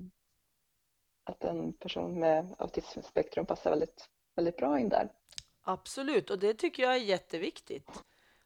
att 1.25 1.45
en 1.45 1.73
person 1.73 2.21
med 2.21 2.55
autismspektrum 2.59 3.47
passar 3.47 3.71
väldigt, 3.71 4.09
väldigt 4.37 4.57
bra 4.57 4.79
in 4.79 4.89
där. 4.89 5.09
Absolut, 5.63 6.31
och 6.31 6.39
det 6.39 6.55
tycker 6.55 6.83
jag 6.83 6.93
är 6.95 6.99
jätteviktigt. 7.01 7.91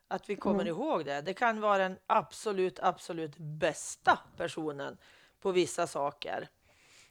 Att 0.09 0.31
vi 0.31 0.37
kommer 0.37 0.61
Mm. 0.61 0.67
ihåg 0.69 1.05
det. 1.05 1.21
Det 1.21 1.35
kan 1.35 1.61
vara 1.61 1.79
den 1.79 1.99
absolut, 2.07 2.79
absolut 2.83 3.37
bästa 3.37 4.19
personen 4.37 4.97
på 5.41 5.53
vissa 5.53 5.87
saker. 5.87 6.49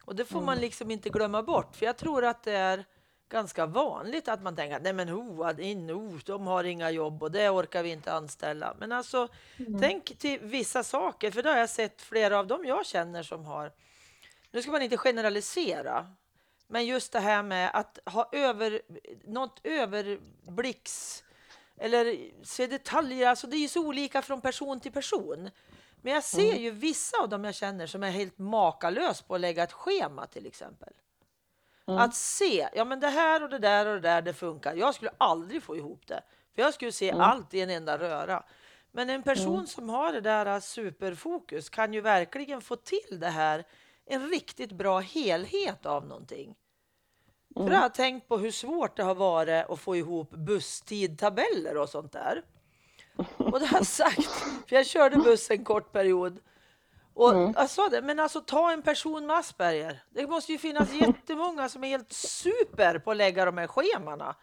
Och 0.06 0.16
det 0.16 0.26
får 0.26 0.42
man 0.42 0.54
Mm. 0.54 0.62
liksom 0.62 0.92
inte 0.92 1.10
glömma 1.10 1.44
bort. 1.44 1.76
För 1.76 1.86
jag 1.86 1.98
tror 1.98 2.26
att 2.26 2.44
det 2.44 2.52
är 2.54 2.86
ganska 3.30 3.66
vanligt 3.66 4.28
att 4.28 4.42
man 4.42 4.56
tänker 4.56 4.76
att 4.76 4.82
nej 4.82 4.94
men 4.94 5.10
oh, 5.14 5.66
in, 5.66 5.92
oh, 5.92 6.20
de 6.26 6.48
har 6.48 6.64
inga 6.64 6.92
jobb 6.92 7.24
och 7.24 7.32
det 7.32 7.50
orkar 7.50 7.84
vi 7.84 7.90
inte 7.90 8.14
anställa. 8.14 8.76
Men 8.80 8.92
alltså 8.92 9.28
Mm. 9.60 9.80
tänk 9.82 10.18
till 10.18 10.40
vissa 10.40 10.84
saker, 10.84 11.32
för 11.32 11.44
det 11.44 11.50
har 11.50 11.58
jag 11.58 11.70
sett 11.70 12.02
flera 12.02 12.40
av 12.40 12.48
dem 12.48 12.66
jag 12.66 12.86
känner 12.86 13.24
som 13.24 13.46
har. 13.46 13.72
Nu 14.52 14.62
ska 14.62 14.72
man 14.72 14.82
inte 14.82 14.98
generalisera, 14.98 16.08
men 16.68 16.86
just 16.86 17.12
det 17.12 17.20
här 17.20 17.44
med 17.44 17.72
att 17.74 18.00
ha 18.06 18.30
över, 18.32 18.82
något 19.24 19.60
överblicks 19.64 21.24
eller 21.78 22.32
se 22.44 22.68
detaljer, 22.68 23.28
alltså 23.28 23.48
det 23.48 23.56
är 23.58 23.60
ju 23.60 23.68
så 23.68 23.86
olika 23.88 24.22
från 24.22 24.42
person 24.42 24.80
till 24.80 24.92
person. 24.92 25.50
Men 26.02 26.14
jag 26.14 26.24
ser 26.24 26.50
Mm. 26.50 26.62
ju 26.64 26.72
vissa 26.72 27.18
av 27.22 27.30
dem 27.30 27.44
jag 27.44 27.56
känner 27.56 27.88
som 27.88 28.04
är 28.04 28.12
helt 28.12 28.38
makalös 28.38 29.22
på 29.22 29.36
att 29.36 29.42
lägga 29.42 29.64
ett 29.64 29.74
schema 29.74 30.28
till 30.28 30.46
exempel. 30.46 30.94
Mm. 31.88 32.00
Att 32.02 32.16
se, 32.16 32.70
ja 32.74 32.86
men 32.86 33.00
det 33.00 33.08
här 33.08 33.44
och 33.44 33.50
det 33.50 33.60
där 33.60 33.86
och 33.86 33.94
det 33.94 34.00
där, 34.02 34.22
det 34.22 34.34
funkar. 34.34 34.76
Jag 34.76 34.96
skulle 34.96 35.12
aldrig 35.18 35.64
få 35.64 35.78
ihop 35.78 36.08
det. 36.08 36.22
För 36.56 36.62
jag 36.62 36.74
skulle 36.74 36.92
se 36.92 37.10
Mm. 37.10 37.22
allt 37.22 37.54
i 37.54 37.62
en 37.62 37.70
enda 37.70 37.98
röra. 37.98 38.44
Men 38.92 39.10
en 39.10 39.24
person 39.24 39.54
Mm. 39.56 39.68
som 39.68 39.90
har 39.90 40.14
det 40.14 40.22
där 40.22 40.46
äh, 40.46 40.60
superfokus 40.60 41.70
kan 41.70 41.94
ju 41.94 42.02
verkligen 42.02 42.62
få 42.62 42.76
till 42.76 43.20
det 43.20 43.28
här, 43.30 43.64
en 44.06 44.30
riktigt 44.30 44.72
bra 44.72 45.00
helhet 45.00 45.86
av 45.86 46.08
någonting. 46.08 46.56
För 47.58 47.62
Mm. 47.64 47.74
jag 47.74 47.82
har 47.82 47.90
tänkt 47.90 48.28
på 48.28 48.38
hur 48.38 48.52
svårt 48.52 48.98
det 48.98 49.04
har 49.04 49.16
varit 49.16 49.66
att 49.70 49.80
få 49.80 49.96
ihop 49.96 50.30
busstidtabeller 50.32 51.78
och 51.78 51.90
sånt 51.90 52.12
där. 52.12 52.44
Och 53.38 53.60
det 53.60 53.66
har 53.66 53.78
jag 53.78 53.86
sagt, 53.88 54.26
för 54.68 54.76
jag 54.76 54.86
körde 54.86 55.18
buss 55.18 55.52
en 55.52 55.64
kort 55.64 55.92
period. 55.92 56.40
Och 57.14 57.32
Mm. 57.34 57.54
jag 57.56 57.70
sa 57.70 57.90
det, 57.90 58.02
men 58.02 58.20
alltså 58.20 58.42
ta 58.42 58.72
en 58.72 58.82
person 58.82 59.26
med 59.26 59.36
Asperger. 59.38 60.04
Det 60.10 60.28
måste 60.28 60.52
ju 60.52 60.58
finnas 60.58 60.94
jättemånga 60.94 61.70
som 61.70 61.84
är 61.84 61.88
helt 61.88 62.14
super 62.14 63.00
på 63.00 63.12
att 63.12 63.18
lägga 63.18 63.46
de 63.46 63.58
här 63.58 63.68
schemana. 63.68 64.36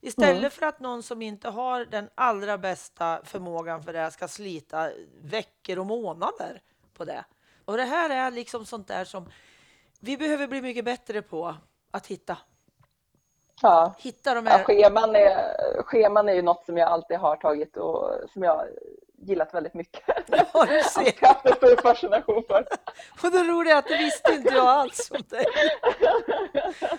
Istället 0.00 0.38
Mm. 0.38 0.50
för 0.50 0.66
att 0.66 0.80
någon 0.80 1.02
som 1.02 1.22
inte 1.22 1.48
har 1.48 1.84
den 1.84 2.08
allra 2.14 2.58
bästa 2.58 3.20
förmågan 3.24 3.82
för 3.82 3.92
det 3.92 4.10
ska 4.10 4.28
slita 4.28 4.90
veckor 5.22 5.78
och 5.78 5.86
månader 5.86 6.60
på 6.94 7.04
det. 7.04 7.24
Och 7.64 7.76
det 7.76 7.84
här 7.84 8.10
är 8.10 8.30
liksom 8.30 8.66
sånt 8.66 8.88
där 8.88 9.04
som 9.04 9.30
vi 10.00 10.16
behöver 10.16 10.46
bli 10.46 10.62
mycket 10.62 10.84
bättre 10.84 11.22
på 11.22 11.54
att 11.90 12.06
hitta. 12.06 12.38
Ja. 13.62 13.94
Hitta 13.98 14.34
de 14.34 14.46
Ja, 14.46 14.52
här... 14.52 14.64
scheman, 14.64 15.16
är, 15.16 15.82
scheman 15.82 16.28
är 16.28 16.32
ju 16.32 16.42
något 16.42 16.66
som 16.66 16.76
jag 16.76 16.88
alltid 16.88 17.16
har 17.16 17.36
tagit 17.36 17.76
och 17.76 18.10
som 18.32 18.42
jag 18.42 18.66
gillat 19.22 19.54
väldigt 19.54 19.74
mycket. 19.74 20.02
Ja, 20.52 20.66
du 20.68 20.82
ser. 20.82 21.12
Jag 21.20 21.34
har 21.34 21.54
stor 21.56 21.82
fascination 21.82 22.44
för. 22.48 22.66
Och 23.24 23.30
det 23.30 23.44
roliga 23.44 23.74
är 23.74 23.78
att 23.78 23.88
det 23.88 23.98
visste 23.98 24.32
inte 24.32 24.54
jag 24.54 24.66
alls 24.66 25.10
om 25.10 25.22
dig. 25.28 25.44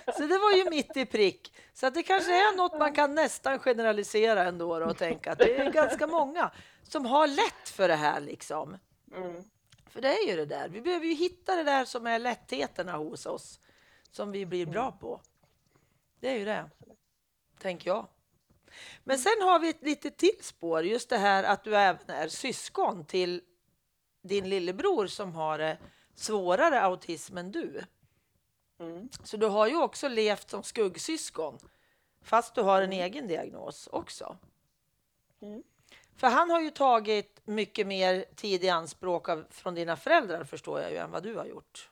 Så 0.18 0.24
det 0.24 0.38
var 0.38 0.52
ju 0.52 0.70
mitt 0.70 0.98
i 0.98 1.06
prick. 1.06 1.54
Så 1.74 1.90
det 1.90 2.04
kanske 2.04 2.32
är 2.32 2.58
något 2.58 2.80
man 2.80 2.94
kan 2.94 3.16
nästan 3.16 3.60
generalisera 3.60 4.44
ändå 4.44 4.80
då 4.80 4.86
och 4.86 4.98
tänka 4.98 5.32
att 5.32 5.40
det 5.40 5.58
är 5.58 5.72
ganska 5.72 6.08
många 6.08 6.52
som 6.84 7.06
har 7.06 7.28
lätt 7.28 7.70
för 7.70 7.88
det 7.88 7.96
här 7.96 8.20
liksom. 8.20 8.78
Mm. 9.16 9.44
För 9.90 10.02
det 10.02 10.08
är 10.08 10.28
ju 10.28 10.36
det 10.36 10.46
där. 10.46 10.70
Vi 10.70 10.82
behöver 10.82 11.06
ju 11.06 11.14
hitta 11.14 11.56
det 11.56 11.64
där 11.64 11.86
som 11.86 12.08
är 12.08 12.20
lättheterna 12.20 12.92
hos 12.92 13.26
oss 13.26 13.60
som 14.12 14.32
vi 14.32 14.46
blir 14.46 14.66
bra 14.66 14.92
på. 14.92 15.22
Det 16.22 16.30
är 16.30 16.40
ju 16.40 16.46
det, 16.46 16.70
tänker 17.60 17.90
jag. 17.90 18.08
Men 19.04 19.20
sen 19.20 19.42
har 19.42 19.60
vi 19.60 19.70
ett 19.70 19.84
litet 19.84 20.18
till 20.18 20.38
spår, 20.42 20.84
just 20.84 21.10
det 21.10 21.18
här 21.18 21.44
att 21.44 21.64
du 21.64 21.76
även 21.76 22.10
är 22.10 22.28
syskon 22.28 23.06
till 23.06 23.42
din 24.22 24.50
lillebror 24.50 25.08
som 25.08 25.36
har 25.36 25.78
svårare 26.16 26.82
autism 26.82 27.38
än 27.38 27.52
du. 27.52 27.84
Mm. 28.80 29.10
Så 29.24 29.38
du 29.38 29.48
har 29.48 29.68
ju 29.68 29.82
också 29.82 30.08
levt 30.08 30.50
som 30.50 30.64
skuggsyskon 30.64 31.58
fast 32.22 32.56
du 32.56 32.62
har 32.62 32.82
en 32.82 32.94
Mm. 32.94 33.06
egen 33.06 33.28
diagnos 33.28 33.88
också. 33.92 34.38
Mm. 35.42 35.64
För 36.16 36.28
han 36.28 36.50
har 36.50 36.62
ju 36.62 36.70
tagit 36.70 37.42
mycket 37.48 37.88
mer 37.88 38.26
tid 38.36 38.64
i 38.64 38.70
anspråk 38.70 39.30
av, 39.30 39.46
från 39.50 39.76
dina 39.76 39.98
föräldrar 39.98 40.44
förstår 40.44 40.82
jag 40.82 40.92
ju 40.92 40.98
än 40.98 41.12
vad 41.12 41.24
du 41.24 41.36
har 41.36 41.46
gjort. 41.46 41.90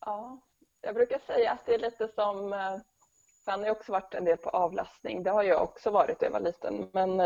Ja, 0.00 0.40
jag 0.86 0.94
brukar 0.94 1.18
säga 1.18 1.52
att 1.52 1.66
det 1.66 1.74
är 1.74 1.78
lite 1.78 2.08
som 2.08 2.52
eh, 2.52 2.76
han 3.46 3.60
har 3.60 3.66
ju 3.66 3.72
också 3.72 3.92
varit 3.92 4.14
en 4.14 4.24
del 4.24 4.36
på 4.36 4.50
avlastning. 4.50 5.22
Det 5.22 5.30
har 5.30 5.42
jag 5.42 5.62
också 5.62 5.90
varit 5.90 6.20
när 6.20 6.28
jag 6.28 6.32
var 6.32 6.40
liten. 6.40 6.90
Men 6.92 7.20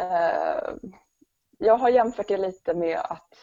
eh, 0.00 0.70
jag 1.58 1.76
har 1.76 1.88
jämfört 1.88 2.28
det 2.28 2.36
lite 2.36 2.74
med 2.74 2.98
att 2.98 3.34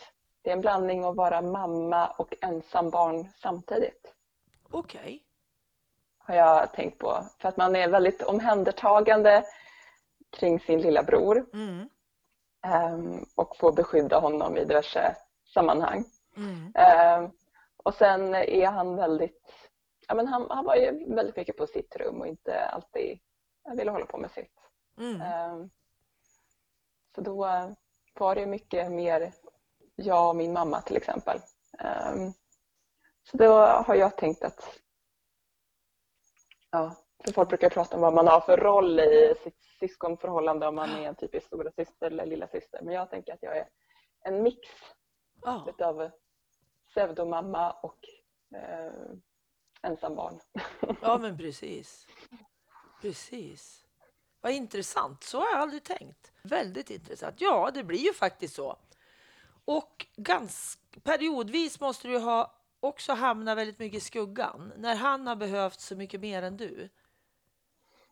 det 0.42 0.50
är 0.50 0.54
en 0.54 0.62
blandning 0.62 1.04
att 1.04 1.16
vara 1.16 1.42
mamma 1.42 2.08
och 2.08 2.34
ensam 2.42 2.90
barn 2.90 3.28
samtidigt. 3.42 4.14
Okej. 4.72 5.00
Okay. 5.02 5.20
Har 6.18 6.36
jag 6.36 6.74
tänkt 6.74 7.00
på. 7.00 7.24
För 7.40 7.50
att 7.50 7.58
man 7.58 7.76
är 7.76 7.88
väldigt 7.88 8.22
omhändertagande 8.22 9.44
kring 10.30 10.60
sin 10.60 10.82
lilla 10.82 11.04
bror. 11.04 11.46
Mm. 11.54 11.90
Um, 12.94 13.26
och 13.36 13.58
får 13.58 13.72
beskydda 13.72 14.20
honom 14.20 14.58
i 14.58 14.66
diverse 14.66 15.16
sammanhang. 15.54 16.06
Mm. 16.38 16.74
Um, 17.24 17.32
och 17.84 17.94
sen 17.94 18.36
är 18.36 18.68
han 18.68 18.96
väldigt, 18.96 19.70
ja 20.08 20.16
men 20.16 20.28
han, 20.28 20.48
han 20.50 20.66
var 20.66 20.76
ju 20.76 21.16
väldigt 21.16 21.36
mycket 21.36 21.58
på 21.58 21.68
sitt 21.68 21.96
rum 21.96 22.22
och 22.22 22.28
inte 22.28 22.66
alltid 22.66 23.20
ville 23.78 23.92
hålla 23.92 24.06
på 24.06 24.18
med 24.18 24.32
sitt. 24.32 24.60
Mm. 24.98 25.52
Um, 25.52 25.70
så 27.16 27.22
då 27.22 27.36
var 28.20 28.36
det 28.36 28.46
mycket 28.46 28.92
mer 28.92 29.34
jag 29.96 30.30
och 30.30 30.36
min 30.36 30.54
mamma 30.54 30.82
till 30.82 30.98
exempel. 30.98 31.38
Um, 31.84 32.34
så 33.24 33.38
då 33.38 33.54
har 33.66 33.96
jag 33.96 34.18
tänkt 34.18 34.44
att 34.44 34.80
ja, 36.72 36.96
för 37.26 37.34
folk 37.34 37.50
brukar 37.50 37.70
prata 37.70 37.96
om 37.96 38.02
vad 38.02 38.14
man 38.14 38.28
har 38.28 38.42
för 38.42 38.58
roll 38.58 39.00
i 39.00 39.36
sitt 39.44 39.64
syskonförhållande 39.80 40.68
om 40.68 40.76
man 40.76 40.90
är 40.90 41.08
en 41.08 41.16
typisk 41.16 41.48
stora 41.48 41.72
syster 41.72 42.08
eller 42.08 42.26
lilla 42.26 42.48
syster. 42.48 42.80
Men 42.82 42.94
jag 42.94 43.10
tänker 43.10 43.34
att 43.34 43.44
jag 43.44 43.58
är 43.58 43.68
en 44.22 44.44
mix 44.44 44.60
oh. 45.42 45.70
utav 45.70 46.12
pseudomamma 46.94 47.72
och 47.72 48.00
eh, 48.56 48.94
ensambarn. 49.82 50.40
Ja 51.02 51.18
men 51.22 51.38
precis. 51.38 52.08
Precis. 53.02 53.86
Vad 54.42 54.52
intressant, 54.52 55.24
så 55.24 55.40
har 55.40 55.48
jag 55.52 55.60
aldrig 55.60 55.84
tänkt. 55.84 56.32
Väldigt 56.44 56.90
intressant. 56.90 57.42
Ja, 57.42 57.72
det 57.74 57.84
blir 57.84 58.00
ju 58.00 58.14
faktiskt 58.14 58.56
så. 58.56 58.78
Och 59.66 60.06
ganska, 60.16 61.00
periodvis 61.04 61.80
måste 61.80 62.08
du 62.08 62.18
ha 62.18 62.54
också 62.80 63.14
hamnat 63.14 63.58
väldigt 63.58 63.80
mycket 63.80 63.98
i 63.98 64.02
skuggan 64.02 64.74
när 64.78 64.96
han 64.96 65.28
har 65.28 65.36
behövt 65.36 65.80
så 65.80 65.96
mycket 65.96 66.20
mer 66.20 66.44
än 66.44 66.58
du. 66.58 66.90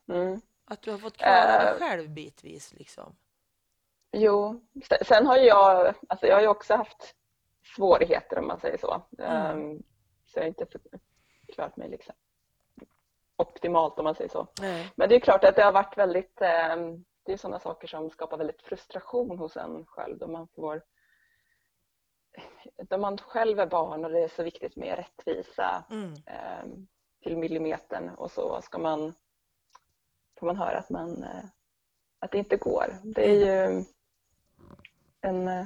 Mm. 0.07 0.41
Att 0.65 0.81
du 0.81 0.91
har 0.91 0.97
fått 0.97 1.17
klara 1.17 1.63
dig 1.63 1.73
uh, 1.73 1.79
själv 1.79 2.09
bitvis 2.09 2.73
liksom. 2.73 3.15
Jo, 4.11 4.61
sen 5.01 5.25
har 5.25 5.37
jag, 5.37 5.95
alltså 6.09 6.27
jag 6.27 6.35
har 6.35 6.41
ju 6.41 6.47
också 6.47 6.75
haft 6.75 7.15
svårigheter 7.63 8.39
om 8.39 8.47
man 8.47 8.59
säger 8.59 8.77
så. 8.77 9.01
Mm. 9.17 9.59
Um, 9.59 9.83
så 10.25 10.39
jag 10.39 10.43
har 10.43 10.47
inte 10.47 10.65
klarat 11.53 11.77
mig 11.77 11.89
liksom 11.89 12.15
optimalt 13.35 13.99
om 13.99 14.03
man 14.03 14.15
säger 14.15 14.29
så. 14.29 14.47
Nej. 14.61 14.91
Men 14.95 15.09
det 15.09 15.15
är 15.15 15.19
klart 15.19 15.43
att 15.43 15.55
det 15.55 15.63
har 15.63 15.71
varit 15.71 15.97
väldigt, 15.97 16.41
um, 16.75 17.05
det 17.23 17.33
är 17.33 17.37
sådana 17.37 17.59
saker 17.59 17.87
som 17.87 18.09
skapar 18.09 18.37
väldigt 18.37 18.61
frustration 18.61 19.37
hos 19.37 19.57
en 19.57 19.85
själv 19.85 20.17
då 20.17 20.27
man 20.27 20.47
får 20.47 20.81
då 22.89 22.97
man 22.97 23.17
själv 23.17 23.59
är 23.59 23.67
barn 23.67 24.05
och 24.05 24.11
det 24.11 24.23
är 24.23 24.27
så 24.27 24.43
viktigt 24.43 24.75
med 24.75 24.97
rättvisa 24.97 25.85
mm. 25.89 26.13
eh, 26.13 26.65
till 27.23 27.37
millimetern 27.37 28.09
och 28.09 28.31
så 28.31 28.61
ska 28.61 28.77
man 28.77 29.13
får 30.39 30.47
man 30.47 30.57
höra 30.57 30.77
att, 30.77 30.89
man, 30.89 31.23
eh, 31.23 31.43
att 32.19 32.31
det 32.31 32.37
inte 32.37 32.57
går. 32.57 32.95
Det 33.03 33.29
är 33.29 33.45
ju 33.45 33.83
en, 35.21 35.47
eh, 35.47 35.65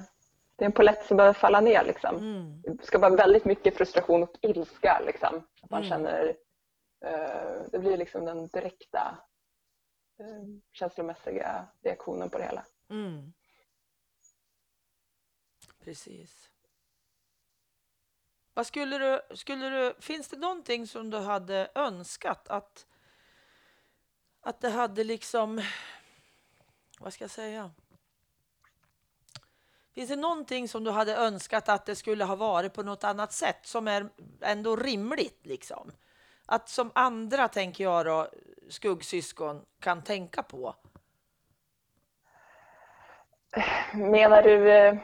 det 0.55 0.63
är 0.63 0.65
en 0.65 0.71
polett 0.71 1.05
som 1.05 1.17
behöver 1.17 1.33
falla 1.33 1.61
ner. 1.61 1.83
Liksom. 1.83 2.15
Mm. 2.15 2.61
Det 2.61 2.85
ska 2.85 2.99
vara 2.99 3.15
väldigt 3.15 3.45
mycket 3.45 3.77
frustration 3.77 4.23
och 4.23 4.37
ilska. 4.41 5.01
Liksom. 5.05 5.47
Att 5.61 5.69
man 5.69 5.83
mm. 5.83 5.89
känner, 5.89 6.37
eh, 7.05 7.61
det 7.71 7.79
blir 7.79 7.97
liksom 7.97 8.25
den 8.25 8.47
direkta 8.47 9.17
känslomässiga 10.71 11.67
reaktionen 11.81 12.29
på 12.29 12.37
det 12.37 12.43
hela. 12.43 12.65
Mm. 12.89 13.33
Precis. 15.83 16.49
Vad 18.53 18.67
skulle 18.67 18.97
du, 18.97 19.35
skulle 19.35 19.69
du, 19.69 19.93
finns 19.99 20.29
det 20.29 20.37
någonting 20.37 20.87
som 20.87 21.09
du 21.09 21.17
hade 21.17 21.71
önskat 21.75 22.49
att, 22.49 22.87
att 24.41 24.61
det 24.61 24.69
hade 24.69 25.03
liksom, 25.03 25.61
vad 26.99 27.13
ska 27.13 27.23
jag 27.23 27.31
säga? 27.31 27.71
Finns 29.95 30.09
det 30.09 30.15
någonting 30.15 30.67
som 30.67 30.83
du 30.83 30.91
hade 30.91 31.15
önskat 31.15 31.69
att 31.69 31.85
det 31.85 31.95
skulle 31.95 32.23
ha 32.23 32.35
varit 32.35 32.73
på 32.73 32.83
något 32.83 33.03
annat 33.03 33.33
sätt 33.33 33.59
som 33.61 33.87
är 33.87 34.09
ändå 34.41 34.75
rimligt 34.75 35.45
liksom? 35.45 35.91
Att 36.45 36.69
som 36.69 36.91
andra, 36.95 37.47
tänker 37.47 37.83
jag 37.83 38.05
då, 38.05 38.27
skuggsyskon 38.69 39.61
kan 39.79 40.03
tänka 40.03 40.43
på? 40.43 40.75
Menar 43.93 44.43
du 44.43 44.71
eh, 44.71 44.97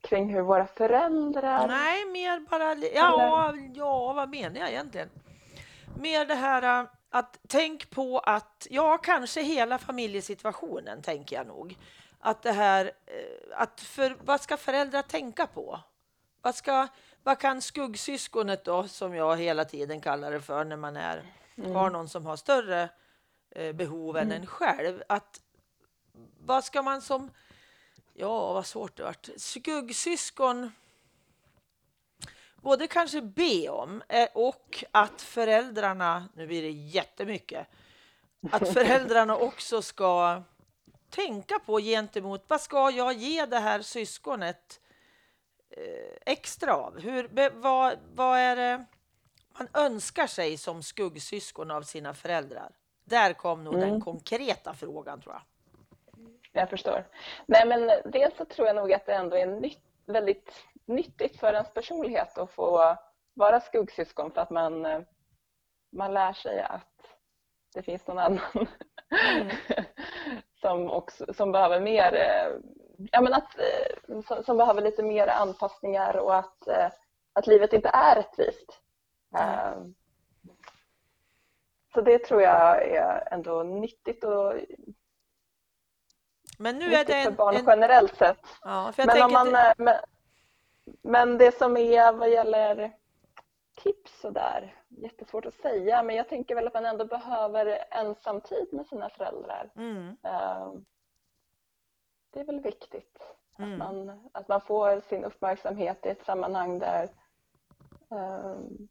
kring 0.00 0.34
hur 0.34 0.42
våra 0.42 0.66
föräldrar... 0.66 1.68
Nej, 1.68 2.04
mer 2.04 2.40
bara... 2.40 2.74
Ja, 2.74 3.54
ja, 3.74 4.12
vad 4.12 4.28
menar 4.28 4.60
jag 4.60 4.70
egentligen? 4.70 5.10
Mer 6.00 6.24
det 6.24 6.34
här 6.34 6.80
äh, 6.80 6.88
att 7.10 7.38
tänk 7.48 7.90
på 7.90 8.18
att, 8.18 8.66
ja, 8.70 8.98
kanske 8.98 9.42
hela 9.42 9.78
familjesituationen 9.78 11.02
tänker 11.02 11.36
jag 11.36 11.46
nog. 11.46 11.76
Att 12.26 12.42
det 12.42 12.52
här, 12.52 12.92
äh, 13.06 13.60
att 13.60 13.80
för, 13.80 14.16
vad 14.20 14.40
ska 14.40 14.56
föräldrar 14.56 15.02
tänka 15.02 15.46
på? 15.46 15.80
Vad, 16.42 16.54
ska, 16.54 16.88
vad 17.22 17.38
kan 17.38 17.62
skuggsyskonet 17.62 18.64
då, 18.64 18.88
som 18.88 19.14
jag 19.14 19.36
hela 19.36 19.64
tiden 19.64 20.00
kallar 20.00 20.32
det 20.32 20.40
för 20.40 20.64
när 20.64 20.76
man 20.76 20.96
är, 20.96 21.32
mm. 21.56 21.74
har 21.74 21.90
någon 21.90 22.08
som 22.08 22.26
har 22.26 22.36
större 22.36 22.88
eh, 23.50 23.72
behov 23.72 24.16
mm. 24.16 24.32
än 24.32 24.40
en 24.40 24.46
själv, 24.46 25.02
att 25.08 25.40
vad 26.38 26.64
ska 26.64 26.82
man 26.82 27.02
som 27.02 27.30
Ja, 28.14 28.52
vad 28.52 28.66
svårt 28.66 28.96
det 28.96 29.02
vart. 29.02 29.28
Skuggsyskon 29.36 30.72
både 32.56 32.86
kanske 32.86 33.22
be 33.22 33.68
om 33.68 34.02
eh, 34.08 34.28
och 34.34 34.84
att 34.90 35.22
föräldrarna, 35.22 36.28
nu 36.34 36.46
blir 36.46 36.62
det 36.62 36.70
jättemycket, 36.70 37.66
att 38.50 38.72
föräldrarna 38.72 39.36
också 39.36 39.82
ska 39.82 40.42
tänka 41.16 41.58
på 41.58 41.80
gentemot 41.80 42.44
vad 42.48 42.60
ska 42.60 42.90
jag 42.90 43.12
ge 43.12 43.46
det 43.46 43.58
här 43.58 43.82
syskonet 43.82 44.80
eh, 45.70 46.32
extra 46.32 46.76
av? 46.76 47.00
Hur, 47.00 47.50
vad, 47.52 47.98
vad 48.14 48.38
är 48.38 48.56
det 48.56 48.84
man 49.58 49.68
önskar 49.74 50.26
sig 50.26 50.56
som 50.56 50.82
skuggsyskon 50.82 51.70
av 51.70 51.82
sina 51.82 52.14
föräldrar? 52.14 52.72
Där 53.04 53.32
kom 53.32 53.64
nog 53.64 53.74
mm. 53.74 53.90
den 53.90 54.00
konkreta 54.00 54.74
frågan 54.74 55.20
tror 55.20 55.34
jag. 55.34 55.42
Jag 56.52 56.70
förstår. 56.70 57.06
Nej, 57.46 57.66
men 57.66 57.90
dels 58.04 58.36
så 58.36 58.44
tror 58.44 58.66
jag 58.66 58.76
nog 58.76 58.92
att 58.92 59.06
det 59.06 59.14
ändå 59.14 59.36
är 59.36 59.46
nytt, 59.46 59.82
väldigt 60.06 60.52
nyttigt 60.84 61.40
för 61.40 61.52
ens 61.52 61.74
personlighet 61.74 62.38
att 62.38 62.50
få 62.50 62.96
vara 63.34 63.60
skuggsyskon 63.60 64.30
för 64.30 64.40
att 64.40 64.50
man, 64.50 64.86
man 65.92 66.14
lär 66.14 66.32
sig 66.32 66.60
att 66.60 66.96
det 67.74 67.82
finns 67.82 68.06
någon 68.06 68.18
annan 68.18 68.66
mm. 69.36 69.56
som, 70.66 70.90
också, 70.90 71.34
som 71.34 71.52
behöver 71.52 71.80
mer 71.80 72.12
ja, 73.12 73.20
men 73.20 73.34
att, 73.34 73.56
som, 74.26 74.44
som, 74.44 74.56
behöver 74.56 74.82
lite 74.82 75.02
mer 75.02 75.26
anpassningar 75.26 76.16
och 76.16 76.36
att, 76.36 76.68
att 77.32 77.46
livet 77.46 77.72
inte 77.72 77.88
är 77.88 78.14
rättvist. 78.14 78.80
Mm. 79.38 79.94
Så 81.94 82.00
det 82.00 82.18
tror 82.18 82.42
jag 82.42 82.82
är 82.82 83.28
ändå 83.30 83.62
nyttigt 83.62 84.24
och 84.24 84.54
men 86.58 86.78
nu 86.78 86.94
är 86.94 87.04
det 87.04 87.14
en, 87.14 87.24
för 87.24 87.30
barn 87.30 87.56
en... 87.56 87.64
generellt 87.66 88.16
sett. 88.16 88.46
Ja, 88.62 88.92
men, 88.96 89.22
om 89.22 89.32
man, 89.32 89.52
det... 89.52 89.74
men, 89.78 89.94
men 91.02 91.38
det 91.38 91.58
som 91.58 91.76
är 91.76 92.12
vad 92.12 92.30
gäller 92.30 92.92
tips 93.86 94.24
och 94.24 94.32
där, 94.32 94.74
jättesvårt 94.88 95.46
att 95.46 95.54
säga, 95.54 96.02
men 96.02 96.16
jag 96.16 96.28
tänker 96.28 96.54
väl 96.54 96.66
att 96.66 96.74
man 96.74 96.86
ändå 96.86 97.04
behöver 97.04 97.84
ensamtid 97.90 98.68
med 98.72 98.86
sina 98.86 99.08
föräldrar. 99.08 99.70
Mm. 99.76 100.16
Ehm, 100.22 100.84
det 102.30 102.40
är 102.40 102.44
väl 102.44 102.60
viktigt 102.60 103.18
mm. 103.58 103.72
att, 103.72 103.78
man, 103.78 104.28
att 104.32 104.48
man 104.48 104.60
får 104.60 105.00
sin 105.00 105.24
uppmärksamhet 105.24 106.06
i 106.06 106.08
ett 106.08 106.24
sammanhang 106.24 106.78
där, 106.78 107.08
ehm, 108.10 108.88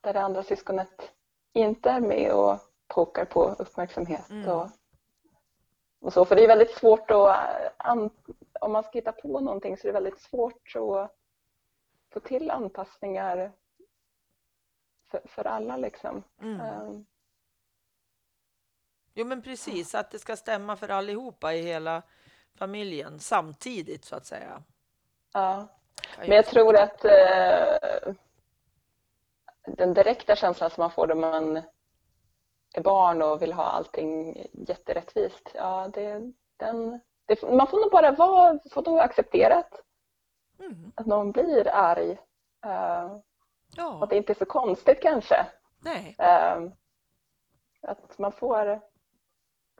där 0.00 0.12
det 0.12 0.20
andra 0.20 0.42
syskonet 0.42 1.12
inte 1.52 1.90
är 1.90 2.00
med 2.00 2.32
och 2.32 2.58
pokar 2.94 3.24
på 3.24 3.54
uppmärksamhet 3.58 4.30
mm. 4.30 4.48
och 4.48 4.68
och 6.00 6.12
så, 6.12 6.24
för 6.24 6.36
det 6.36 6.44
är 6.44 6.48
väldigt 6.48 6.76
svårt 6.76 7.10
att, 7.10 7.38
om 8.60 8.72
man 8.72 8.82
ska 8.82 8.92
hitta 8.92 9.12
på 9.12 9.40
någonting 9.40 9.76
så 9.76 9.88
är 9.88 9.92
det 9.92 10.00
väldigt 10.00 10.20
svårt 10.20 10.76
att 10.76 11.10
få 12.12 12.20
till 12.20 12.50
anpassningar 12.50 13.52
för, 15.10 15.22
för 15.28 15.46
alla 15.46 15.76
liksom. 15.76 16.22
Mm. 16.40 16.60
Um. 16.60 17.06
Jo 19.14 19.26
men 19.26 19.42
precis, 19.42 19.94
att 19.94 20.10
det 20.10 20.18
ska 20.18 20.36
stämma 20.36 20.76
för 20.76 20.88
allihopa 20.88 21.54
i 21.54 21.62
hela 21.62 22.02
familjen 22.54 23.18
samtidigt 23.18 24.04
så 24.04 24.16
att 24.16 24.26
säga. 24.26 24.62
Ja, 25.32 25.66
men 26.18 26.30
jag 26.30 26.46
tror 26.46 26.76
att 26.76 27.04
eh, 27.04 28.12
den 29.66 29.94
direkta 29.94 30.36
känslan 30.36 30.70
som 30.70 30.82
man 30.82 30.90
får 30.90 31.06
när 31.06 31.14
man 31.14 31.56
är 32.74 32.82
barn 32.82 33.22
och 33.22 33.42
vill 33.42 33.52
ha 33.52 33.64
allting 33.64 34.46
jätterättvist. 34.52 35.50
Ja, 35.54 35.90
det, 35.94 36.32
den, 36.56 37.00
det, 37.26 37.42
man 37.42 37.66
får 37.66 37.80
nog 37.80 37.90
bara 37.90 38.10
vara, 38.12 38.58
får 38.70 38.82
nog 38.82 38.98
acceptera 38.98 39.56
att, 39.56 39.80
Mm. 40.60 40.92
att 40.96 41.06
någon 41.06 41.32
blir 41.32 41.68
arg. 41.68 42.10
Uh, 42.66 43.18
Ja, 43.76 44.02
att 44.04 44.10
det 44.10 44.16
inte 44.16 44.32
är 44.32 44.38
så 44.38 44.44
konstigt 44.44 45.02
kanske. 45.02 45.46
nej. 45.78 46.16
Uh, 46.20 46.72
att 47.82 48.18
man 48.18 48.32
får, 48.32 48.80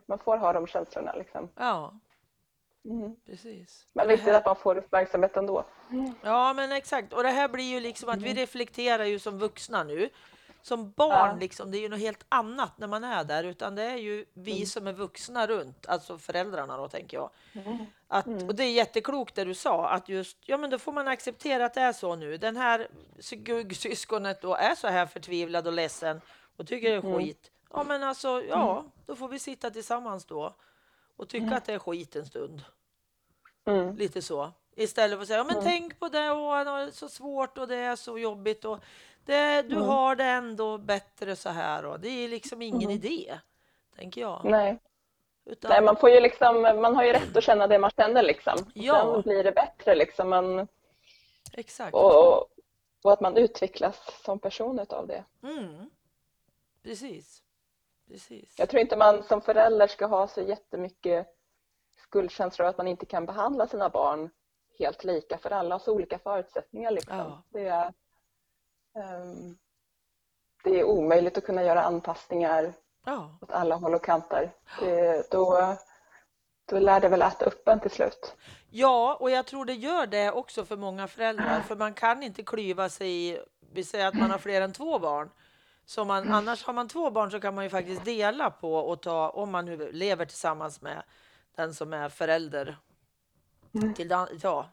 man 0.05 0.19
får 0.19 0.37
ha 0.37 0.53
de 0.53 0.67
känslorna 0.67 1.13
liksom. 1.13 1.49
Ja, 1.55 1.99
Mm. 2.85 3.15
precis. 3.25 3.85
Men 3.93 4.07
viktigt 4.07 4.27
här- 4.27 4.37
att 4.37 4.45
man 4.45 4.55
får 4.55 4.77
uppmärksamhet 4.77 5.37
ändå. 5.37 5.63
Ja, 6.23 6.53
men 6.53 6.71
exakt. 6.71 7.13
Och 7.13 7.23
det 7.23 7.29
här 7.29 7.49
blir 7.49 7.63
ju 7.73 7.79
liksom 7.79 8.09
att 8.09 8.17
vi 8.21 8.31
Mm. 8.31 8.35
reflekterar 8.37 9.03
ju 9.05 9.19
som 9.19 9.39
vuxna 9.39 9.83
nu. 9.83 10.09
Som 10.61 10.91
barn, 10.91 11.11
Ja. 11.29 11.37
liksom, 11.39 11.71
det 11.71 11.77
är 11.77 11.81
ju 11.81 11.89
något 11.89 11.99
helt 11.99 12.25
annat 12.29 12.77
när 12.77 12.87
man 12.87 13.03
är 13.03 13.23
där, 13.23 13.43
utan 13.43 13.75
det 13.75 13.83
är 13.83 13.95
ju 13.97 14.25
vi 14.33 14.51
Mm. 14.55 14.65
som 14.65 14.87
är 14.87 14.93
vuxna 14.93 15.47
runt, 15.47 15.85
alltså 15.87 16.17
föräldrarna 16.17 16.77
då 16.77 16.87
tänker 16.87 17.17
jag. 17.17 17.29
Mm. 17.53 17.77
Att, 18.07 18.25
Mm. 18.27 18.47
Och 18.47 18.55
det 18.55 18.63
är 18.63 18.71
jätteklokt 18.71 19.35
det 19.35 19.43
du 19.43 19.53
sa, 19.53 19.89
att 19.89 20.09
just, 20.09 20.37
ja 20.45 20.57
men 20.57 20.69
då 20.69 20.79
får 20.79 20.91
man 20.91 21.07
acceptera 21.07 21.65
att 21.65 21.73
det 21.73 21.81
är 21.81 21.93
så 21.93 22.15
nu. 22.15 22.37
Den 22.37 22.57
här 22.57 22.87
guggsyskonet 23.35 24.41
då 24.41 24.55
är 24.55 24.75
så 24.75 24.87
här 24.87 25.05
förtvivlad 25.05 25.67
och 25.67 25.73
ledsen 25.73 26.21
och 26.57 26.67
tycker 26.67 26.89
det 26.89 26.95
är 26.95 26.99
Mm. 27.05 27.17
skit. 27.17 27.51
Ja 27.71 27.83
men 27.83 28.03
alltså, 28.03 28.43
ja, 28.43 28.85
då 29.05 29.15
får 29.15 29.27
vi 29.27 29.39
sitta 29.39 29.69
tillsammans 29.71 30.25
då 30.25 30.55
och 31.15 31.29
tycka 31.29 31.43
Mm. 31.45 31.57
att 31.57 31.65
det 31.65 31.73
är 31.73 31.79
skit 31.79 32.15
en 32.15 32.25
stund. 32.25 32.61
Mm. 33.65 33.95
Lite 33.95 34.21
så. 34.21 34.51
Istället 34.83 35.17
för 35.17 35.21
att 35.21 35.27
säga, 35.27 35.37
ja, 35.39 35.43
men 35.43 35.55
Mm. 35.55 35.65
tänk 35.65 35.99
på 35.99 36.09
det 36.09 36.29
och 36.31 36.65
det 36.65 36.71
är 36.71 36.91
så 36.91 37.09
svårt 37.09 37.57
och 37.57 37.67
det 37.67 37.75
är 37.75 37.95
så 37.95 38.17
jobbigt 38.19 38.65
och 38.65 38.79
det, 39.25 39.61
du 39.61 39.75
Mm. 39.75 39.87
har 39.87 40.15
det 40.15 40.23
ändå 40.23 40.77
bättre 40.77 41.35
så 41.35 41.49
här 41.49 41.85
och 41.85 41.99
det 41.99 42.09
är 42.09 42.27
liksom 42.29 42.61
ingen 42.61 42.81
Mm. 42.81 42.91
idé, 42.91 43.39
tänker 43.95 44.21
jag. 44.21 44.41
Nej. 44.45 44.79
Utan, 45.45 45.69
Nej, 45.69 45.81
man 45.81 45.95
får 45.95 46.09
ju 46.09 46.19
liksom, 46.19 46.61
man 46.61 46.95
har 46.95 47.03
ju 47.03 47.13
rätt 47.13 47.37
att 47.37 47.43
känna 47.43 47.67
det 47.67 47.79
man 47.79 47.91
känner 47.97 48.23
liksom. 48.23 48.57
Ja. 48.73 49.13
Sen 49.13 49.21
blir 49.21 49.43
det 49.43 49.51
bättre 49.51 49.95
liksom. 49.95 50.29
Man, 50.29 50.67
Exakt. 51.53 51.93
och, 51.93 52.37
och 53.03 53.13
att 53.13 53.19
man 53.21 53.37
utvecklas 53.37 54.21
som 54.25 54.39
person 54.39 54.79
utav 54.79 55.07
det. 55.07 55.23
Mm. 55.43 55.89
Precis. 56.83 57.43
Precis. 58.07 58.55
Jag 58.59 58.69
tror 58.69 58.81
inte 58.81 58.95
man 58.97 59.23
som 59.23 59.41
förälder 59.41 59.87
ska 59.87 60.05
ha 60.05 60.27
så 60.27 60.41
jättemycket 60.41 61.27
skuldkänslor 61.97 62.67
att 62.67 62.77
man 62.77 62.87
inte 62.87 63.05
kan 63.05 63.25
behandla 63.25 63.67
sina 63.67 63.89
barn 63.89 64.29
helt 64.79 65.03
lika 65.03 65.37
för 65.37 65.51
alla 65.51 65.75
har 65.75 65.79
så 65.79 65.93
olika 65.93 66.19
förutsättningar. 66.19 66.91
Liksom. 66.91 67.17
Ja. 67.17 67.43
Det, 67.49 67.67
är, 67.67 67.93
ehm, 68.95 69.57
det 70.63 70.79
är 70.79 70.83
omöjligt 70.83 71.37
att 71.37 71.45
kunna 71.45 71.63
göra 71.63 71.83
anpassningar 71.83 72.73
Ja, 73.05 73.37
åt 73.41 73.51
alla 73.51 73.75
håll 73.75 73.95
och 73.95 74.03
kanter. 74.03 74.51
Det, 74.79 75.31
då, 75.31 75.75
då 76.65 76.79
lär 76.79 76.99
det 76.99 77.09
väl 77.09 77.21
äta 77.21 77.45
upp 77.45 77.67
en 77.67 77.79
till 77.79 77.91
slut. 77.91 78.35
Ja, 78.69 79.17
och 79.19 79.31
jag 79.31 79.45
tror 79.45 79.65
det 79.65 79.73
gör 79.73 80.07
det 80.07 80.31
också 80.31 80.65
för 80.65 80.77
många 80.77 81.07
föräldrar, 81.07 81.61
för 81.61 81.75
man 81.75 81.93
kan 81.93 82.23
inte 82.23 82.43
klyva 82.43 82.89
sig 82.89 83.29
i, 83.29 83.39
vi 83.73 83.83
säger 83.83 84.07
att 84.07 84.13
man 84.13 84.31
har 84.31 84.37
fler 84.37 84.61
än 84.61 84.73
två 84.73 84.99
barn. 84.99 85.29
Så 85.85 86.05
man, 86.05 86.33
annars 86.33 86.63
har 86.63 86.73
man 86.73 86.87
två 86.87 87.11
barn 87.11 87.31
så 87.31 87.39
kan 87.39 87.55
man 87.55 87.63
ju 87.63 87.69
faktiskt 87.69 88.05
dela 88.05 88.51
på 88.51 88.75
och 88.75 89.01
ta, 89.01 89.29
om 89.29 89.51
man 89.51 89.65
nu 89.65 89.91
lever 89.91 90.25
tillsammans 90.25 90.81
med 90.81 91.03
den 91.55 91.73
som 91.73 91.93
är 91.93 92.09
förälder 92.09 92.77
till 93.95 94.07
den, 94.07 94.27
ja, 94.41 94.69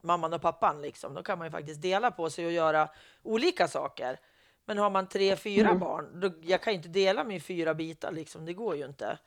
mamman 0.00 0.32
och 0.34 0.42
pappan 0.42 0.82
liksom, 0.82 1.14
då 1.14 1.22
kan 1.22 1.38
man 1.38 1.46
ju 1.46 1.50
faktiskt 1.50 1.82
dela 1.82 2.10
på 2.10 2.30
sig 2.30 2.46
och 2.46 2.52
göra 2.52 2.88
olika 3.22 3.68
saker. 3.68 4.20
Men 4.64 4.78
har 4.78 4.90
man 4.90 5.08
tre, 5.08 5.36
fyra 5.36 5.68
Mm. 5.68 5.78
barn, 5.78 6.20
då, 6.20 6.30
jag 6.42 6.62
kan 6.62 6.72
ju 6.72 6.76
inte 6.76 6.88
dela 6.88 7.24
mig 7.24 7.36
i 7.36 7.40
fyra 7.40 7.74
bitar 7.74 8.12
liksom, 8.12 8.44
det 8.44 8.54
går 8.54 8.76
ju 8.76 8.84
inte. 8.84 9.18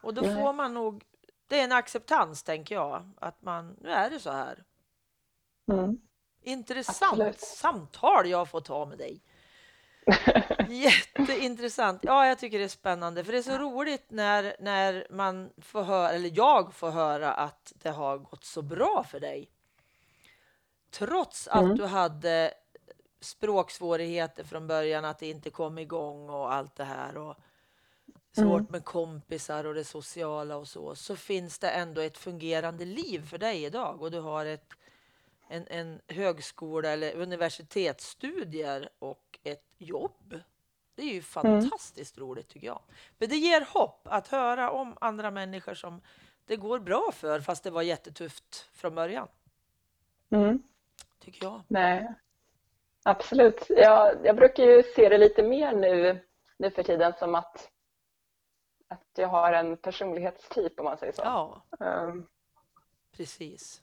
Och 0.00 0.14
då 0.14 0.22
får 0.22 0.52
man 0.52 0.74
nog, 0.74 1.04
det 1.46 1.60
är 1.60 1.64
en 1.64 1.72
acceptans 1.72 2.42
tänker 2.42 2.74
jag, 2.74 3.10
att 3.20 3.42
man, 3.42 3.76
nu 3.80 3.90
är 3.90 4.10
det 4.10 4.20
så 4.20 4.30
här. 4.30 4.64
Mm. 5.72 6.00
Intressant 6.42 7.12
Absolut. 7.12 7.40
samtal 7.40 8.28
jag 8.28 8.48
får 8.48 8.60
ta 8.60 8.86
med 8.86 8.98
dig. 8.98 9.20
Jätteintressant. 10.68 12.00
Ja, 12.02 12.26
jag 12.26 12.38
tycker 12.38 12.58
det 12.58 12.64
är 12.64 12.68
spännande, 12.68 13.24
för 13.24 13.32
det 13.32 13.38
är 13.38 13.42
så 13.42 13.58
roligt 13.58 14.04
när, 14.08 14.56
när 14.60 15.06
man 15.10 15.50
får 15.62 15.82
höra, 15.82 16.10
eller 16.12 16.30
jag 16.34 16.74
får 16.74 16.90
höra 16.90 17.32
att 17.32 17.72
det 17.76 17.90
har 17.90 18.18
gått 18.18 18.44
så 18.44 18.62
bra 18.62 19.04
för 19.10 19.20
dig. 19.20 19.50
Trots 20.90 21.48
att 21.48 21.62
Mm. 21.64 21.76
du 21.76 21.84
hade 21.86 22.54
språksvårigheter 23.20 24.44
från 24.44 24.66
början, 24.66 25.04
att 25.04 25.18
det 25.18 25.30
inte 25.30 25.50
kom 25.50 25.78
igång 25.78 26.28
och 26.30 26.52
allt 26.52 26.76
det 26.76 26.84
här 26.84 27.16
och 27.16 27.36
svårt 28.32 28.60
Mm. 28.60 28.72
med 28.72 28.84
kompisar 28.84 29.64
och 29.66 29.74
det 29.74 29.84
sociala 29.84 30.56
och 30.56 30.68
så, 30.68 30.94
så 30.94 31.16
finns 31.16 31.58
det 31.58 31.70
ändå 31.70 32.00
ett 32.00 32.18
fungerande 32.18 32.84
liv 32.84 33.26
för 33.26 33.38
dig 33.38 33.64
idag 33.64 34.02
och 34.02 34.10
du 34.10 34.20
har 34.20 34.46
ett, 34.46 34.72
en, 35.48 35.66
en 35.70 36.00
högskola 36.08 36.88
eller 36.88 37.14
universitetsstudier 37.16 38.88
och 38.98 39.29
ett 39.42 39.64
jobb. 39.78 40.40
Det 40.94 41.02
är 41.02 41.14
ju 41.14 41.22
fantastiskt 41.22 42.18
roligt 42.18 42.48
tycker 42.48 42.66
jag. 42.66 42.82
Men 43.18 43.28
det 43.28 43.36
ger 43.36 43.60
hopp 43.60 44.00
att 44.04 44.28
höra 44.28 44.70
om 44.70 44.96
andra 45.00 45.30
människor 45.30 45.74
som 45.74 46.00
det 46.44 46.56
går 46.56 46.78
bra 46.78 47.10
för 47.12 47.40
fast 47.40 47.64
det 47.64 47.70
var 47.70 47.82
jättetufft 47.82 48.68
från 48.72 48.94
början, 48.94 49.28
Mm. 50.30 50.62
tycker 51.18 51.44
jag. 51.44 51.62
Nej, 51.68 52.14
absolut. 53.02 53.66
Jag, 53.68 54.26
jag 54.26 54.36
brukar 54.36 54.64
ju 54.64 54.82
se 54.82 55.08
det 55.08 55.18
lite 55.18 55.42
mer 55.42 55.72
nu, 55.76 56.24
nu 56.56 56.70
för 56.70 56.82
tiden 56.82 57.12
som 57.18 57.34
att, 57.34 57.70
att 58.88 59.06
jag 59.16 59.28
har 59.28 59.52
en 59.52 59.76
personlighetstyp 59.76 60.78
om 60.78 60.84
man 60.84 60.98
säger 60.98 61.12
så. 61.12 61.22
Ja, 61.24 61.62
Ehm, 61.80 62.26
precis. 63.12 63.82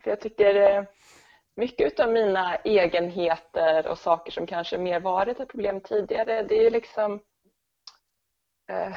För 0.00 0.10
jag 0.10 0.20
tycker 0.20 0.54
eh, 0.54 0.84
mycket 1.56 2.00
av 2.00 2.12
mina 2.12 2.56
egenheter 2.56 3.86
och 3.86 3.98
saker 3.98 4.32
som 4.32 4.46
kanske 4.46 4.78
mer 4.78 5.00
varit 5.00 5.40
ett 5.40 5.48
problem 5.48 5.80
tidigare, 5.80 6.42
det 6.42 6.66
är 6.66 6.70
liksom 6.70 7.20
eh, 8.70 8.96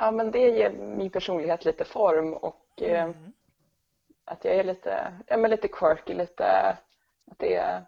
Ja 0.00 0.10
men 0.10 0.30
det 0.30 0.50
ger 0.50 0.70
min 0.70 1.10
personlighet 1.10 1.64
lite 1.64 1.84
form 1.84 2.34
och 2.34 2.64
eh, 2.82 3.04
Mm. 3.04 3.32
att 4.24 4.44
jag 4.44 4.54
är 4.54 4.64
lite, 4.64 5.12
ja, 5.26 5.36
men 5.36 5.50
lite 5.50 5.68
quirky, 5.68 6.14
lite 6.14 6.46
att 7.30 7.38
det, 7.38 7.82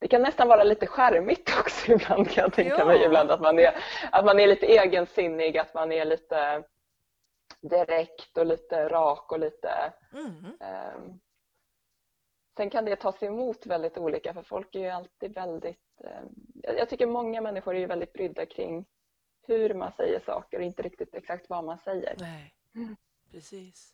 det 0.00 0.08
kan 0.08 0.22
nästan 0.22 0.48
vara 0.48 0.64
lite 0.64 0.86
charmigt 0.86 1.50
också 1.60 1.92
ibland 1.92 2.30
kan 2.30 2.42
jag 2.42 2.52
tänka 2.52 2.84
mig 2.84 2.98
Ja. 3.00 3.06
ibland 3.06 3.30
att 3.30 3.40
man, 3.40 3.58
är, 3.58 3.74
att 4.12 4.24
man 4.24 4.40
är 4.40 4.46
lite 4.46 4.66
egensinnig, 4.66 5.58
att 5.58 5.74
man 5.74 5.92
är 5.92 6.04
lite 6.04 6.62
direkt 7.60 8.38
och 8.38 8.46
lite 8.46 8.88
rak 8.88 9.32
och 9.32 9.38
lite 9.38 9.92
Mm. 10.12 10.56
Ehm, 10.60 11.20
Sen 12.56 12.70
kan 12.70 12.84
det 12.84 12.96
tas 12.96 13.22
emot 13.22 13.66
väldigt 13.66 13.98
olika 13.98 14.34
för 14.34 14.42
folk 14.42 14.74
är 14.74 14.80
ju 14.80 14.88
alltid 14.88 15.34
väldigt 15.34 16.00
ehm, 16.04 16.34
jag 16.62 16.88
tycker 16.88 17.06
många 17.06 17.40
människor 17.40 17.76
är 17.76 17.86
väldigt 17.86 18.12
brydda 18.12 18.46
kring 18.46 18.84
hur 19.42 19.74
man 19.74 19.92
säger 19.96 20.20
saker 20.26 20.58
och 20.58 20.64
inte 20.64 20.82
riktigt 20.82 21.14
exakt 21.14 21.50
vad 21.50 21.64
man 21.64 21.78
säger. 21.78 22.16
Nej, 22.18 22.54
precis. 23.30 23.92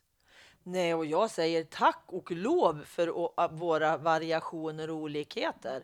Nej, 0.63 0.95
och 0.95 1.07
jag 1.07 1.31
säger 1.31 1.65
tack 1.65 2.05
och 2.07 2.31
lov 2.31 2.85
för 2.85 3.09
våra 3.49 3.97
variationer 3.97 4.91
och 4.91 4.97
olikheter. 4.97 5.83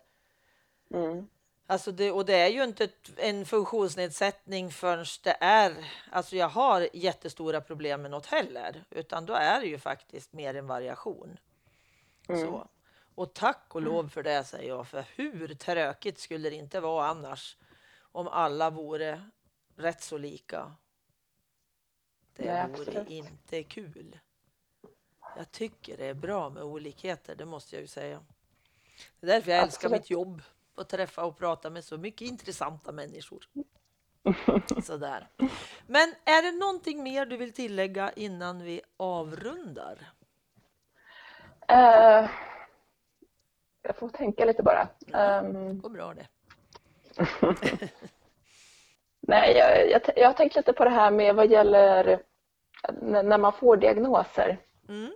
Mm. 0.94 1.28
Alltså 1.66 1.92
det, 1.92 2.12
och 2.12 2.24
det 2.24 2.36
är 2.36 2.48
ju 2.48 2.64
inte 2.64 2.88
en 3.16 3.46
funktionsnedsättning 3.46 4.70
förrän 4.70 5.04
det 5.24 5.36
är, 5.40 5.74
alltså 6.10 6.36
jag 6.36 6.48
har 6.48 6.88
jättestora 6.92 7.60
problem 7.60 8.02
med 8.02 8.10
något 8.10 8.26
heller, 8.26 8.84
utan 8.90 9.26
då 9.26 9.32
är 9.32 9.60
det 9.60 9.66
ju 9.66 9.78
faktiskt 9.78 10.32
mer 10.32 10.54
en 10.54 10.66
variation. 10.66 11.38
Mm. 12.28 12.40
Så. 12.40 12.68
Och 13.14 13.34
tack 13.34 13.74
och 13.74 13.82
lov 13.82 14.08
för 14.08 14.22
det 14.22 14.44
säger 14.44 14.68
jag, 14.68 14.88
för 14.88 15.04
hur 15.16 15.54
tråkigt 15.54 16.18
skulle 16.18 16.50
det 16.50 16.56
inte 16.56 16.80
vara 16.80 17.06
annars 17.06 17.56
om 18.00 18.28
alla 18.28 18.70
vore 18.70 19.22
rätt 19.76 20.02
så 20.02 20.18
lika. 20.18 20.74
Det 22.36 22.44
Nej, 22.44 22.68
vore 22.68 22.80
absolut. 22.80 23.08
inte 23.08 23.62
kul. 23.62 24.18
Jag 25.36 25.50
tycker 25.50 25.96
det 25.96 26.06
är 26.06 26.14
bra 26.14 26.50
med 26.50 26.62
olikheter, 26.62 27.34
det 27.34 27.44
måste 27.44 27.76
jag 27.76 27.80
ju 27.80 27.88
säga. 27.88 28.24
Det 29.20 29.26
är 29.26 29.30
därför 29.30 29.50
jag 29.50 29.62
älskar 29.62 29.88
Absolut. 29.88 30.02
mitt 30.02 30.10
jobb, 30.10 30.42
att 30.74 30.88
träffa 30.88 31.24
och 31.24 31.38
prata 31.38 31.70
med 31.70 31.84
så 31.84 31.98
mycket 31.98 32.28
intressanta 32.28 32.92
människor. 32.92 33.48
Sådär. 34.82 35.28
Men 35.86 36.14
är 36.24 36.42
det 36.42 36.58
någonting 36.58 37.02
mer 37.02 37.26
du 37.26 37.36
vill 37.36 37.52
tillägga 37.52 38.12
innan 38.12 38.62
vi 38.62 38.80
avrundar? 38.96 40.12
Eh, 41.68 42.30
jag 43.82 43.96
får 43.96 44.08
tänka 44.08 44.44
lite 44.44 44.62
bara. 44.62 44.88
Ehm, 45.14 45.80
Går 45.80 45.90
bra 45.90 46.14
det. 46.14 46.26
nej, 49.20 49.56
jag, 49.56 49.90
jag, 49.90 50.02
jag 50.16 50.28
har 50.28 50.34
tänkt 50.34 50.56
lite 50.56 50.72
på 50.72 50.84
det 50.84 50.90
här 50.90 51.10
med 51.10 51.34
vad 51.34 51.50
gäller 51.50 52.22
när, 53.02 53.38
man 53.38 53.52
får 53.52 53.76
diagnoser. 53.76 54.58
Mm. 54.88 55.12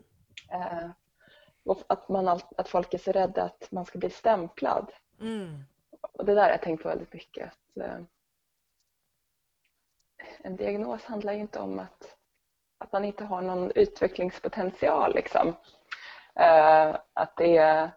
Och 1.65 1.83
att, 1.87 2.09
man, 2.09 2.29
att 2.29 2.69
folk 2.69 2.95
är 2.95 2.99
så 2.99 3.13
rädda 3.13 3.43
att 3.43 3.69
man 3.71 3.85
ska 3.85 3.99
bli 3.99 4.11
stämplad. 4.11 4.93
Mm. 5.21 5.65
och 6.13 6.25
det 6.25 6.35
där 6.35 6.43
har 6.43 6.51
jag 6.51 6.63
tänkt 6.63 6.83
på 6.83 6.89
väldigt 6.89 7.13
mycket. 7.13 7.49
Att, 7.49 7.77
eh, 7.77 8.01
en 10.39 10.57
diagnos 10.57 11.05
handlar 11.05 11.33
ju 11.33 11.41
inte 11.41 11.59
om 11.59 11.79
att, 11.79 12.17
att 12.79 12.93
man 12.93 13.05
inte 13.05 13.25
har 13.25 13.43
någon 13.43 13.73
utvecklingspotential. 13.75 15.15
Liksom. 15.15 15.55
Eh, 16.41 16.97
att, 17.12 17.37
det, 17.37 17.91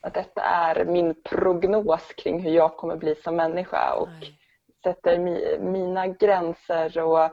att 0.00 0.14
detta 0.14 0.42
är 0.42 0.84
min 0.84 1.22
prognos 1.22 2.12
kring 2.16 2.40
hur 2.40 2.50
jag 2.50 2.76
kommer 2.76 2.96
bli 2.96 3.14
som 3.14 3.36
människa 3.36 3.94
och 3.94 4.08
Nej. 4.08 4.38
sätter 4.82 5.18
mi, 5.18 5.58
mina 5.60 6.06
gränser 6.06 6.98
och 6.98 7.24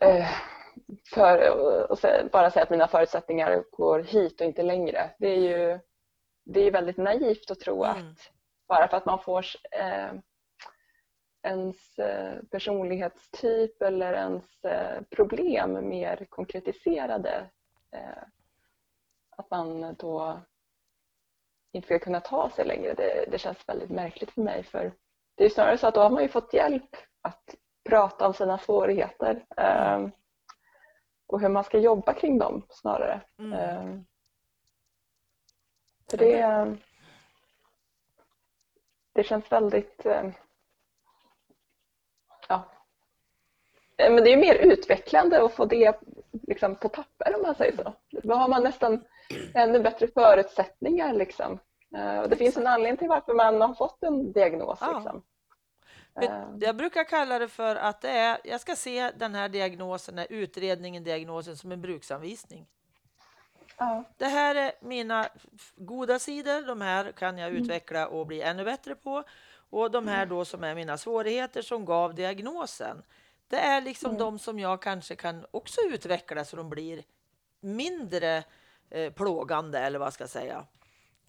eh, 0.00 0.26
för, 1.14 1.50
och 1.90 1.98
bara 2.32 2.50
säga 2.50 2.62
att 2.62 2.70
mina 2.70 2.88
förutsättningar 2.88 3.64
går 3.70 4.00
hit 4.00 4.40
och 4.40 4.46
inte 4.46 4.62
längre. 4.62 5.10
Det 5.18 5.28
är 5.28 5.40
ju 5.40 5.78
det 6.44 6.60
är 6.60 6.70
väldigt 6.70 6.96
naivt 6.96 7.50
att 7.50 7.60
tro 7.60 7.84
mm. 7.84 7.96
att 7.96 8.30
bara 8.68 8.88
för 8.88 8.96
att 8.96 9.06
man 9.06 9.18
får 9.18 9.44
eh, 9.70 10.12
ens 11.42 11.98
eh, 11.98 12.42
personlighetstyp 12.50 13.82
eller 13.82 14.12
ens 14.12 14.44
problem 15.10 15.88
mer 15.88 16.26
konkretiserade 16.28 17.50
att 19.30 19.50
man 19.50 19.94
då 19.98 20.40
inte 21.72 21.86
ska 21.86 21.98
kunna 21.98 22.20
ta 22.20 22.50
sig 22.50 22.64
längre. 22.64 22.94
Det, 22.94 23.30
det, 23.30 23.38
känns 23.38 23.68
väldigt 23.68 23.90
märkligt 23.90 24.30
för 24.30 24.42
mig 24.42 24.62
för 24.62 24.92
det 25.34 25.44
är 25.44 25.48
snarare 25.48 25.78
så 25.78 25.86
att 25.86 25.94
då 25.94 26.00
har 26.00 26.10
man 26.10 26.22
ju 26.22 26.28
fått 26.28 26.54
hjälp 26.54 26.96
att 27.22 27.54
prata 27.84 28.26
om 28.26 28.34
sina 28.34 28.58
svårigheter 28.58 29.46
mm. 29.56 30.10
och 31.26 31.40
hur 31.40 31.48
man 31.48 31.64
ska 31.64 31.78
jobba 31.78 32.14
kring 32.14 32.38
dem 32.38 32.66
snarare. 32.70 33.20
Mm. 33.38 34.04
Så 36.10 36.16
det, 36.16 36.76
det 39.12 39.24
känns 39.24 39.52
väldigt 39.52 40.06
eh, 40.06 40.30
ja. 42.48 42.73
Men 43.96 44.24
det 44.24 44.32
är 44.32 44.36
mer 44.36 44.54
utvecklande 44.54 45.44
att 45.44 45.54
få 45.54 45.64
det 45.64 46.00
liksom 46.32 46.74
på 46.74 46.88
papper 46.88 47.34
om 47.36 47.42
man 47.42 47.54
säger 47.54 47.76
så. 47.76 47.94
Då 48.22 48.34
har 48.34 48.48
man 48.48 48.62
nästan 48.62 49.04
ännu 49.54 49.80
bättre 49.80 50.08
förutsättningar. 50.08 51.12
Liksom. 51.12 51.58
Eh, 51.96 52.18
och 52.18 52.28
det 52.28 52.36
finns 52.36 52.56
en 52.56 52.66
anledning 52.66 52.96
till 52.96 53.08
varför 53.08 53.34
man 53.34 53.60
har 53.60 53.74
fått 53.74 54.02
en 54.02 54.32
diagnos. 54.32 54.78
Ja. 54.80 54.92
Liksom. 54.94 55.22
Eh. 56.20 56.42
Jag 56.60 56.76
brukar 56.76 57.04
kalla 57.04 57.38
det 57.38 57.48
för 57.48 57.76
att 57.76 58.00
det 58.00 58.10
är, 58.10 58.38
jag 58.44 58.60
ska 58.60 58.76
se 58.76 59.10
den 59.10 59.34
här 59.34 59.48
diagnosen, 59.48 60.16
den 60.16 60.26
här 60.30 60.38
utredningen, 60.38 61.04
diagnosen 61.04 61.56
som 61.56 61.72
en 61.72 61.82
bruksanvisning. 61.82 62.66
Ja. 63.78 64.04
Det 64.16 64.26
här 64.26 64.54
är 64.54 64.72
mina 64.80 65.28
goda 65.76 66.18
sidor. 66.18 66.66
De 66.66 66.80
här 66.80 67.12
kan 67.12 67.38
jag 67.38 67.48
mm. 67.50 67.62
utveckla 67.62 68.08
och 68.08 68.26
bli 68.26 68.42
ännu 68.42 68.64
bättre 68.64 68.94
på. 68.94 69.24
Och 69.70 69.90
de 69.90 70.08
här 70.08 70.26
då 70.26 70.44
som 70.44 70.64
är 70.64 70.74
mina 70.74 70.98
svårigheter 70.98 71.62
som 71.62 71.84
gav 71.84 72.14
diagnosen. 72.14 73.02
Det 73.54 73.60
är 73.60 73.80
liksom 73.80 74.10
mm. 74.10 74.18
de 74.18 74.38
som 74.38 74.58
jag 74.58 74.82
kanske 74.82 75.16
kan 75.16 75.46
också 75.50 75.80
utveckla 75.80 76.44
så 76.44 76.56
de 76.56 76.70
blir 76.70 77.02
mindre 77.60 78.44
eh, 78.90 79.12
plågande 79.12 79.78
eller 79.78 79.98
vad 79.98 80.12
ska 80.12 80.22
jag 80.22 80.30
säga. 80.30 80.66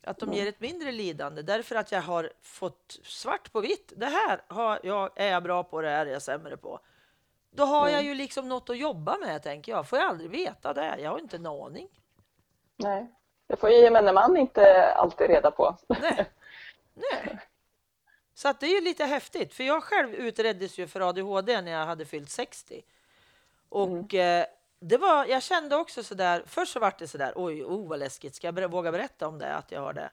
Att 0.03 0.17
de 0.17 0.26
mm. 0.26 0.38
ger 0.38 0.47
ett 0.47 0.59
mindre 0.59 0.91
lidande 0.91 1.41
därför 1.41 1.76
att 1.76 1.91
jag 1.91 2.01
har 2.01 2.32
fått 2.41 2.99
svart 3.03 3.51
på 3.51 3.61
vitt. 3.61 3.93
Det 3.95 4.05
här 4.05 4.41
har 4.47 4.80
jag, 4.84 5.09
är 5.15 5.32
jag 5.32 5.43
bra 5.43 5.63
på, 5.63 5.82
det 5.82 5.89
här 5.89 6.05
är 6.05 6.11
jag 6.11 6.21
sämre 6.21 6.57
på. 6.57 6.80
Då 7.51 7.63
har 7.63 7.82
mm. 7.82 7.93
jag 7.93 8.03
ju 8.03 8.15
liksom 8.15 8.49
något 8.49 8.69
att 8.69 8.78
jobba 8.78 9.17
med, 9.17 9.43
tänker 9.43 9.71
jag. 9.71 9.88
Får 9.88 9.99
jag 9.99 10.09
aldrig 10.09 10.30
veta 10.30 10.73
det? 10.73 10.95
Jag 10.99 11.11
har 11.11 11.19
inte 11.19 11.38
en 11.38 11.45
aning. 11.45 11.89
Nej, 12.76 13.07
det 13.47 13.55
får 13.55 13.69
gemene 13.69 14.13
man 14.13 14.38
inte 14.38 14.93
alltid 14.93 15.28
reda 15.28 15.51
på. 15.51 15.78
Nej. 15.88 16.26
Nej. 16.93 17.39
Så 18.36 18.48
att 18.48 18.60
det 18.60 18.68
är 18.68 18.82
lite 18.82 19.06
häftigt, 19.06 19.54
för 19.54 19.64
jag 19.64 19.84
själv 19.84 20.14
utreddes 20.14 20.78
ju 20.78 20.88
för 20.88 21.10
ADHD 21.10 21.62
när 21.62 21.72
jag 21.72 21.86
hade 21.86 22.06
fyllt 22.06 22.30
60. 22.30 22.84
Och 23.70 24.14
mm. 24.14 24.42
eh, 24.42 24.48
det 24.80 24.98
var, 24.98 25.26
jag 25.26 25.44
kände 25.44 25.76
också 25.76 26.04
så 26.04 26.16
där, 26.16 26.44
först 26.46 26.74
så 26.74 26.80
var 26.80 26.94
det 27.00 27.08
så 27.08 27.18
där, 27.18 27.34
oj, 27.36 27.64
oh, 27.64 27.88
vad 27.88 28.00
läskigt, 28.00 28.36
ska 28.36 28.48
jag 28.48 28.72
våga 28.72 28.92
berätta 28.92 29.28
om 29.28 29.40
det, 29.40 29.56
att 29.56 29.72
jag 29.72 29.82
har 29.82 29.94
det? 29.94 30.10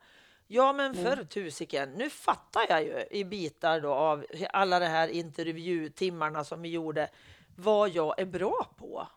Ja, 0.46 0.72
men 0.72 0.94
för 0.94 1.12
mm. 1.12 1.26
tusiken, 1.26 1.92
nu 1.92 2.10
fattar 2.10 2.66
jag 2.68 2.82
ju 2.82 3.06
i 3.10 3.24
bitar 3.24 3.80
då 3.80 3.94
av 3.94 4.26
alla 4.52 4.78
de 4.78 4.86
här 4.86 5.08
intervjutimmarna 5.08 6.44
som 6.44 6.62
vi 6.62 6.68
gjorde, 6.68 7.08
vad 7.56 7.88
jag 7.88 8.20
är 8.20 8.24
bra 8.24 8.66
på. 8.78 9.08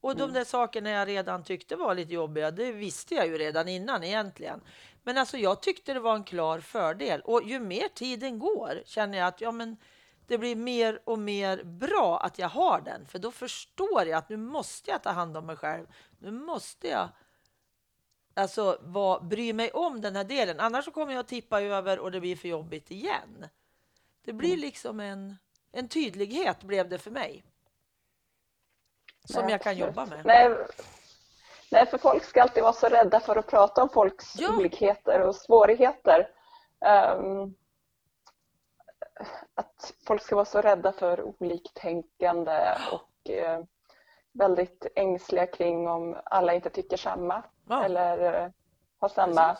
Och 0.00 0.16
de 0.16 0.22
mm. 0.22 0.34
där 0.34 0.44
sakerna 0.44 0.90
jag 0.90 1.08
redan 1.08 1.44
tyckte 1.44 1.76
var 1.76 1.94
lite 1.94 2.14
jobbiga, 2.14 2.50
det 2.50 2.72
visste 2.72 3.14
jag 3.14 3.26
ju 3.26 3.38
redan 3.38 3.68
innan 3.68 4.04
egentligen. 4.04 4.60
Men 5.02 5.18
alltså 5.18 5.36
jag 5.36 5.62
tyckte 5.62 5.94
det 5.94 6.00
var 6.00 6.14
en 6.14 6.24
klar 6.24 6.60
fördel 6.60 7.20
och 7.20 7.42
ju 7.42 7.60
mer 7.60 7.88
tiden 7.94 8.38
går 8.38 8.82
känner 8.84 9.18
jag 9.18 9.26
att 9.26 9.40
ja, 9.40 9.52
men 9.52 9.76
det 10.26 10.38
blir 10.38 10.56
mer 10.56 11.00
och 11.04 11.18
mer 11.18 11.64
bra 11.64 12.20
att 12.20 12.38
jag 12.38 12.48
har 12.48 12.80
den, 12.80 13.06
för 13.06 13.18
då 13.18 13.30
förstår 13.30 14.06
jag 14.06 14.18
att 14.18 14.28
nu 14.28 14.36
måste 14.36 14.90
jag 14.90 15.02
ta 15.02 15.10
hand 15.10 15.36
om 15.36 15.46
mig 15.46 15.56
själv. 15.56 15.86
Nu 16.18 16.30
måste 16.30 16.88
jag 16.88 17.08
alltså 18.34 18.78
var, 18.80 19.20
bry 19.20 19.52
mig 19.52 19.70
om 19.70 20.00
den 20.00 20.16
här 20.16 20.24
delen, 20.24 20.60
annars 20.60 20.92
kommer 20.92 21.12
jag 21.12 21.20
att 21.20 21.28
tippa 21.28 21.62
över 21.62 21.98
och 21.98 22.12
det 22.12 22.20
blir 22.20 22.36
för 22.36 22.48
jobbigt 22.48 22.90
igen. 22.90 23.46
Det 24.24 24.32
blir 24.32 24.48
mm. 24.48 24.60
liksom 24.60 25.00
en, 25.00 25.36
en 25.72 25.88
tydlighet 25.88 26.62
blev 26.62 26.88
det 26.88 26.98
för 26.98 27.10
mig 27.10 27.44
som 29.24 29.42
Nej, 29.42 29.50
jag 29.50 29.62
kan 29.62 29.76
jobba 29.76 30.06
med. 30.06 30.24
Nej, 30.24 30.50
nej, 31.70 31.86
för 31.86 31.98
folk 31.98 32.24
ska 32.24 32.42
alltid 32.42 32.62
vara 32.62 32.72
så 32.72 32.86
rädda 32.86 33.20
för 33.20 33.36
att 33.36 33.46
prata 33.46 33.82
om 33.82 33.88
folks 33.88 34.36
ja. 34.38 34.56
olikheter 34.56 35.20
och 35.20 35.36
svårigheter. 35.36 36.28
Um, 37.18 37.54
att 39.54 39.94
folk 40.06 40.22
ska 40.22 40.34
vara 40.34 40.44
så 40.44 40.60
rädda 40.60 40.92
för 40.92 41.22
oliktänkande 41.22 42.76
och 42.92 43.30
uh, 43.30 43.64
väldigt 44.32 44.86
ängsliga 44.94 45.46
kring 45.46 45.88
om 45.88 46.20
alla 46.24 46.54
inte 46.54 46.70
tycker 46.70 46.96
samma 46.96 47.42
ja. 47.68 47.84
eller 47.84 48.44
uh, 48.44 48.50
har 48.98 49.08
samma 49.08 49.50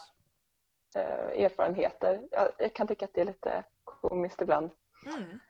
uh, 0.97 1.45
erfarenheter. 1.45 2.23
Jag, 2.31 2.49
jag, 2.59 2.75
kan 2.75 2.87
tycka 2.87 3.05
att 3.05 3.15
det 3.15 3.21
är 3.21 3.25
lite 3.25 3.65
komiskt 3.85 4.43
ibland. 4.43 4.71
Mm. 5.07 5.41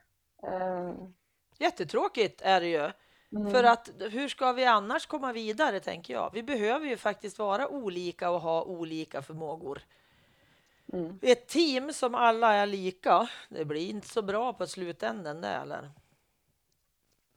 Um, 0.43 1.13
Jättetråkigt 1.57 2.41
är 2.41 2.61
det 2.61 2.67
ju. 2.67 2.91
Mm. 3.31 3.51
För 3.51 3.63
att 3.63 3.89
hur 3.99 4.27
ska 4.27 4.51
vi 4.53 4.65
annars 4.65 5.05
komma 5.05 5.33
vidare, 5.33 5.79
tänker 5.79 6.13
jag. 6.13 6.29
Vi 6.33 6.43
behöver 6.43 6.87
ju 6.87 6.97
faktiskt 6.97 7.39
vara 7.39 7.67
olika 7.67 8.29
och 8.29 8.41
ha 8.41 8.63
olika 8.63 9.21
förmågor. 9.21 9.81
Mm. 10.93 11.19
Ett 11.21 11.47
team 11.47 11.93
som 11.93 12.15
alla 12.15 12.53
är 12.53 12.65
lika, 12.65 13.29
det 13.49 13.65
blir 13.65 13.89
inte 13.89 14.07
så 14.07 14.21
bra 14.21 14.53
på 14.53 14.67
slutänden 14.67 15.41
det 15.41 15.47
eller? 15.47 15.91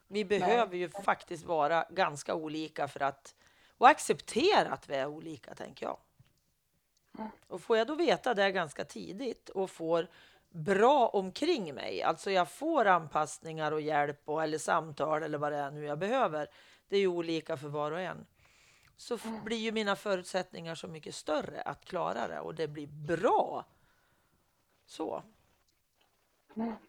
Vi 0.09 0.25
behöver 0.25 0.71
Nej. 0.71 0.79
ju 0.79 0.89
faktiskt 0.89 1.45
vara 1.45 1.87
ganska 1.91 2.35
olika 2.35 2.89
för 2.89 3.03
att 3.03 3.35
och 3.79 3.89
acceptera 3.89 4.73
att 4.73 4.89
vi 4.89 4.95
är 4.95 5.07
olika, 5.07 5.55
tänker 5.55 5.87
jag. 5.87 5.97
Mm. 7.19 7.31
Och 7.49 7.61
får 7.61 7.77
jag 7.77 7.87
då 7.87 7.95
veta 7.95 8.35
det 8.35 8.51
ganska 8.51 8.85
tidigt 8.85 9.49
och 9.49 9.71
får 9.71 10.09
bra 10.55 11.09
omkring 11.09 11.75
mig. 11.75 12.03
Alltså 12.03 12.31
jag 12.31 12.49
får 12.49 12.85
anpassningar 12.85 13.73
och 13.73 13.81
hjälp 13.81 14.21
och, 14.25 14.43
eller 14.43 14.59
samtal 14.59 15.23
eller 15.23 15.39
vad 15.39 15.53
det 15.53 15.59
är 15.59 15.71
nu 15.71 15.85
jag 15.85 15.99
behöver. 15.99 16.49
Det 16.89 16.97
är 16.97 17.01
ju 17.01 17.07
olika 17.07 17.57
för 17.57 17.69
var 17.69 17.93
och 17.93 18.01
en. 18.01 18.27
Så 18.97 19.19
mm. 19.25 19.45
blir 19.45 19.57
ju 19.57 19.73
mina 19.73 19.97
förutsättningar 19.97 20.75
så 20.75 20.89
mycket 20.89 21.15
större 21.15 21.63
att 21.63 21.85
klara 21.85 22.29
det 22.29 22.41
och 22.41 22.55
det 22.55 22.69
blir 22.69 22.87
bra. 22.87 23.65
Så. 24.87 25.23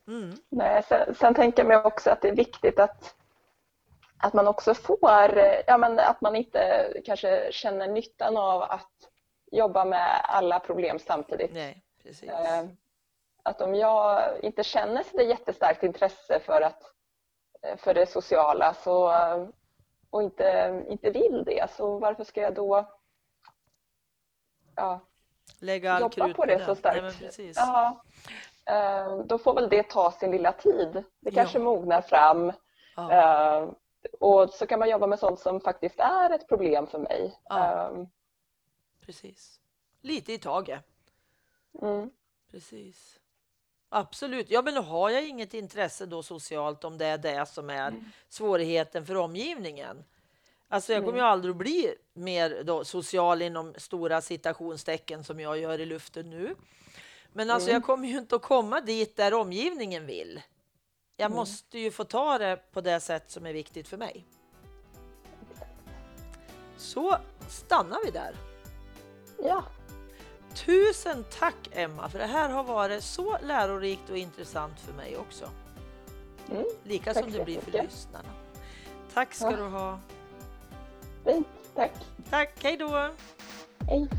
Mm. 0.07 0.35
Nej, 0.49 0.83
sen, 0.83 1.15
sen 1.15 1.33
tänker 1.33 1.63
jag 1.63 1.67
mig 1.67 1.77
också 1.77 2.09
att 2.09 2.21
det 2.21 2.29
är 2.29 2.35
viktigt 2.35 2.79
att, 2.79 3.15
att 4.17 4.33
man 4.33 4.47
också 4.47 4.73
får, 4.73 5.31
ja 5.67 5.77
men 5.77 5.99
att 5.99 6.21
man 6.21 6.35
inte 6.35 6.93
kanske 7.05 7.49
känner 7.51 7.87
nyttan 7.87 8.37
av 8.37 8.61
att 8.61 9.09
jobba 9.51 9.85
med 9.85 10.21
alla 10.23 10.59
problem 10.59 10.99
samtidigt. 10.99 11.53
Nej, 11.53 11.83
precis. 12.03 12.29
Att 13.45 13.61
om 13.61 13.75
jag 13.75 14.33
inte 14.43 14.63
känner 14.63 15.03
så 15.03 15.21
jättestarkt 15.21 15.83
intresse 15.83 16.39
för, 16.39 16.61
att, 16.61 16.83
eh, 17.61 17.77
för 17.77 17.93
det 17.93 18.05
sociala 18.05 18.73
så, 18.73 19.13
och 20.09 20.23
inte, 20.23 20.83
inte 20.87 21.09
vill 21.09 21.43
det, 21.45 21.71
så 21.71 21.99
varför 21.99 22.23
ska 22.23 22.41
jag 22.41 22.53
då 22.53 22.89
ja, 24.75 24.99
Lägga 25.59 25.93
all 25.93 26.01
jobba 26.01 26.33
på 26.33 26.45
det, 26.45 26.65
så 26.65 26.75
starkt? 26.75 27.21
Nej, 27.37 27.51
ja, 27.55 28.03
eh, 28.65 29.17
då 29.17 29.37
får 29.37 29.53
väl 29.53 29.69
det 29.69 29.83
ta 29.83 30.11
sin 30.11 30.31
lilla 30.31 30.51
tid. 30.51 31.03
Det 31.19 31.31
kanske 31.31 31.57
ja. 31.57 31.63
mognar 31.63 32.01
fram. 32.01 32.51
Ja. 32.95 33.11
Eh, 33.11 33.69
och 34.19 34.49
så 34.49 34.67
kan 34.67 34.79
man 34.79 34.89
jobba 34.89 35.07
med 35.07 35.19
sånt 35.19 35.39
som 35.39 35.61
faktiskt 35.61 35.99
är 35.99 36.29
ett 36.29 36.47
problem 36.47 36.87
för 36.87 36.99
mig. 36.99 37.39
Ja. 37.43 37.91
Precis. 39.01 39.59
Lite 40.01 40.33
i 40.33 40.37
taget. 40.37 40.85
Mm. 41.81 42.09
Precis. 42.51 43.19
Absolut. 43.97 44.49
Ja, 44.49 44.61
men 44.61 44.73
då 44.73 44.81
har 44.81 45.09
jag 45.09 45.27
inget 45.27 45.53
intresse 45.53 46.05
då 46.05 46.23
socialt 46.23 46.83
om 46.83 46.97
det 46.97 47.05
är 47.05 47.17
det 47.17 47.45
som 47.45 47.69
är 47.69 47.87
mm. 47.87 48.05
svårigheten 48.29 49.05
för 49.05 49.15
omgivningen. 49.15 50.03
Alltså 50.67 50.93
jag 50.93 51.05
kommer 51.05 51.17
ju 51.17 51.23
aldrig 51.25 51.51
att 51.51 51.57
bli 51.57 51.95
mer 52.13 52.63
då 52.63 52.85
social 52.85 53.41
inom 53.41 53.73
stora 53.77 54.21
citationstecken 54.21 55.23
som 55.23 55.39
jag 55.39 55.57
gör 55.57 55.79
i 55.81 55.85
luften 55.85 56.29
nu. 56.29 56.55
Men 57.33 57.49
alltså 57.49 57.69
Mm. 57.69 57.79
jag 57.81 57.85
kommer 57.85 58.07
ju 58.07 58.17
inte 58.17 58.35
att 58.35 58.41
komma 58.41 58.81
dit 58.81 59.15
där 59.15 59.33
omgivningen 59.33 60.05
vill. 60.05 60.41
Jag 61.17 61.25
Mm. 61.25 61.35
måste 61.35 61.79
ju 61.79 61.91
få 61.91 62.03
ta 62.03 62.37
det 62.37 62.59
på 62.71 62.81
det 62.81 62.99
sätt 62.99 63.31
som 63.31 63.45
är 63.45 63.53
viktigt 63.53 63.87
för 63.87 63.97
mig. 63.97 64.25
Så 66.77 67.17
stannar 67.49 68.05
vi 68.05 68.11
där. 68.11 68.35
Ja, 69.37 69.63
Tusen 70.55 71.25
tack 71.39 71.55
Emma, 71.71 72.09
för 72.09 72.19
det 72.19 72.25
här 72.25 72.49
har 72.49 72.63
varit 72.63 73.03
så 73.03 73.37
lärorikt 73.43 74.09
och 74.09 74.17
intressant 74.17 74.79
för 74.79 74.93
mig 74.93 75.17
också. 75.17 75.45
mm. 76.51 76.63
Lika 76.83 77.13
som 77.13 77.31
det 77.31 77.45
blir 77.45 77.59
för 77.61 77.71
lyssnarna. 77.71 78.29
Tack 79.13 79.33
ska 79.33 79.51
Ja. 79.51 79.57
du 79.57 79.63
ha. 79.63 79.99
fint. 81.25 81.47
Tack. 81.75 81.91
Tack, 82.29 82.63
hej 82.63 82.77
då! 82.77 83.09
Hej. 83.87 84.09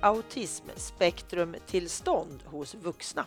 Autismspektrumtillstånd 0.00 2.42
hos 2.42 2.74
vuxna. 2.74 3.26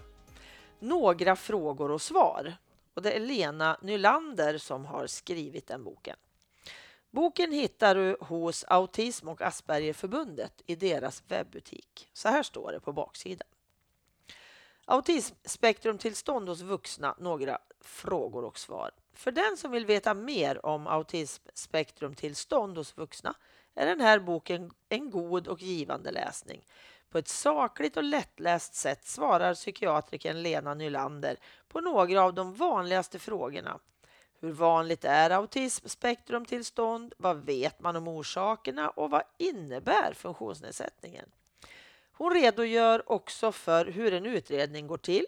Några 0.80 1.36
frågor 1.36 1.92
och 1.92 2.02
svar. 2.02 2.56
Och 2.94 3.02
det 3.02 3.12
är 3.12 3.20
Lena 3.20 3.78
Nylander 3.82 4.58
som 4.58 4.86
har 4.86 5.08
skrivit 5.08 5.68
den 5.68 5.84
boken. 5.84 6.18
Boken 7.10 7.52
hittar 7.52 7.96
du 7.96 8.18
hos 8.20 8.66
Autism 8.68 9.28
och 9.28 9.42
Aspergerförbundet 9.42 10.62
i 10.66 10.76
deras 10.76 11.24
webbutik. 11.28 12.10
Så 12.14 12.30
här 12.30 12.44
står 12.44 12.72
det 12.72 12.80
på 12.80 12.94
baksidan. 12.94 13.48
Autismspektrumtillstånd 14.86 16.50
hos 16.50 16.62
vuxna, 16.62 17.16
några 17.20 17.60
frågor 17.82 18.46
och 18.46 18.60
svar. 18.60 18.92
För 19.14 19.32
den 19.32 19.58
som 19.58 19.72
vill 19.72 19.86
veta 19.86 20.14
mer 20.14 20.66
om 20.66 20.88
autismspektrumtillstånd 20.88 22.78
hos 22.78 22.98
vuxna 22.98 23.36
är 23.76 23.86
den 23.86 24.02
här 24.02 24.20
boken 24.20 24.72
en 24.90 25.10
god 25.10 25.48
och 25.48 25.62
givande 25.62 26.12
läsning. 26.12 26.66
På 27.10 27.18
ett 27.18 27.28
sakligt 27.28 27.98
och 27.98 28.04
lättläst 28.04 28.74
sätt 28.74 29.06
svarar 29.06 29.54
psykiatrikern 29.54 30.42
Lena 30.42 30.74
Nylander 30.74 31.38
på 31.68 31.82
några 31.82 32.24
av 32.24 32.34
de 32.34 32.54
vanligaste 32.54 33.20
frågorna. 33.20 33.80
Hur 34.40 34.52
vanligt 34.52 35.06
är 35.06 35.30
autismspektrumtillstånd? 35.30 37.14
Vad 37.18 37.46
vet 37.46 37.80
man 37.80 37.96
om 37.96 38.08
orsakerna 38.08 38.90
och 38.90 39.10
vad 39.10 39.24
innebär 39.38 40.14
funktionsnedsättningen? 40.14 41.26
Hon 42.12 42.34
redogör 42.34 43.12
också 43.12 43.52
för 43.52 43.86
hur 43.86 44.14
en 44.14 44.26
utredning 44.26 44.88
går 44.88 44.98
till, 44.98 45.26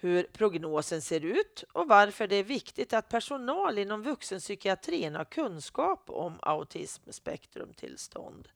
hur 0.00 0.22
prognosen 0.22 1.02
ser 1.02 1.24
ut 1.24 1.64
och 1.72 1.88
varför 1.88 2.26
det 2.26 2.36
är 2.36 2.44
viktigt 2.44 2.92
att 2.92 3.08
personal 3.08 3.78
inom 3.78 4.02
vuxenpsykiatrin 4.02 5.14
har 5.14 5.24
kunskap 5.24 6.10
om 6.10 6.38
autismspektrumtillstånd. 6.42 8.48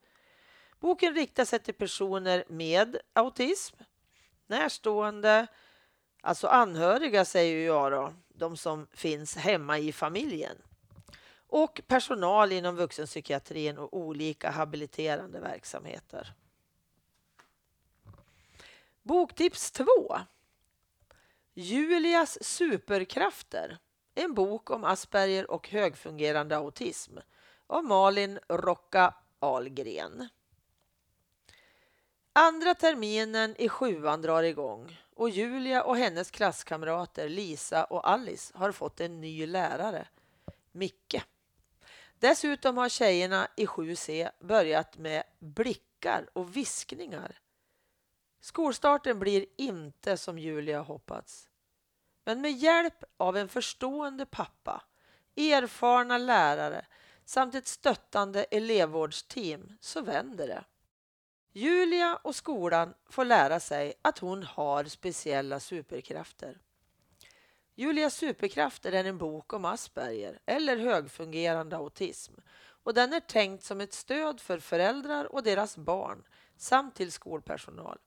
Boken 0.81 1.15
riktar 1.15 1.45
sig 1.45 1.59
till 1.59 1.75
personer 1.75 2.45
med 2.49 2.97
autism, 3.13 3.77
närstående, 4.47 5.47
alltså 6.21 6.47
anhöriga 6.47 7.25
säger 7.25 7.67
jag 7.67 7.93
då, 7.93 8.13
de 8.29 8.57
som 8.57 8.87
finns 8.93 9.37
hemma 9.37 9.79
i 9.79 9.93
familjen 9.93 10.57
och 11.53 11.81
personal 11.87 12.53
inom 12.53 12.77
vuxenpsykiatrin 12.77 13.79
och 13.79 13.97
olika 13.97 14.51
habiliterande 14.51 15.41
verksamheter. 15.41 16.35
Boktips 19.03 19.71
2 19.71 19.87
Julias 21.55 22.45
superkrafter. 22.45 23.79
En 24.15 24.35
bok 24.35 24.71
om 24.71 24.85
Asperger 24.85 25.51
och 25.51 25.69
högfungerande 25.69 26.57
autism 26.57 27.19
av 27.67 27.85
Malin 27.85 28.39
Rocka 28.49 29.15
Ahlgren. 29.39 30.29
Andra 32.33 32.75
terminen 32.75 33.55
i 33.59 33.69
sjuan 33.69 34.23
drar 34.23 34.43
igång 34.43 35.01
och 35.15 35.31
Julia 35.31 35.83
och 35.83 35.97
hennes 35.97 36.31
klasskamrater 36.31 37.29
Lisa 37.29 37.85
och 37.85 38.11
Alice 38.11 38.53
har 38.59 38.73
fått 38.73 39.01
en 39.01 39.21
ny 39.21 39.47
lärare, 39.47 40.09
Micke. 40.73 41.25
Dessutom 42.19 42.77
har 42.77 42.89
tjejerna 42.89 43.49
i 43.57 43.67
7C 43.67 44.31
börjat 44.41 44.99
med 44.99 45.23
blickar 45.39 46.29
och 46.33 46.57
viskningar. 46.57 47.42
Skolstarten 48.45 49.19
blir 49.19 49.47
inte 49.57 50.17
som 50.17 50.39
Julia 50.39 50.81
hoppats. 50.81 51.49
Men 52.25 52.41
med 52.41 52.53
hjälp 52.53 53.05
av 53.17 53.37
en 53.37 53.49
förstående 53.49 54.27
pappa, 54.27 54.83
erfarna 55.37 56.19
lärare 56.19 56.87
samt 57.25 57.55
ett 57.55 57.67
stöttande 57.67 58.45
elevvårdsteam 58.45 59.77
så 59.81 60.01
vänder 60.01 60.49
det. 60.49 60.65
Julia 61.53 62.19
och 62.23 62.37
skolan 62.37 62.95
får 63.11 63.25
lära 63.25 63.61
sig 63.61 63.95
att 64.03 64.19
hon 64.19 64.43
har 64.43 64.85
speciella 64.85 65.61
superkrafter. 65.61 66.59
Julias 67.75 68.15
superkrafter 68.15 68.93
är 68.93 69.05
en 69.05 69.19
bok 69.19 69.53
om 69.53 69.65
Asperger 69.65 70.39
eller 70.47 70.77
högfungerande 70.77 71.77
autism 71.77 72.35
och 72.61 72.95
den 72.95 73.13
är 73.13 73.21
tänkt 73.21 73.65
som 73.65 73.81
ett 73.81 73.93
stöd 73.93 74.41
för 74.41 74.59
föräldrar 74.59 75.33
och 75.33 75.43
deras 75.43 75.77
barn 75.77 76.25
samt 76.57 76.95
till 76.95 77.13
skolpersonal. 77.13 77.99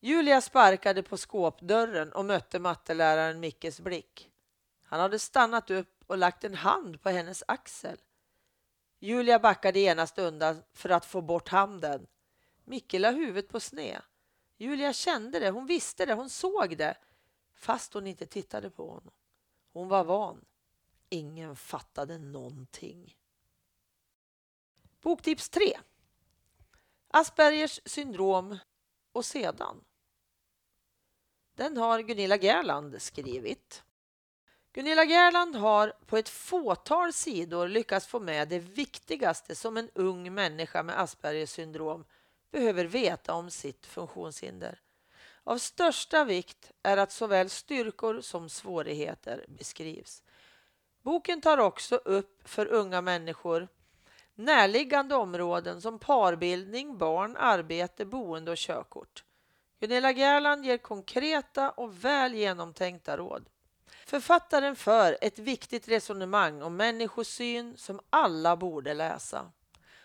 Julia 0.00 0.40
sparkade 0.40 1.02
på 1.02 1.16
skåpdörren 1.16 2.12
och 2.12 2.24
mötte 2.24 2.58
matteläraren 2.58 3.40
Mickes 3.40 3.80
blick. 3.80 4.30
Han 4.82 5.00
hade 5.00 5.18
stannat 5.18 5.70
upp 5.70 6.04
och 6.06 6.18
lagt 6.18 6.44
en 6.44 6.54
hand 6.54 7.02
på 7.02 7.10
hennes 7.10 7.42
axel. 7.48 8.00
Julia 8.98 9.38
backade 9.38 9.80
genast 9.80 10.18
undan 10.18 10.62
för 10.72 10.88
att 10.88 11.04
få 11.04 11.20
bort 11.20 11.48
handen. 11.48 12.06
Micke 12.64 12.92
la 12.92 13.10
huvudet 13.10 13.48
på 13.48 13.60
sned. 13.60 14.02
Julia 14.56 14.92
kände 14.92 15.38
det, 15.38 15.50
hon 15.50 15.66
visste 15.66 16.06
det, 16.06 16.14
hon 16.14 16.30
såg 16.30 16.76
det, 16.76 16.96
fast 17.54 17.94
hon 17.94 18.06
inte 18.06 18.26
tittade 18.26 18.70
på 18.70 18.90
honom. 18.90 19.12
Hon 19.72 19.88
var 19.88 20.04
van. 20.04 20.44
Ingen 21.08 21.56
fattade 21.56 22.18
någonting. 22.18 23.16
Boktips 25.00 25.48
3. 25.48 25.78
Aspergers 27.08 27.80
syndrom 27.84 28.58
och 29.12 29.24
sedan. 29.24 29.84
Den 31.60 31.76
har 31.76 32.00
Gunilla 32.00 32.36
Gerland 32.36 33.02
skrivit. 33.02 33.82
Gunilla 34.72 35.04
Gerland 35.04 35.56
har 35.56 35.92
på 36.06 36.16
ett 36.16 36.28
fåtal 36.28 37.12
sidor 37.12 37.68
lyckats 37.68 38.06
få 38.06 38.20
med 38.20 38.48
det 38.48 38.58
viktigaste 38.58 39.54
som 39.54 39.76
en 39.76 39.90
ung 39.94 40.34
människa 40.34 40.82
med 40.82 41.00
Aspergers 41.00 41.50
syndrom 41.50 42.04
behöver 42.50 42.84
veta 42.84 43.34
om 43.34 43.50
sitt 43.50 43.86
funktionshinder. 43.86 44.80
Av 45.44 45.58
största 45.58 46.24
vikt 46.24 46.72
är 46.82 46.96
att 46.96 47.12
såväl 47.12 47.50
styrkor 47.50 48.20
som 48.20 48.48
svårigheter 48.48 49.44
beskrivs. 49.48 50.22
Boken 51.02 51.40
tar 51.40 51.58
också 51.58 51.96
upp 51.96 52.48
för 52.48 52.66
unga 52.66 53.00
människor 53.00 53.68
närliggande 54.34 55.14
områden 55.14 55.80
som 55.80 55.98
parbildning, 55.98 56.98
barn, 56.98 57.36
arbete, 57.36 58.04
boende 58.04 58.50
och 58.50 58.56
körkort. 58.56 59.24
Gunilla 59.80 60.12
Gerland 60.12 60.64
ger 60.64 60.78
konkreta 60.78 61.70
och 61.70 62.04
väl 62.04 62.34
genomtänkta 62.34 63.16
råd. 63.16 63.48
Författaren 64.06 64.76
för 64.76 65.18
ett 65.20 65.38
viktigt 65.38 65.88
resonemang 65.88 66.62
om 66.62 66.76
människosyn 66.76 67.76
som 67.76 68.00
alla 68.10 68.56
borde 68.56 68.94
läsa. 68.94 69.52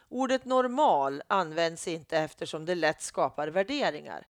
Ordet 0.09 0.45
normal 0.45 1.23
används 1.28 1.88
inte 1.88 2.17
eftersom 2.17 2.65
det 2.65 2.76
lätt 2.76 3.01
skapar 3.01 3.47
värderingar. 3.47 4.28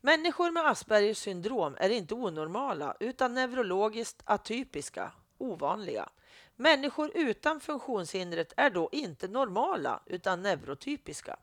Människor 0.00 0.50
med 0.50 0.66
Aspergers 0.66 1.18
syndrom 1.18 1.76
är 1.78 1.90
inte 1.90 2.14
onormala 2.14 2.96
utan 3.00 3.34
neurologiskt 3.34 4.22
atypiska, 4.24 5.12
ovanliga. 5.38 6.08
Människor 6.56 7.10
utan 7.14 7.60
funktionshindret 7.60 8.52
är 8.56 8.70
då 8.70 8.88
inte 8.92 9.28
normala 9.28 10.00
utan 10.06 10.42
neurotypiska. 10.42 11.36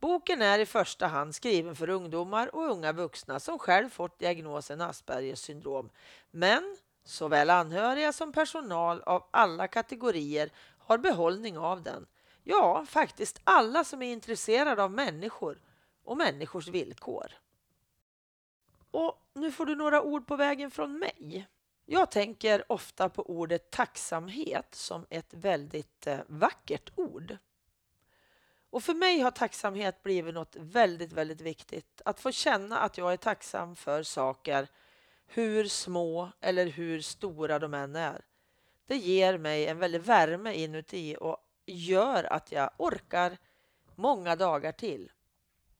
Boken 0.00 0.42
är 0.42 0.58
i 0.58 0.66
första 0.66 1.06
hand 1.06 1.34
skriven 1.34 1.76
för 1.76 1.88
ungdomar 1.88 2.54
och 2.54 2.70
unga 2.70 2.92
vuxna 2.92 3.40
som 3.40 3.58
själv 3.58 3.88
fått 3.88 4.18
diagnosen 4.18 4.80
Aspergers 4.80 5.38
syndrom. 5.38 5.90
Men 6.30 6.76
såväl 7.04 7.50
anhöriga 7.50 8.12
som 8.12 8.32
personal 8.32 9.02
av 9.02 9.28
alla 9.30 9.68
kategorier 9.68 10.50
har 10.78 10.98
behållning 10.98 11.58
av 11.58 11.82
den. 11.82 12.06
Ja, 12.42 12.86
faktiskt 12.88 13.40
alla 13.44 13.84
som 13.84 14.02
är 14.02 14.12
intresserade 14.12 14.82
av 14.82 14.90
människor 14.90 15.60
och 16.04 16.16
människors 16.16 16.68
villkor. 16.68 17.26
Och 18.90 19.22
nu 19.34 19.52
får 19.52 19.66
du 19.66 19.74
några 19.74 20.02
ord 20.02 20.26
på 20.26 20.36
vägen 20.36 20.70
från 20.70 20.98
mig. 20.98 21.46
Jag 21.84 22.10
tänker 22.10 22.72
ofta 22.72 23.08
på 23.08 23.22
ordet 23.22 23.70
tacksamhet 23.70 24.74
som 24.74 25.06
ett 25.10 25.34
väldigt 25.34 26.06
eh, 26.06 26.18
vackert 26.26 26.90
ord. 26.94 27.36
Och 28.76 28.82
för 28.82 28.94
mig 28.94 29.20
har 29.20 29.30
tacksamhet 29.30 30.02
blivit 30.02 30.34
något 30.34 30.56
väldigt, 30.58 31.12
väldigt 31.12 31.40
viktigt. 31.40 32.02
Att 32.04 32.20
få 32.20 32.32
känna 32.32 32.78
att 32.78 32.98
jag 32.98 33.12
är 33.12 33.16
tacksam 33.16 33.76
för 33.76 34.02
saker 34.02 34.68
hur 35.26 35.64
små 35.64 36.30
eller 36.40 36.66
hur 36.66 37.00
stora 37.00 37.58
de 37.58 37.74
än 37.74 37.96
är. 37.96 38.24
Det 38.86 38.96
ger 38.96 39.38
mig 39.38 39.66
en 39.66 39.78
väldig 39.78 40.00
värme 40.00 40.54
inuti 40.54 41.16
och 41.20 41.36
gör 41.66 42.24
att 42.24 42.52
jag 42.52 42.70
orkar 42.76 43.38
många 43.94 44.36
dagar 44.36 44.72
till. 44.72 45.12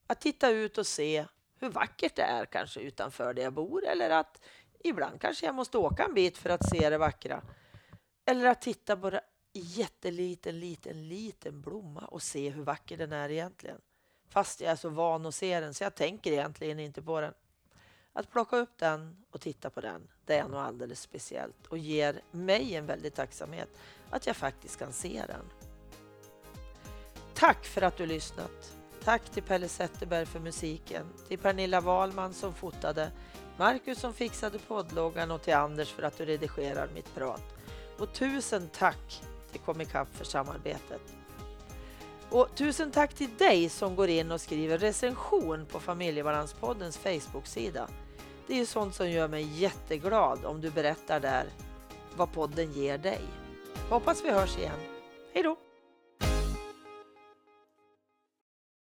Att 0.07 0.21
titta 0.21 0.51
ut 0.51 0.79
och 0.79 0.87
se 0.87 1.27
hur 1.61 1.69
vackert 1.69 2.17
det 2.17 2.23
är 2.23 2.45
kanske 2.45 2.81
utanför 2.81 3.35
där 3.35 3.43
jag 3.43 3.53
bor 3.53 3.87
eller 3.87 4.11
att 4.11 4.45
ibland 4.85 5.21
kanske 5.21 5.47
jag 5.47 5.55
måste 5.55 5.79
åka 5.79 6.05
en 6.05 6.15
bit 6.15 6.39
för 6.39 6.51
att 6.51 6.71
se 6.71 6.91
det 6.91 6.99
vackra. 6.99 7.43
Eller 8.25 8.47
att 8.47 8.63
titta 8.63 8.97
på 8.97 9.11
det 9.11 9.21
jätteliten, 9.59 10.61
liten, 10.61 11.09
liten 11.09 11.61
blomma 11.61 12.01
och 12.01 12.23
se 12.23 12.51
hur 12.51 12.63
vacker 12.63 12.97
den 12.97 13.13
är 13.13 13.31
egentligen. 13.31 13.81
Fast 14.29 14.61
jag 14.61 14.73
är 14.73 14.77
så 14.77 14.89
van 14.89 15.27
att 15.27 15.35
se 15.35 15.61
den 15.61 15.75
så 15.75 15.85
jag 15.85 15.95
tänker 15.95 16.33
egentligen 16.33 16.81
inte 16.81 17.03
på 17.03 17.21
den. 17.21 17.35
Att 18.13 18.31
plocka 18.31 18.57
upp 18.57 18.79
den 18.79 19.25
och 19.31 19.41
titta 19.41 19.71
på 19.71 19.81
den, 19.81 20.09
det 20.25 20.35
är 20.35 20.49
något 20.49 20.67
alldeles 20.67 21.01
speciellt 21.01 21.67
och 21.67 21.79
ger 21.79 22.21
mig 22.31 22.75
en 22.75 22.87
väldig 22.87 23.15
tacksamhet 23.15 23.69
att 24.11 24.27
jag 24.27 24.37
faktiskt 24.37 24.79
kan 24.79 24.93
se 24.93 25.23
den. 25.27 25.45
Tack 27.35 27.65
för 27.65 27.83
att 27.83 27.97
du 27.97 28.07
lyssnat. 28.07 28.77
Tack 29.05 29.31
till 29.31 29.43
Pelle 29.43 29.69
Zetterberg 29.69 30.27
för 30.27 30.41
musiken, 30.41 31.07
till 31.29 31.39
Pernilla 31.39 31.81
Wahlman 31.81 32.35
som 32.35 32.55
fotade, 32.55 33.11
Marcus 33.57 34.01
som 34.01 34.15
fixade 34.15 34.59
poddloggan 34.59 35.31
och 35.31 35.43
till 35.43 35.55
Anders 35.55 35.93
för 35.93 36.03
att 36.03 36.19
du 36.19 36.25
redigerar 36.25 36.89
mitt 36.95 37.15
prat. 37.15 37.43
Och 37.99 38.13
tusen 38.13 38.69
tack 38.73 39.23
till 39.57 39.65
Comicap 39.65 40.09
för 40.17 40.25
samarbetet. 40.25 41.01
Och 42.31 42.49
tusen 42.55 42.91
tack 42.91 43.15
till 43.15 43.37
dig 43.39 43.69
som 43.69 43.97
går 43.97 44.09
in 44.09 44.31
och 44.31 44.41
skriver 44.41 44.79
recension 44.79 45.67
på 45.67 45.81
Familjebalanspoddens 45.81 46.99
Facebook-sida. 46.99 47.89
Det 48.47 48.53
är 48.53 48.59
ju 48.59 48.67
sånt 48.67 48.95
som 48.95 49.11
gör 49.11 49.29
mig 49.29 49.43
jätteglad 49.43 50.45
om 50.45 50.61
du 50.61 50.71
berättar 50.71 51.21
där 51.21 51.45
vad 52.17 52.33
podden 52.33 52.73
ger 52.73 52.99
dig. 52.99 53.21
Hoppas 53.91 54.25
vi 54.25 54.31
hörs 54.31 54.59
igen. 54.59 54.81
Hej 55.35 55.43
då! 55.43 55.66